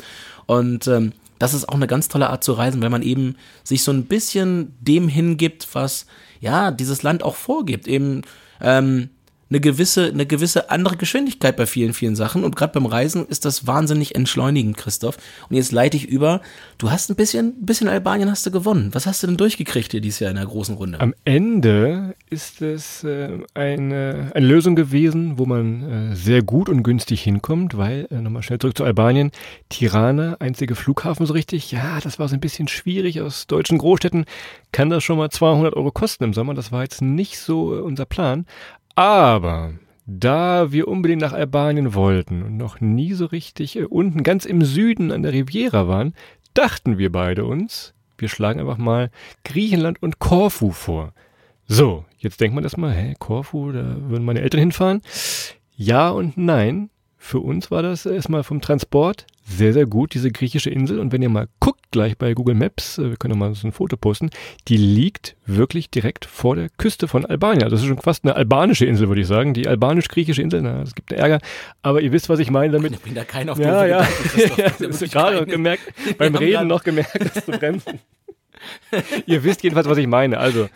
Und 0.47 0.87
ähm, 0.87 1.13
das 1.43 1.53
ist 1.53 1.67
auch 1.67 1.75
eine 1.75 1.87
ganz 1.87 2.07
tolle 2.07 2.29
Art 2.29 2.41
zu 2.41 2.53
reisen, 2.53 2.81
weil 2.81 2.89
man 2.89 3.01
eben 3.01 3.35
sich 3.65 3.83
so 3.83 3.91
ein 3.91 4.05
bisschen 4.05 4.73
dem 4.79 5.09
hingibt, 5.09 5.67
was 5.73 6.05
ja 6.39 6.71
dieses 6.71 7.03
Land 7.03 7.21
auch 7.21 7.35
vorgibt. 7.35 7.85
Eben 7.85 8.21
ähm, 8.61 9.09
eine 9.53 9.61
gewisse, 9.61 10.07
eine 10.07 10.25
gewisse 10.25 10.71
andere 10.71 10.97
Geschwindigkeit 10.97 11.55
bei 11.55 11.67
vielen, 11.67 11.93
vielen 11.93 12.15
Sachen. 12.15 12.43
Und 12.43 12.55
gerade 12.55 12.73
beim 12.73 12.87
Reisen 12.87 13.27
ist 13.27 13.45
das 13.45 13.67
wahnsinnig 13.67 14.15
entschleunigend, 14.15 14.77
Christoph. 14.77 15.17
Und 15.47 15.55
jetzt 15.55 15.71
leite 15.71 15.95
ich 15.95 16.07
über. 16.07 16.41
Du 16.79 16.89
hast 16.89 17.11
ein 17.11 17.15
bisschen, 17.15 17.49
ein 17.49 17.65
bisschen 17.65 17.87
Albanien 17.87 18.31
hast 18.31 18.45
du 18.47 18.51
gewonnen. 18.51 18.89
Was 18.93 19.05
hast 19.05 19.21
du 19.21 19.27
denn 19.27 19.37
durchgekriegt 19.37 19.91
hier 19.91 20.01
dieses 20.01 20.19
Jahr 20.19 20.31
in 20.31 20.37
der 20.37 20.47
großen 20.47 20.75
Runde? 20.75 20.99
Am 20.99 21.13
Ende 21.23 22.15
ist 22.31 22.63
es 22.63 23.03
äh, 23.03 23.29
eine, 23.53 24.31
eine 24.33 24.47
Lösung 24.47 24.75
gewesen, 24.75 25.37
wo 25.37 25.45
man 25.45 26.11
äh, 26.11 26.15
sehr 26.15 26.41
gut 26.41 26.67
und 26.67 26.81
günstig 26.81 27.21
hinkommt, 27.21 27.77
weil, 27.77 28.07
äh, 28.09 28.15
nochmal 28.15 28.41
schnell 28.41 28.57
zurück 28.57 28.75
zu 28.75 28.83
Albanien, 28.83 29.29
Tirana, 29.69 30.37
einzige 30.39 30.73
Flughafen 30.73 31.27
so 31.27 31.33
richtig, 31.33 31.71
ja, 31.71 31.99
das 32.01 32.17
war 32.17 32.27
so 32.27 32.33
ein 32.33 32.39
bisschen 32.41 32.67
schwierig. 32.67 33.21
Aus 33.21 33.45
deutschen 33.45 33.77
Großstädten 33.77 34.25
kann 34.71 34.89
das 34.89 35.03
schon 35.03 35.19
mal 35.19 35.29
200 35.29 35.75
Euro 35.75 35.91
kosten 35.91 36.23
im 36.23 36.33
Sommer. 36.33 36.55
Das 36.55 36.71
war 36.71 36.81
jetzt 36.81 37.03
nicht 37.03 37.37
so 37.37 37.75
äh, 37.75 37.81
unser 37.81 38.05
Plan. 38.05 38.47
Aber 38.95 39.73
da 40.05 40.71
wir 40.71 40.87
unbedingt 40.87 41.21
nach 41.21 41.33
Albanien 41.33 41.93
wollten 41.93 42.43
und 42.43 42.57
noch 42.57 42.81
nie 42.81 43.13
so 43.13 43.25
richtig 43.25 43.77
äh, 43.77 43.85
unten 43.85 44.23
ganz 44.23 44.45
im 44.45 44.63
Süden 44.63 45.11
an 45.11 45.23
der 45.23 45.33
Riviera 45.33 45.87
waren, 45.87 46.13
dachten 46.53 46.97
wir 46.97 47.11
beide 47.11 47.45
uns, 47.45 47.93
wir 48.17 48.29
schlagen 48.29 48.59
einfach 48.59 48.77
mal 48.77 49.09
Griechenland 49.43 50.01
und 50.03 50.19
Korfu 50.19 50.71
vor. 50.71 51.13
So, 51.65 52.05
jetzt 52.17 52.41
denkt 52.41 52.53
man 52.53 52.63
das 52.63 52.77
mal, 52.77 52.93
hä, 52.93 53.15
Korfu, 53.17 53.71
da 53.71 53.97
würden 54.09 54.25
meine 54.25 54.41
Eltern 54.41 54.59
hinfahren? 54.59 55.01
Ja 55.75 56.09
und 56.09 56.37
nein. 56.37 56.89
Für 57.17 57.39
uns 57.39 57.71
war 57.71 57.81
das 57.81 58.05
erstmal 58.05 58.43
vom 58.43 58.59
Transport 58.59 59.25
sehr, 59.45 59.73
sehr 59.73 59.85
gut, 59.85 60.13
diese 60.13 60.31
griechische 60.31 60.69
Insel. 60.69 60.99
Und 60.99 61.11
wenn 61.11 61.21
ihr 61.21 61.29
mal 61.29 61.47
guckt 61.59 61.91
gleich 61.91 62.17
bei 62.17 62.33
Google 62.33 62.55
Maps, 62.55 62.97
äh, 62.97 63.09
wir 63.09 63.17
können 63.17 63.37
mal 63.37 63.53
so 63.55 63.67
ein 63.67 63.71
Foto 63.71 63.97
posten, 63.97 64.29
die 64.67 64.77
liegt 64.77 65.35
wirklich 65.45 65.89
direkt 65.89 66.25
vor 66.25 66.55
der 66.55 66.69
Küste 66.77 67.07
von 67.07 67.25
Albanien. 67.25 67.63
Also 67.63 67.75
das 67.75 67.83
ist 67.83 67.89
schon 67.89 67.99
fast 67.99 68.23
eine 68.23 68.35
albanische 68.35 68.85
Insel, 68.85 69.07
würde 69.09 69.21
ich 69.21 69.27
sagen. 69.27 69.53
Die 69.53 69.67
albanisch-griechische 69.67 70.41
Insel, 70.41 70.61
na, 70.61 70.81
es 70.81 70.95
gibt 70.95 71.11
Ärger. 71.11 71.39
Aber 71.81 72.01
ihr 72.01 72.11
wisst, 72.11 72.29
was 72.29 72.39
ich 72.39 72.49
meine 72.49 72.73
damit. 72.73 72.93
Ich 72.93 73.01
bin 73.01 73.15
da 73.15 73.23
kein 73.23 73.49
auf 73.49 73.59
Ja, 73.59 73.85
ja. 73.85 74.01
ja 74.57 74.69
das 74.79 75.01
hast 75.01 75.11
gerade 75.11 75.45
gemerkt, 75.45 75.83
beim 76.17 76.35
Reden 76.35 76.67
noch 76.67 76.83
gemerkt, 76.83 77.19
das 77.19 77.45
zu 77.45 77.51
bremsen. 77.51 77.99
Ihr 79.25 79.43
wisst 79.43 79.63
jedenfalls, 79.63 79.87
was 79.87 79.97
ich 79.97 80.07
meine. 80.07 80.37
Also. 80.37 80.69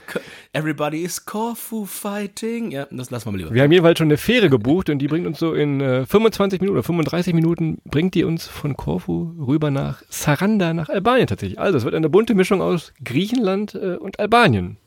Everybody 0.54 1.04
is 1.04 1.26
Corfu 1.26 1.86
fighting. 1.86 2.72
Ja, 2.72 2.88
das 2.90 3.10
lassen 3.10 3.28
wir 3.28 3.32
mal 3.32 3.38
lieber. 3.38 3.54
Wir 3.54 3.64
haben 3.64 3.72
jeweils 3.72 3.98
schon 3.98 4.08
eine 4.08 4.18
Fähre 4.18 4.50
gebucht 4.50 4.90
und 4.90 5.00
die 5.00 5.08
bringt 5.08 5.28
uns 5.28 5.40
so 5.40 5.54
in 5.54 5.82
äh, 5.82 6.06
25 6.06 6.62
Minuten 6.62 6.78
oder 6.78 6.84
35 6.84 7.34
Minuten 7.34 7.80
bringt 7.86 8.16
die 8.16 8.24
uns 8.24 8.48
von 8.48 8.76
Corfu 8.76 9.34
rüber 9.46 9.72
nach 9.72 10.02
Saranda, 10.10 10.74
nach 10.74 10.90
Albanien 10.90 11.28
tatsächlich. 11.28 11.60
Also 11.60 11.78
es 11.78 11.84
wird 11.84 11.96
eine 11.96 12.10
bunte 12.10 12.34
Mischung 12.34 12.62
aus 12.62 12.94
Griechenland 13.04 13.76
äh, 13.76 13.96
und 13.96 14.20
Albanien. 14.20 14.78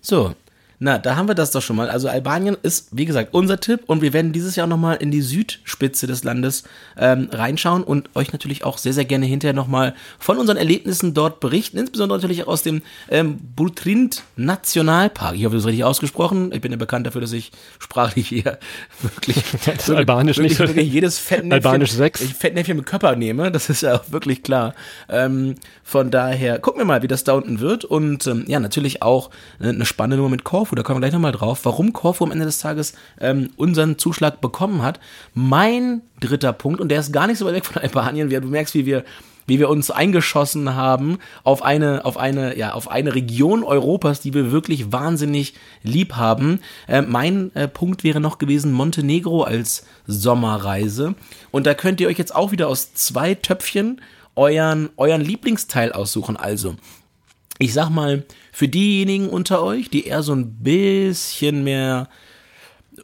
So, 0.00 0.34
na, 0.78 0.98
da 0.98 1.16
haben 1.16 1.26
wir 1.28 1.34
das 1.34 1.52
doch 1.52 1.62
schon 1.62 1.76
mal. 1.76 1.88
Also 1.88 2.08
Albanien 2.08 2.56
ist, 2.62 2.88
wie 2.92 3.06
gesagt, 3.06 3.32
unser 3.32 3.58
Tipp 3.58 3.80
und 3.86 4.02
wir 4.02 4.12
werden 4.12 4.32
dieses 4.32 4.56
Jahr 4.56 4.66
nochmal 4.66 4.96
in 4.96 5.10
die 5.10 5.22
Südspitze 5.22 6.06
des 6.06 6.22
Landes 6.22 6.64
ähm, 6.98 7.28
reinschauen 7.32 7.82
und 7.82 8.14
euch 8.14 8.32
natürlich 8.32 8.64
auch 8.64 8.76
sehr, 8.76 8.92
sehr 8.92 9.06
gerne 9.06 9.24
hinterher 9.24 9.54
nochmal 9.54 9.94
von 10.18 10.36
unseren 10.36 10.58
Erlebnissen 10.58 11.14
dort 11.14 11.40
berichten, 11.40 11.78
insbesondere 11.78 12.18
natürlich 12.18 12.46
aus 12.46 12.62
dem 12.62 12.82
ähm, 13.10 13.38
Butrint 13.56 14.22
Nationalpark. 14.36 15.36
Ich 15.36 15.46
hoffe, 15.46 15.54
das 15.54 15.64
ist 15.64 15.68
richtig 15.68 15.84
ausgesprochen. 15.84 16.52
Ich 16.52 16.60
bin 16.60 16.72
ja 16.72 16.78
bekannt 16.78 17.06
dafür, 17.06 17.22
dass 17.22 17.32
ich 17.32 17.52
sprachlich 17.78 18.28
hier 18.28 18.58
wirklich, 19.00 19.36
das 19.64 19.88
Albanisch 19.88 20.36
wirklich, 20.36 20.58
nicht. 20.58 20.68
wirklich 20.68 20.92
jedes 20.92 21.18
Fettnäpfchen, 21.18 21.52
Albanisch 21.52 21.92
6. 21.92 22.20
ich 22.20 22.34
Fettnäpfchen 22.34 22.76
mit 22.76 22.84
Körper 22.84 23.16
nehme. 23.16 23.50
Das 23.50 23.70
ist 23.70 23.80
ja 23.80 23.96
auch 23.96 24.04
wirklich 24.10 24.42
klar. 24.42 24.74
Ähm, 25.08 25.54
von 25.82 26.10
daher 26.10 26.58
gucken 26.58 26.80
wir 26.80 26.84
mal, 26.84 27.02
wie 27.02 27.08
das 27.08 27.24
da 27.24 27.32
unten 27.32 27.60
wird 27.60 27.86
und 27.86 28.26
ähm, 28.26 28.44
ja, 28.46 28.60
natürlich 28.60 29.02
auch 29.02 29.30
eine 29.58 29.86
spannende 29.86 30.18
Nummer 30.18 30.30
mit 30.30 30.44
Korfu. 30.44 30.65
Da 30.74 30.82
kommen 30.82 30.96
wir 30.96 31.00
gleich 31.00 31.12
nochmal 31.12 31.32
drauf, 31.32 31.60
warum 31.64 31.92
Korfu 31.92 32.24
am 32.24 32.32
Ende 32.32 32.44
des 32.44 32.58
Tages 32.58 32.94
ähm, 33.20 33.50
unseren 33.56 33.98
Zuschlag 33.98 34.40
bekommen 34.40 34.82
hat. 34.82 34.98
Mein 35.34 36.02
dritter 36.20 36.52
Punkt, 36.52 36.80
und 36.80 36.88
der 36.88 37.00
ist 37.00 37.12
gar 37.12 37.26
nicht 37.26 37.38
so 37.38 37.46
weit 37.46 37.54
weg 37.54 37.66
von 37.66 37.82
Albanien, 37.82 38.30
wie 38.30 38.40
du 38.40 38.48
merkst, 38.48 38.74
wie 38.74 38.86
wir 38.86 39.04
wie 39.46 39.58
wir 39.58 39.68
uns 39.68 39.90
eingeschossen 39.90 40.74
haben 40.74 41.18
auf 41.44 41.62
eine, 41.62 42.04
auf 42.04 42.16
eine, 42.16 42.56
ja, 42.58 42.72
auf 42.72 42.90
eine 42.90 43.14
Region 43.14 43.62
Europas, 43.62 44.20
die 44.20 44.34
wir 44.34 44.50
wirklich 44.50 44.92
wahnsinnig 44.92 45.54
lieb 45.82 46.14
haben. 46.16 46.60
Äh, 46.88 47.02
mein 47.02 47.54
äh, 47.54 47.68
Punkt 47.68 48.04
wäre 48.04 48.20
noch 48.20 48.38
gewesen 48.38 48.72
Montenegro 48.72 49.42
als 49.42 49.86
Sommerreise. 50.06 51.14
Und 51.50 51.66
da 51.66 51.74
könnt 51.74 52.00
ihr 52.00 52.08
euch 52.08 52.18
jetzt 52.18 52.34
auch 52.34 52.52
wieder 52.52 52.68
aus 52.68 52.94
zwei 52.94 53.34
Töpfchen 53.34 54.00
euren, 54.34 54.90
euren 54.96 55.22
Lieblingsteil 55.22 55.92
aussuchen. 55.92 56.36
Also, 56.36 56.74
ich 57.58 57.72
sag 57.72 57.90
mal, 57.90 58.24
für 58.52 58.68
diejenigen 58.68 59.28
unter 59.28 59.62
euch, 59.62 59.90
die 59.90 60.06
eher 60.06 60.22
so 60.22 60.32
ein 60.32 60.56
bisschen 60.62 61.64
mehr 61.64 62.08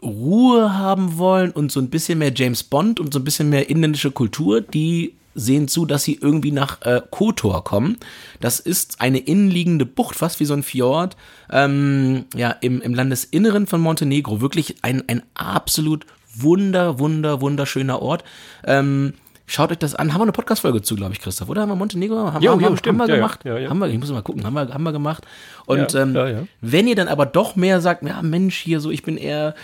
Ruhe 0.02 0.76
haben 0.76 1.18
wollen 1.18 1.50
und 1.50 1.70
so 1.70 1.80
ein 1.80 1.90
bisschen 1.90 2.18
mehr 2.18 2.32
James 2.34 2.62
Bond 2.62 3.00
und 3.00 3.12
so 3.12 3.20
ein 3.20 3.24
bisschen 3.24 3.50
mehr 3.50 3.68
inländische 3.68 4.10
Kultur, 4.10 4.60
die 4.60 5.14
sehen 5.34 5.68
zu, 5.68 5.86
dass 5.86 6.04
sie 6.04 6.18
irgendwie 6.20 6.52
nach 6.52 6.82
äh, 6.82 7.00
Kotor 7.10 7.64
kommen. 7.64 7.96
Das 8.40 8.60
ist 8.60 9.00
eine 9.00 9.18
innenliegende 9.18 9.86
Bucht, 9.86 10.16
fast 10.16 10.40
wie 10.40 10.44
so 10.44 10.54
ein 10.54 10.62
Fjord, 10.62 11.16
ähm, 11.50 12.26
ja, 12.34 12.50
im, 12.50 12.82
im 12.82 12.94
Landesinneren 12.94 13.66
von 13.66 13.80
Montenegro. 13.80 14.40
Wirklich 14.40 14.76
ein, 14.82 15.08
ein 15.08 15.22
absolut 15.34 16.06
wunder, 16.34 16.98
wunder, 16.98 17.40
wunderschöner 17.40 18.00
Ort. 18.00 18.24
Ähm, 18.64 19.14
Schaut 19.46 19.70
euch 19.72 19.78
das 19.78 19.94
an. 19.94 20.12
Haben 20.12 20.20
wir 20.20 20.24
eine 20.24 20.32
Podcast-Folge 20.32 20.82
zu, 20.82 20.94
glaube 20.96 21.12
ich, 21.12 21.20
Christoph, 21.20 21.48
oder? 21.48 21.62
Haben 21.62 21.70
wir 21.70 21.76
Montenegro? 21.76 22.32
Haben, 22.32 22.42
Jo, 22.42 22.52
haben, 22.52 22.60
jo, 22.60 22.66
haben, 22.66 22.76
stimmt. 22.76 23.00
haben 23.00 23.08
wir 23.08 23.14
Ja, 23.14 23.20
ja. 23.20 23.26
gemacht? 23.26 23.44
Ja, 23.44 23.58
ja. 23.58 23.70
Haben 23.70 23.78
wir, 23.80 23.88
ich 23.88 23.98
muss 23.98 24.10
mal 24.10 24.22
gucken, 24.22 24.44
haben 24.44 24.54
wir, 24.54 24.68
haben 24.72 24.82
wir 24.84 24.92
gemacht. 24.92 25.26
Und 25.66 25.94
ähm, 25.94 26.46
wenn 26.60 26.86
ihr 26.88 26.94
dann 26.94 27.08
aber 27.08 27.26
doch 27.26 27.56
mehr 27.56 27.80
sagt, 27.80 28.02
ja 28.04 28.22
Mensch, 28.22 28.56
hier 28.58 28.80
so, 28.80 28.90
ich 28.90 29.02
bin 29.02 29.16
eher, 29.16 29.54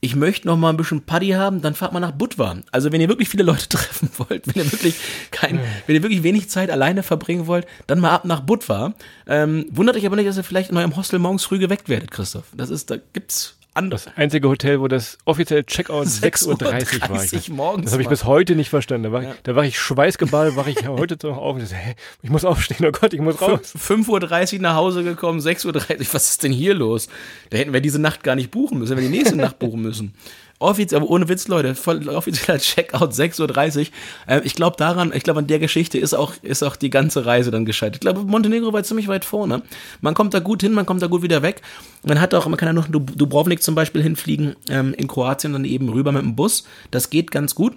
ich 0.00 0.16
möchte 0.16 0.48
noch 0.48 0.56
mal 0.56 0.70
ein 0.70 0.76
bisschen 0.76 1.02
Paddy 1.02 1.28
haben, 1.30 1.62
dann 1.62 1.74
fahrt 1.74 1.92
mal 1.92 2.00
nach 2.00 2.10
Budva. 2.10 2.56
Also 2.72 2.90
wenn 2.90 3.00
ihr 3.00 3.08
wirklich 3.08 3.28
viele 3.28 3.44
Leute 3.44 3.68
treffen 3.70 4.10
wollt, 4.18 4.46
wenn 4.48 4.64
ihr 4.64 4.72
wirklich 4.72 4.96
kein, 5.30 5.60
wenn 5.86 5.94
ihr 5.94 6.02
wirklich 6.02 6.24
wenig 6.24 6.50
Zeit 6.50 6.70
alleine 6.70 7.02
verbringen 7.04 7.46
wollt, 7.46 7.66
dann 7.86 8.00
mal 8.00 8.10
ab 8.10 8.24
nach 8.24 8.40
Budva. 8.40 8.94
Ähm, 9.28 9.66
wundert 9.70 9.96
euch 9.96 10.04
aber 10.04 10.16
nicht, 10.16 10.28
dass 10.28 10.36
ihr 10.36 10.44
vielleicht 10.44 10.70
in 10.70 10.76
eurem 10.76 10.96
Hostel 10.96 11.20
morgens 11.20 11.44
früh 11.44 11.58
geweckt 11.60 11.88
werdet, 11.88 12.10
Christoph. 12.10 12.46
Das 12.56 12.68
ist, 12.70 12.90
da 12.90 12.96
gibt's 13.12 13.56
anders. 13.74 14.04
Das 14.04 14.16
einzige 14.16 14.48
Hotel, 14.48 14.80
wo 14.80 14.88
das 14.88 15.18
offizielle 15.24 15.64
Checkout 15.64 16.06
6.30 16.06 16.46
Uhr 16.46 16.60
war. 16.60 17.22
Ich 17.24 17.30
6.30 17.30 17.52
morgens 17.52 17.84
Das 17.84 17.92
habe 17.92 18.02
ich 18.02 18.08
bis 18.08 18.24
heute 18.24 18.54
nicht 18.56 18.70
verstanden. 18.70 19.04
Da 19.04 19.12
war, 19.12 19.22
Ja. 19.22 19.30
ich, 19.32 19.36
da 19.42 19.56
war 19.56 19.64
ich 19.64 19.78
schweißgeballt, 19.78 20.56
war 20.56 20.66
ich 20.68 20.86
heute 20.88 21.16
noch 21.26 21.36
auf 21.38 21.54
und 21.56 21.62
ich 21.62 21.68
so, 21.68 21.74
hä, 21.74 21.94
ich 22.22 22.30
muss 22.30 22.44
aufstehen, 22.44 22.86
oh 22.86 22.92
Gott, 22.92 23.12
ich 23.12 23.20
muss 23.20 23.40
raus. 23.40 23.74
5.30 23.76 24.54
Uhr 24.56 24.60
nach 24.60 24.74
Hause 24.74 25.04
gekommen, 25.04 25.40
6.30 25.40 25.66
Uhr, 25.66 26.06
was 26.12 26.28
ist 26.30 26.42
denn 26.42 26.52
hier 26.52 26.74
los? 26.74 27.08
Da 27.50 27.58
hätten 27.58 27.72
wir 27.72 27.80
diese 27.80 27.98
Nacht 27.98 28.22
gar 28.22 28.34
nicht 28.36 28.50
buchen 28.50 28.78
müssen, 28.78 28.96
wenn 28.96 29.02
wir 29.04 29.10
die 29.10 29.16
nächste 29.16 29.36
Nacht 29.36 29.58
buchen 29.58 29.82
müssen. 29.82 30.14
Offiziell, 30.62 31.00
aber 31.02 31.10
ohne 31.10 31.28
Witz, 31.28 31.48
Leute, 31.48 31.74
voll 31.74 32.08
offizieller 32.08 32.58
Checkout 32.58 33.12
6.30 33.12 33.80
Uhr. 33.80 33.86
Äh, 34.26 34.40
ich 34.44 34.54
glaube 34.54 34.76
daran, 34.76 35.12
ich 35.14 35.22
glaube 35.22 35.40
an 35.40 35.46
der 35.46 35.58
Geschichte 35.58 35.98
ist 35.98 36.14
auch, 36.14 36.32
ist 36.42 36.62
auch 36.62 36.76
die 36.76 36.90
ganze 36.90 37.26
Reise 37.26 37.50
dann 37.50 37.64
gescheitert. 37.64 37.96
Ich 37.96 38.00
glaube, 38.00 38.22
Montenegro 38.22 38.72
war 38.72 38.82
ziemlich 38.84 39.08
weit 39.08 39.24
vorne. 39.24 39.62
Man 40.00 40.14
kommt 40.14 40.34
da 40.34 40.38
gut 40.38 40.62
hin, 40.62 40.72
man 40.72 40.86
kommt 40.86 41.02
da 41.02 41.06
gut 41.08 41.22
wieder 41.22 41.42
weg. 41.42 41.62
Man 42.06 42.20
hat 42.20 42.32
auch, 42.34 42.46
man 42.46 42.56
kann 42.56 42.68
ja 42.68 42.72
noch 42.72 42.88
Dub- 42.88 43.16
Dubrovnik 43.16 43.62
zum 43.62 43.74
Beispiel 43.74 44.02
hinfliegen, 44.02 44.56
ähm, 44.70 44.94
in 44.94 45.08
Kroatien 45.08 45.52
dann 45.52 45.64
eben 45.64 45.88
rüber 45.88 46.12
mit 46.12 46.22
dem 46.22 46.36
Bus. 46.36 46.64
Das 46.90 47.10
geht 47.10 47.30
ganz 47.30 47.54
gut. 47.54 47.74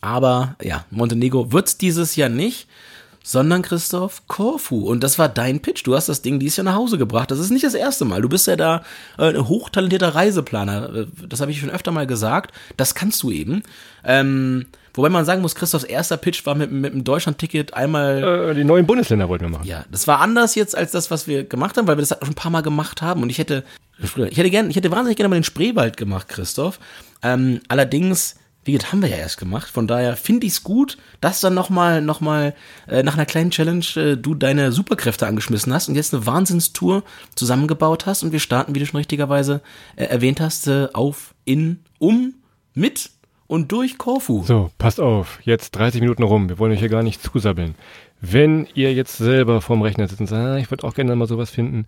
aber 0.00 0.56
ja, 0.62 0.84
Montenegro 0.90 1.52
wird's 1.52 1.78
dieses 1.78 2.16
Jahr 2.16 2.28
nicht 2.28 2.66
sondern 3.22 3.62
Christoph 3.62 4.26
Korfu. 4.26 4.88
Und 4.88 5.02
das 5.02 5.18
war 5.18 5.28
dein 5.28 5.60
Pitch. 5.60 5.86
Du 5.86 5.94
hast 5.94 6.08
das 6.08 6.22
Ding 6.22 6.38
dieses 6.40 6.56
Jahr 6.56 6.64
nach 6.64 6.74
Hause 6.74 6.98
gebracht. 6.98 7.30
Das 7.30 7.38
ist 7.38 7.50
nicht 7.50 7.64
das 7.64 7.74
erste 7.74 8.04
Mal. 8.04 8.22
Du 8.22 8.28
bist 8.28 8.46
ja 8.46 8.56
da 8.56 8.82
äh, 9.18 9.28
ein 9.28 9.48
hochtalentierter 9.48 10.14
Reiseplaner. 10.14 10.94
Äh, 10.94 11.06
das 11.28 11.40
habe 11.40 11.50
ich 11.50 11.60
schon 11.60 11.70
öfter 11.70 11.92
mal 11.92 12.06
gesagt. 12.06 12.54
Das 12.76 12.94
kannst 12.94 13.22
du 13.22 13.30
eben. 13.30 13.62
Ähm, 14.04 14.66
wobei 14.94 15.08
man 15.08 15.24
sagen 15.24 15.42
muss, 15.42 15.54
Christophs 15.54 15.84
erster 15.84 16.16
Pitch 16.16 16.44
war 16.46 16.54
mit, 16.54 16.72
mit 16.72 16.92
dem 16.92 17.04
Deutschland-Ticket 17.04 17.74
einmal. 17.74 18.50
Äh, 18.50 18.54
die 18.54 18.64
neuen 18.64 18.86
Bundesländer 18.86 19.28
wollten 19.28 19.44
wir 19.44 19.50
machen. 19.50 19.66
Ja, 19.66 19.84
das 19.90 20.06
war 20.06 20.20
anders 20.20 20.54
jetzt 20.54 20.76
als 20.76 20.90
das, 20.90 21.10
was 21.10 21.26
wir 21.26 21.44
gemacht 21.44 21.76
haben, 21.76 21.86
weil 21.86 21.96
wir 21.96 22.02
das 22.02 22.18
schon 22.18 22.30
ein 22.30 22.34
paar 22.34 22.50
Mal 22.50 22.62
gemacht 22.62 23.02
haben. 23.02 23.22
Und 23.22 23.30
ich 23.30 23.38
hätte, 23.38 23.64
ich 23.98 24.16
hätte 24.16 24.50
gern, 24.50 24.70
ich 24.70 24.76
hätte 24.76 24.90
wahnsinnig 24.90 25.16
gerne 25.16 25.28
mal 25.28 25.36
den 25.36 25.44
Spreewald 25.44 25.96
gemacht, 25.96 26.28
Christoph. 26.28 26.80
Ähm, 27.22 27.60
allerdings 27.68 28.36
wie 28.64 28.72
gesagt, 28.72 28.92
haben 28.92 29.02
wir 29.02 29.08
ja 29.08 29.16
erst 29.16 29.38
gemacht. 29.38 29.68
Von 29.68 29.86
daher 29.86 30.16
finde 30.16 30.46
ich 30.46 30.54
es 30.54 30.62
gut, 30.62 30.96
dass 31.20 31.40
dann 31.40 31.54
nochmal 31.54 32.00
noch 32.00 32.20
mal, 32.20 32.54
äh, 32.86 33.02
nach 33.02 33.14
einer 33.14 33.26
kleinen 33.26 33.50
Challenge 33.50 33.84
äh, 33.96 34.16
du 34.16 34.34
deine 34.34 34.72
Superkräfte 34.72 35.26
angeschmissen 35.26 35.72
hast 35.72 35.88
und 35.88 35.96
jetzt 35.96 36.14
eine 36.14 36.26
Wahnsinnstour 36.26 37.02
zusammengebaut 37.34 38.06
hast. 38.06 38.22
Und 38.22 38.32
wir 38.32 38.40
starten, 38.40 38.74
wie 38.74 38.78
du 38.78 38.86
schon 38.86 38.98
richtigerweise 38.98 39.62
äh, 39.96 40.04
erwähnt 40.04 40.40
hast, 40.40 40.68
äh, 40.68 40.88
auf, 40.92 41.34
in, 41.44 41.80
um, 41.98 42.34
mit 42.74 43.10
und 43.48 43.72
durch 43.72 43.98
Korfu. 43.98 44.44
So, 44.44 44.70
passt 44.78 45.00
auf. 45.00 45.40
Jetzt 45.42 45.72
30 45.72 46.00
Minuten 46.00 46.22
rum. 46.22 46.48
Wir 46.48 46.58
wollen 46.58 46.72
euch 46.72 46.78
hier 46.78 46.88
gar 46.88 47.02
nicht 47.02 47.22
zusabbeln. 47.22 47.74
Wenn 48.20 48.68
ihr 48.74 48.94
jetzt 48.94 49.18
selber 49.18 49.60
vorm 49.60 49.82
Rechner 49.82 50.06
sitzt 50.06 50.20
und 50.20 50.28
sagt, 50.28 50.40
ah, 50.40 50.56
ich 50.56 50.70
würde 50.70 50.86
auch 50.86 50.94
gerne 50.94 51.16
mal 51.16 51.26
sowas 51.26 51.50
finden, 51.50 51.86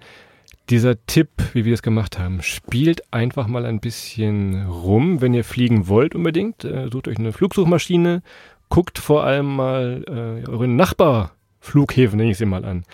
dieser 0.70 1.04
Tipp, 1.06 1.30
wie 1.52 1.64
wir 1.64 1.74
es 1.74 1.82
gemacht 1.82 2.18
haben, 2.18 2.42
spielt 2.42 3.12
einfach 3.12 3.46
mal 3.46 3.66
ein 3.66 3.80
bisschen 3.80 4.66
rum, 4.66 5.20
wenn 5.20 5.34
ihr 5.34 5.44
fliegen 5.44 5.88
wollt 5.88 6.14
unbedingt. 6.14 6.64
Äh, 6.64 6.88
sucht 6.90 7.08
euch 7.08 7.18
eine 7.18 7.32
Flugsuchmaschine, 7.32 8.22
guckt 8.68 8.98
vor 8.98 9.24
allem 9.24 9.56
mal 9.56 10.04
äh, 10.08 10.48
euren 10.48 10.76
Nachbarflughäfen, 10.76 12.16
nenne 12.16 12.30
ich 12.30 12.38
sie 12.38 12.46
mal 12.46 12.64
an. 12.64 12.84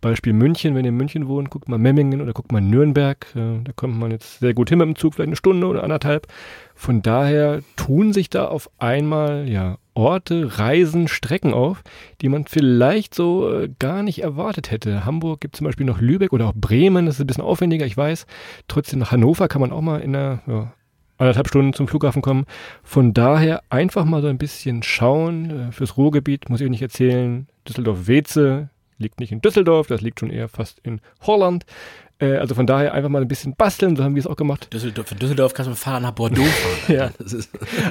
Beispiel 0.00 0.32
München, 0.32 0.74
wenn 0.74 0.84
ihr 0.84 0.90
in 0.90 0.96
München 0.96 1.28
wohnt, 1.28 1.50
guckt 1.50 1.68
mal 1.68 1.78
Memmingen 1.78 2.20
oder 2.20 2.32
guckt 2.32 2.52
mal 2.52 2.60
Nürnberg. 2.60 3.26
Äh, 3.34 3.62
da 3.64 3.72
kommt 3.74 3.98
man 3.98 4.10
jetzt 4.10 4.40
sehr 4.40 4.54
gut 4.54 4.68
hin 4.68 4.78
mit 4.78 4.88
dem 4.88 4.96
Zug, 4.96 5.14
vielleicht 5.14 5.28
eine 5.28 5.36
Stunde 5.36 5.66
oder 5.66 5.84
anderthalb. 5.84 6.26
Von 6.74 7.02
daher 7.02 7.60
tun 7.76 8.12
sich 8.12 8.30
da 8.30 8.46
auf 8.46 8.70
einmal 8.78 9.48
ja 9.48 9.76
Orte, 9.94 10.58
Reisen, 10.58 11.08
Strecken 11.08 11.52
auf, 11.52 11.82
die 12.20 12.28
man 12.28 12.46
vielleicht 12.46 13.14
so 13.14 13.52
äh, 13.52 13.68
gar 13.78 14.02
nicht 14.02 14.22
erwartet 14.22 14.70
hätte. 14.70 15.04
Hamburg 15.04 15.40
gibt 15.40 15.56
zum 15.56 15.66
Beispiel 15.66 15.84
noch 15.84 16.00
Lübeck 16.00 16.32
oder 16.32 16.48
auch 16.48 16.54
Bremen, 16.54 17.06
das 17.06 17.16
ist 17.16 17.20
ein 17.20 17.26
bisschen 17.26 17.44
aufwendiger, 17.44 17.84
ich 17.84 17.96
weiß. 17.96 18.26
Trotzdem 18.68 18.98
nach 19.00 19.12
Hannover 19.12 19.48
kann 19.48 19.60
man 19.60 19.72
auch 19.72 19.82
mal 19.82 20.00
in 20.00 20.16
einer 20.16 20.40
ja, 20.46 20.72
anderthalb 21.18 21.48
Stunden 21.48 21.74
zum 21.74 21.86
Flughafen 21.86 22.22
kommen. 22.22 22.46
Von 22.82 23.12
daher 23.12 23.62
einfach 23.68 24.06
mal 24.06 24.22
so 24.22 24.28
ein 24.28 24.38
bisschen 24.38 24.82
schauen. 24.82 25.68
Äh, 25.68 25.72
fürs 25.72 25.96
Ruhrgebiet 25.96 26.48
muss 26.48 26.60
ich 26.62 26.70
nicht 26.70 26.82
erzählen. 26.82 27.46
Düsseldorf-Weze 27.68 28.70
liegt 29.00 29.20
nicht 29.20 29.32
in 29.32 29.40
Düsseldorf, 29.40 29.86
das 29.88 30.00
liegt 30.00 30.20
schon 30.20 30.30
eher 30.30 30.48
fast 30.48 30.78
in 30.80 31.00
Holland. 31.22 31.64
Äh, 32.20 32.36
also 32.36 32.54
von 32.54 32.66
daher 32.66 32.92
einfach 32.92 33.08
mal 33.08 33.22
ein 33.22 33.28
bisschen 33.28 33.54
basteln, 33.56 33.96
so 33.96 34.04
haben 34.04 34.14
wir 34.14 34.20
es 34.20 34.26
auch 34.26 34.36
gemacht. 34.36 34.72
Düsseldorf, 34.72 35.08
von 35.08 35.18
Düsseldorf 35.18 35.54
kannst 35.54 35.68
du 35.68 35.70
mit 35.70 35.78
dem 35.78 35.82
Fahrrad 35.82 36.02
nach 36.02 36.10
Bordeaux 36.12 36.44
fahren. 36.86 36.94
ja. 36.96 37.10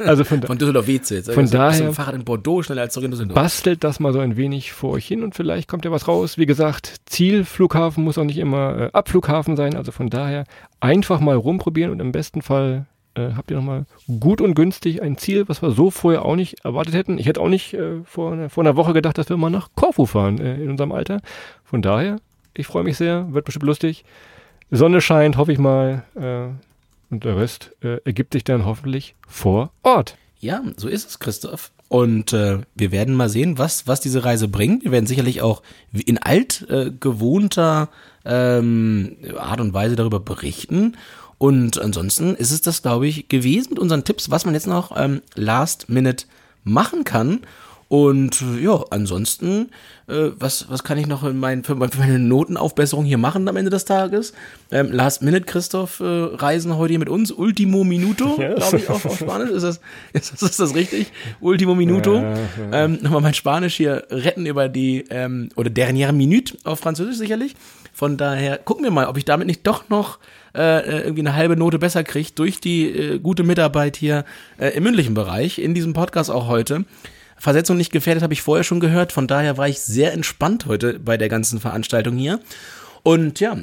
also 0.06 0.24
von, 0.24 0.42
von 0.44 0.58
Düsseldorf 0.58 0.88
Weze 0.88 1.16
jetzt. 1.16 1.34
Von 1.34 1.50
daher 1.50 1.80
mit 1.80 1.90
dem 1.90 1.96
Fahrrad 1.96 2.16
in 2.16 2.24
Bordeaux 2.24 2.62
schneller 2.62 2.84
als 2.84 2.94
zurück 2.94 3.06
in 3.06 3.12
Düsseldorf. 3.12 3.36
Bastelt 3.36 3.84
das 3.84 4.00
mal 4.00 4.14
so 4.14 4.20
ein 4.20 4.38
wenig 4.38 4.72
vor 4.72 4.92
euch 4.92 5.08
hin 5.08 5.24
und 5.24 5.36
vielleicht 5.36 5.68
kommt 5.68 5.84
ja 5.84 5.92
was 5.92 6.08
raus. 6.08 6.38
Wie 6.38 6.46
gesagt, 6.46 6.98
Zielflughafen 7.06 8.04
muss 8.04 8.18
auch 8.18 8.24
nicht 8.24 8.38
immer 8.38 8.78
äh, 8.78 8.90
Abflughafen 8.94 9.58
sein. 9.58 9.76
Also 9.76 9.92
von 9.92 10.10
daher 10.10 10.46
einfach 10.80 11.20
mal 11.20 11.36
rumprobieren 11.36 11.92
und 11.92 12.00
im 12.00 12.12
besten 12.12 12.42
Fall 12.42 12.86
äh, 13.20 13.34
habt 13.36 13.52
ihr 13.52 13.58
nochmal 13.58 13.86
gut 14.20 14.42
und 14.42 14.56
günstig 14.56 15.02
ein 15.02 15.18
Ziel, 15.18 15.48
was 15.48 15.62
wir 15.62 15.72
so 15.72 15.92
vorher 15.92 16.26
auch 16.26 16.36
nicht 16.36 16.64
erwartet 16.64 16.96
hätten. 16.96 17.18
Ich 17.18 17.28
hätte 17.28 17.42
auch 17.42 17.50
nicht 17.50 17.74
äh, 17.74 18.04
vor, 18.04 18.32
eine, 18.32 18.50
vor 18.50 18.64
einer 18.64 18.76
Woche 18.76 18.94
gedacht, 18.94 19.18
dass 19.18 19.30
wir 19.30 19.38
mal 19.38 19.50
nach 19.50 19.70
Korfu 19.76 20.06
fahren 20.06 20.40
äh, 20.40 20.56
in 20.56 20.70
unserem 20.70 20.92
Alter. 20.92 21.22
Von 21.64 21.82
daher, 21.82 22.18
ich 22.54 22.68
freue 22.68 22.84
mich 22.84 22.98
sehr, 22.98 23.34
wird 23.34 23.46
bestimmt 23.46 23.66
lustig. 23.66 24.06
Sonne 24.72 25.02
scheint, 25.02 25.38
hoffe 25.38 25.52
ich 25.52 25.60
mal. 25.60 26.04
Äh, 26.16 26.50
und 27.12 27.24
der 27.24 27.38
Rest 27.38 27.76
äh, 27.82 27.98
ergibt 28.06 28.34
sich 28.34 28.44
dann 28.44 28.66
hoffentlich 28.66 29.16
vor 29.28 29.72
Ort. 29.84 30.16
Ja, 30.40 30.62
so 30.78 30.88
ist 30.88 31.10
es, 31.10 31.20
Christoph. 31.20 31.72
Und 31.90 32.34
äh, 32.34 32.60
wir 32.76 32.92
werden 32.92 33.16
mal 33.16 33.30
sehen, 33.30 33.58
was, 33.58 33.88
was 33.88 34.00
diese 34.00 34.24
Reise 34.24 34.48
bringt. 34.48 34.84
Wir 34.84 34.92
werden 34.92 35.08
sicherlich 35.08 35.42
auch 35.42 35.64
in 35.92 36.20
alt 36.20 36.68
äh, 36.70 36.92
ähm, 38.26 39.18
Art 39.38 39.60
und 39.60 39.74
Weise 39.74 39.96
darüber 39.96 40.20
berichten. 40.20 40.96
Und 41.40 41.82
ansonsten 41.82 42.36
ist 42.36 42.52
es 42.52 42.62
das, 42.62 42.84
glaube 42.84 43.08
ich, 43.08 43.30
gewesen 43.30 43.70
mit 43.72 43.80
unseren 43.80 44.04
Tipps, 44.04 44.30
was 44.30 44.46
man 44.46 44.54
jetzt 44.54 44.68
noch 44.68 44.96
ähm, 44.96 45.22
last 45.36 45.90
minute 45.90 46.26
machen 46.64 47.06
kann. 47.06 47.40
Und 47.88 48.44
ja, 48.62 48.84
ansonsten, 48.92 49.72
äh, 50.08 50.30
was, 50.38 50.70
was 50.70 50.84
kann 50.84 51.00
ich 51.00 51.08
noch 51.08 51.24
in 51.24 51.40
mein, 51.40 51.64
für, 51.64 51.74
meine 51.74 52.20
Notenaufbesserung 52.20 53.04
hier 53.04 53.18
machen 53.18 53.48
am 53.48 53.56
Ende 53.56 53.72
des 53.72 53.86
Tages? 53.86 54.34
Ähm, 54.70 54.92
Last 54.92 55.24
Minute 55.24 55.46
Christoph 55.46 56.00
äh, 56.00 56.04
reisen 56.04 56.78
heute 56.78 56.92
hier 56.92 57.00
mit 57.00 57.10
uns. 57.10 57.32
Ultimo 57.32 57.84
Minuto, 57.84 58.36
glaube 58.36 58.78
ich, 58.78 58.90
auf, 58.90 59.06
auf 59.06 59.18
Spanisch. 59.18 59.50
Ist 59.50 59.64
das, 59.64 59.80
ist, 60.14 60.34
das, 60.34 60.42
ist 60.52 60.60
das 60.60 60.76
richtig? 60.76 61.12
Ultimo 61.42 61.74
Minuto. 61.74 62.18
Ja, 62.18 62.34
ja. 62.34 62.38
Ähm, 62.74 63.00
Nochmal 63.02 63.22
mein 63.22 63.34
Spanisch 63.34 63.78
hier 63.78 64.04
retten 64.12 64.46
über 64.46 64.70
die, 64.70 65.06
ähm, 65.10 65.50
oder 65.56 65.72
dernière 65.72 66.12
minute 66.12 66.58
auf 66.66 66.82
Französisch 66.82 67.18
sicherlich. 67.18 67.56
Von 68.00 68.16
daher 68.16 68.58
gucken 68.60 68.86
wir 68.86 68.92
mal, 68.92 69.08
ob 69.08 69.18
ich 69.18 69.26
damit 69.26 69.46
nicht 69.46 69.68
doch 69.68 69.90
noch 69.90 70.20
äh, 70.56 70.62
äh 70.62 71.02
irgendwie 71.02 71.20
eine 71.20 71.36
halbe 71.36 71.58
Note 71.58 71.80
besser 71.80 72.06
kriege 72.06 72.30
durch 72.34 72.62
die 72.62 72.88
äh, 72.88 73.20
gute 73.20 73.44
Mitarbeit 73.44 73.98
hier 73.98 74.24
äh, 74.58 74.70
im 74.70 74.84
mündlichen 74.84 75.16
Bereich, 75.16 75.60
in 75.60 75.74
diesem 75.74 75.92
Podcast 75.92 76.32
auch 76.32 76.48
heute. 76.48 76.86
Versetzung 77.36 77.76
nicht 77.76 77.92
gefährdet 77.92 78.24
habe 78.24 78.32
ich 78.32 78.42
vorher 78.42 78.64
schon 78.64 78.80
gehört. 78.80 79.12
Von 79.12 79.28
daher 79.28 79.58
war 79.58 79.68
ich 79.68 79.82
sehr 79.82 80.14
entspannt 80.14 80.66
heute 80.66 80.98
bei 80.98 81.18
der 81.18 81.28
ganzen 81.28 81.60
Veranstaltung 81.60 82.16
hier. 82.16 82.40
Und 83.04 83.42
ja, 83.42 83.58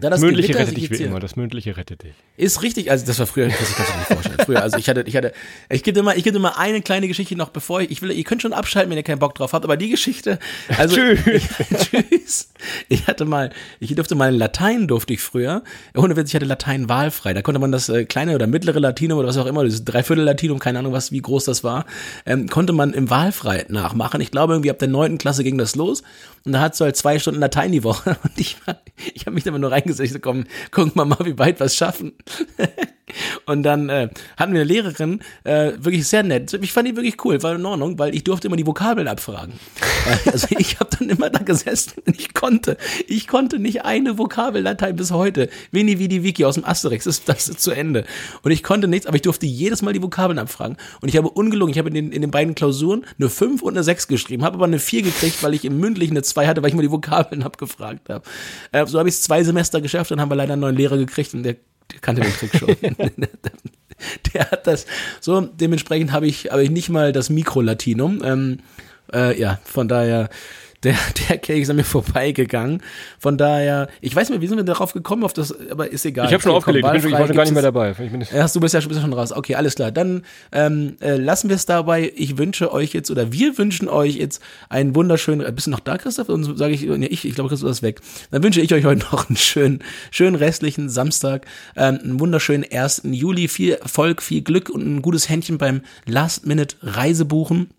da 0.00 0.10
das 0.10 0.20
Mündliche 0.20 0.52
Gewitter 0.52 0.68
rettet 0.68 0.76
dich 0.76 0.90
wie 0.90 1.02
immer, 1.04 1.20
das 1.20 1.36
Mündliche 1.36 1.76
rettet 1.76 2.02
dich. 2.02 2.14
Ist 2.36 2.62
richtig, 2.62 2.90
also 2.90 3.06
das 3.06 3.18
war 3.18 3.26
früher, 3.26 3.48
das 3.48 3.74
kann 3.74 3.86
ich 3.86 3.92
mir 3.92 3.98
nicht 3.98 4.12
vorstellen. 4.12 4.38
Früher, 4.44 4.62
also 4.62 4.76
ich 4.78 4.88
hatte, 4.88 5.02
ich 5.06 5.16
hatte, 5.16 5.32
ich 5.70 5.82
gebe 5.82 6.00
immer, 6.00 6.16
ich 6.16 6.24
gebe 6.24 6.36
immer 6.36 6.58
eine 6.58 6.82
kleine 6.82 7.08
Geschichte 7.08 7.36
noch, 7.36 7.48
bevor 7.48 7.80
ich, 7.80 7.90
ich 7.90 8.02
will, 8.02 8.10
ihr 8.10 8.24
könnt 8.24 8.42
schon 8.42 8.52
abschalten, 8.52 8.90
wenn 8.90 8.98
ihr 8.98 9.02
keinen 9.02 9.18
Bock 9.18 9.34
drauf 9.34 9.52
habt, 9.52 9.64
aber 9.64 9.76
die 9.76 9.88
Geschichte, 9.88 10.38
also. 10.76 10.96
tschüss. 10.96 11.20
Ich, 11.36 11.78
tschüss. 11.78 12.48
Ich 12.88 13.06
hatte 13.06 13.24
mal, 13.24 13.50
ich 13.80 13.94
durfte 13.94 14.14
mal 14.14 14.34
Latein 14.34 14.88
durfte 14.88 15.12
ich 15.14 15.20
früher, 15.20 15.62
ohne 15.94 16.16
Witz, 16.16 16.28
ich 16.28 16.34
hatte 16.34 16.46
Latein 16.46 16.88
wahlfrei. 16.88 17.34
Da 17.34 17.42
konnte 17.42 17.60
man 17.60 17.72
das 17.72 17.88
äh, 17.88 18.04
kleine 18.04 18.34
oder 18.34 18.46
mittlere 18.46 18.78
Latinum 18.78 19.18
oder 19.18 19.28
was 19.28 19.36
auch 19.36 19.46
immer, 19.46 19.64
das 19.64 19.84
Dreiviertel 19.84 20.24
Latinum, 20.24 20.58
keine 20.58 20.78
Ahnung 20.78 20.92
was, 20.92 21.12
wie 21.12 21.20
groß 21.20 21.44
das 21.44 21.64
war, 21.64 21.86
ähm, 22.24 22.48
konnte 22.48 22.72
man 22.72 22.92
im 22.92 23.10
wahlfrei 23.10 23.66
nachmachen. 23.68 24.20
Ich 24.20 24.30
glaube 24.30 24.54
irgendwie 24.54 24.70
ab 24.70 24.78
der 24.78 24.88
neunten 24.88 25.18
Klasse 25.18 25.44
ging 25.44 25.58
das 25.58 25.74
los 25.76 26.02
und 26.44 26.52
da 26.52 26.60
hat 26.60 26.76
so 26.76 26.84
halt 26.84 26.96
zwei 26.96 27.18
Stunden 27.18 27.40
Latein 27.40 27.72
die 27.72 27.84
Woche 27.84 28.16
und 28.22 28.32
ich, 28.36 28.56
ich 29.14 29.26
habe 29.26 29.34
mich 29.34 29.44
da 29.44 29.48
immer 29.48 29.58
nur 29.58 29.72
reingesetzt, 29.72 29.85
so, 29.92 30.18
komm, 30.20 30.44
gucken 30.70 30.92
wir 30.94 31.04
mal, 31.04 31.24
wie 31.24 31.38
weit 31.38 31.60
wir 31.60 31.66
es 31.66 31.76
schaffen. 31.76 32.12
Und 33.44 33.62
dann 33.62 33.88
äh, 33.88 34.08
hatten 34.36 34.52
wir 34.52 34.60
eine 34.60 34.64
Lehrerin, 34.64 35.20
äh, 35.44 35.72
wirklich 35.78 36.08
sehr 36.08 36.24
nett. 36.24 36.52
Ich 36.60 36.72
fand 36.72 36.88
die 36.88 36.96
wirklich 36.96 37.24
cool, 37.24 37.40
war 37.42 37.54
in 37.54 37.64
Ordnung, 37.64 37.98
weil 37.98 38.14
ich 38.14 38.24
durfte 38.24 38.48
immer 38.48 38.56
die 38.56 38.66
Vokabeln 38.66 39.06
abfragen. 39.06 39.54
also 40.32 40.48
ich 40.58 40.80
habe 40.80 40.90
dann 40.98 41.10
immer 41.10 41.30
da 41.30 41.40
gesessen 41.40 42.02
und 42.04 42.18
ich 42.18 42.34
konnte, 42.34 42.76
ich 43.06 43.28
konnte 43.28 43.60
nicht 43.60 43.84
eine 43.84 44.18
Vokabeldatei 44.18 44.92
bis 44.92 45.12
heute. 45.12 45.48
Vini 45.70 45.98
Vidi 46.00 46.24
Wiki 46.24 46.44
aus 46.44 46.54
dem 46.54 46.64
Asterix, 46.64 47.04
das, 47.04 47.24
das 47.24 47.48
ist 47.48 47.60
zu 47.60 47.70
Ende. 47.70 48.04
Und 48.42 48.50
ich 48.50 48.64
konnte 48.64 48.88
nichts, 48.88 49.06
aber 49.06 49.16
ich 49.16 49.22
durfte 49.22 49.46
jedes 49.46 49.82
Mal 49.82 49.92
die 49.92 50.02
Vokabeln 50.02 50.38
abfragen. 50.40 50.76
Und 51.00 51.08
ich 51.08 51.16
habe 51.16 51.28
ungelungen, 51.30 51.70
ich 51.70 51.78
habe 51.78 51.88
in 51.88 51.94
den, 51.94 52.12
in 52.12 52.22
den 52.22 52.32
beiden 52.32 52.56
Klausuren 52.56 53.06
eine 53.18 53.28
5 53.28 53.62
und 53.62 53.74
eine 53.74 53.84
6 53.84 54.08
geschrieben, 54.08 54.44
habe 54.44 54.56
aber 54.56 54.64
eine 54.64 54.80
4 54.80 55.02
gekriegt, 55.02 55.42
weil 55.44 55.54
ich 55.54 55.64
im 55.64 55.78
mündlichen 55.78 56.14
eine 56.14 56.22
2 56.22 56.48
hatte, 56.48 56.62
weil 56.62 56.70
ich 56.70 56.74
mal 56.74 56.82
die 56.82 56.90
Vokabeln 56.90 57.44
abgefragt 57.44 58.08
habe. 58.08 58.24
Äh, 58.72 58.86
so 58.86 58.98
habe 58.98 59.08
ich 59.08 59.14
es 59.14 59.22
zwei 59.22 59.44
Semester 59.44 59.80
geschafft, 59.80 60.10
dann 60.10 60.20
haben 60.20 60.30
wir 60.30 60.36
leider 60.36 60.54
einen 60.54 60.62
neuen 60.62 60.76
Lehrer 60.76 60.96
gekriegt 60.96 61.32
und 61.34 61.44
der 61.44 61.56
der 61.92 62.00
kannte 62.00 62.22
den 62.22 62.32
Trick 62.32 62.56
schon. 62.56 62.76
der 64.34 64.50
hat 64.50 64.66
das 64.66 64.86
so, 65.20 65.40
dementsprechend 65.40 66.12
habe 66.12 66.26
ich, 66.26 66.50
habe 66.50 66.62
ich 66.62 66.70
nicht 66.70 66.88
mal 66.88 67.12
das 67.12 67.30
Mikro-Latinum. 67.30 68.22
Ähm, 68.24 68.58
äh, 69.12 69.38
ja, 69.38 69.60
von 69.64 69.88
daher 69.88 70.28
der, 70.82 70.94
der 71.28 71.38
Cake 71.38 71.60
ist 71.60 71.70
an 71.70 71.76
mir 71.76 71.84
vorbeigegangen. 71.84 72.82
Von 73.18 73.38
daher, 73.38 73.88
ich 74.00 74.14
weiß 74.14 74.30
nicht, 74.30 74.40
wie 74.40 74.46
sind 74.46 74.56
wir 74.56 74.64
darauf 74.64 74.92
gekommen, 74.92 75.24
auf 75.24 75.32
das, 75.32 75.54
aber 75.70 75.90
ist 75.90 76.04
egal. 76.04 76.26
Ich 76.26 76.32
habe 76.32 76.42
schon 76.42 76.52
okay, 76.52 76.58
aufgelegt, 76.58 76.86
komm, 76.86 76.96
ich, 76.96 77.02
bin, 77.02 77.12
ich 77.12 77.18
war 77.18 77.26
schon 77.26 77.36
gar 77.36 77.44
nicht 77.44 77.54
mehr 77.54 77.62
dabei. 77.62 77.94
Erst 78.32 78.56
du 78.56 78.60
bist 78.60 78.74
ja 78.74 78.80
schon, 78.80 78.88
bist 78.88 79.00
ja 79.00 79.06
schon 79.06 79.12
raus. 79.12 79.32
Okay, 79.32 79.54
alles 79.54 79.74
klar. 79.74 79.90
Dann 79.90 80.22
ähm, 80.52 80.96
äh, 81.00 81.16
lassen 81.16 81.48
wir 81.48 81.56
es 81.56 81.66
dabei. 81.66 82.12
Ich 82.16 82.38
wünsche 82.38 82.72
euch 82.72 82.92
jetzt, 82.92 83.10
oder 83.10 83.32
wir 83.32 83.58
wünschen 83.58 83.88
euch 83.88 84.16
jetzt 84.16 84.42
einen 84.68 84.94
wunderschönen, 84.94 85.54
bist 85.54 85.66
du 85.66 85.70
noch 85.70 85.80
da, 85.80 85.98
Christoph? 85.98 86.28
Und 86.28 86.56
sage 86.56 86.74
ich, 86.74 86.82
nee, 86.82 87.06
ich, 87.06 87.24
ich 87.24 87.34
glaube, 87.34 87.50
Christoph 87.50 87.70
ist 87.70 87.82
weg. 87.82 88.00
Dann 88.30 88.42
wünsche 88.42 88.60
ich 88.60 88.72
euch 88.72 88.84
heute 88.84 89.00
noch 89.00 89.28
einen 89.28 89.36
schönen, 89.36 89.80
schönen 90.10 90.36
restlichen 90.36 90.88
Samstag, 90.88 91.46
ähm, 91.76 91.98
einen 92.02 92.20
wunderschönen 92.20 92.64
1. 92.70 93.02
Juli. 93.04 93.48
Viel 93.48 93.74
Erfolg, 93.74 94.22
viel 94.22 94.42
Glück 94.42 94.70
und 94.70 94.86
ein 94.86 95.02
gutes 95.02 95.28
Händchen 95.28 95.58
beim 95.58 95.82
Last-Minute-Reisebuchen. 96.06 97.70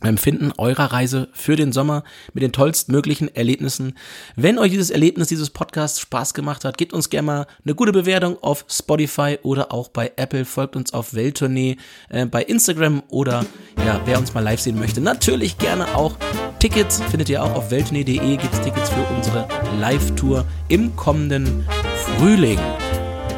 Beim 0.00 0.18
Finden 0.18 0.52
eurer 0.58 0.92
Reise 0.92 1.28
für 1.32 1.56
den 1.56 1.72
Sommer 1.72 2.04
mit 2.34 2.42
den 2.42 2.52
tollstmöglichen 2.52 3.34
Erlebnissen. 3.34 3.94
Wenn 4.36 4.58
euch 4.58 4.70
dieses 4.70 4.90
Erlebnis 4.90 5.28
dieses 5.28 5.50
Podcasts 5.50 6.00
Spaß 6.00 6.34
gemacht 6.34 6.64
hat, 6.64 6.78
gebt 6.78 6.92
uns 6.92 7.10
gerne 7.10 7.26
mal 7.26 7.46
eine 7.64 7.74
gute 7.74 7.92
Bewertung 7.92 8.42
auf 8.42 8.64
Spotify 8.68 9.38
oder 9.42 9.72
auch 9.72 9.88
bei 9.88 10.12
Apple. 10.16 10.44
Folgt 10.44 10.76
uns 10.76 10.92
auf 10.92 11.14
Welttournee 11.14 11.76
äh, 12.10 12.26
bei 12.26 12.42
Instagram 12.42 13.02
oder 13.08 13.46
ja, 13.84 14.00
wer 14.04 14.18
uns 14.18 14.34
mal 14.34 14.40
live 14.40 14.60
sehen 14.60 14.78
möchte, 14.78 15.00
natürlich 15.00 15.58
gerne 15.58 15.94
auch 15.94 16.16
Tickets 16.58 17.00
findet 17.10 17.28
ihr 17.28 17.42
auch 17.42 17.54
auf 17.54 17.70
welttournee.de. 17.70 18.36
Gibt 18.36 18.52
es 18.52 18.60
Tickets 18.60 18.88
für 18.90 19.02
unsere 19.14 19.46
Live-Tour 19.78 20.44
im 20.68 20.96
kommenden 20.96 21.66
Frühling. 21.94 22.58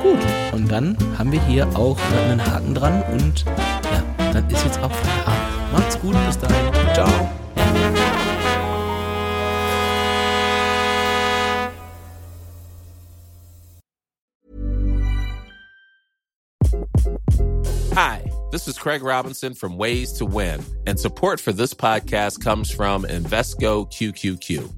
Gut, 0.02 0.18
und 0.52 0.70
dann 0.70 0.96
haben 1.18 1.32
wir 1.32 1.44
hier 1.46 1.66
auch 1.76 1.98
einen 2.28 2.44
Haken 2.44 2.74
dran 2.74 3.02
und 3.12 3.44
ja, 3.44 4.32
dann 4.32 4.48
ist 4.48 4.64
jetzt 4.64 4.78
auch 4.80 4.92
Feierabend. 4.92 5.57
Macht's 5.78 5.96
gut, 5.96 6.14
bis 6.26 6.36
dahin. 6.36 6.94
Ciao. 6.94 7.34
Hi, 17.94 18.30
this 18.52 18.68
is 18.68 18.78
Craig 18.78 19.02
Robinson 19.02 19.54
from 19.54 19.76
Ways 19.76 20.12
to 20.14 20.24
Win, 20.24 20.60
and 20.86 20.98
support 20.98 21.40
for 21.40 21.52
this 21.52 21.74
podcast 21.74 22.42
comes 22.42 22.70
from 22.70 23.04
Invesco 23.04 23.90
QQQ. 23.90 24.77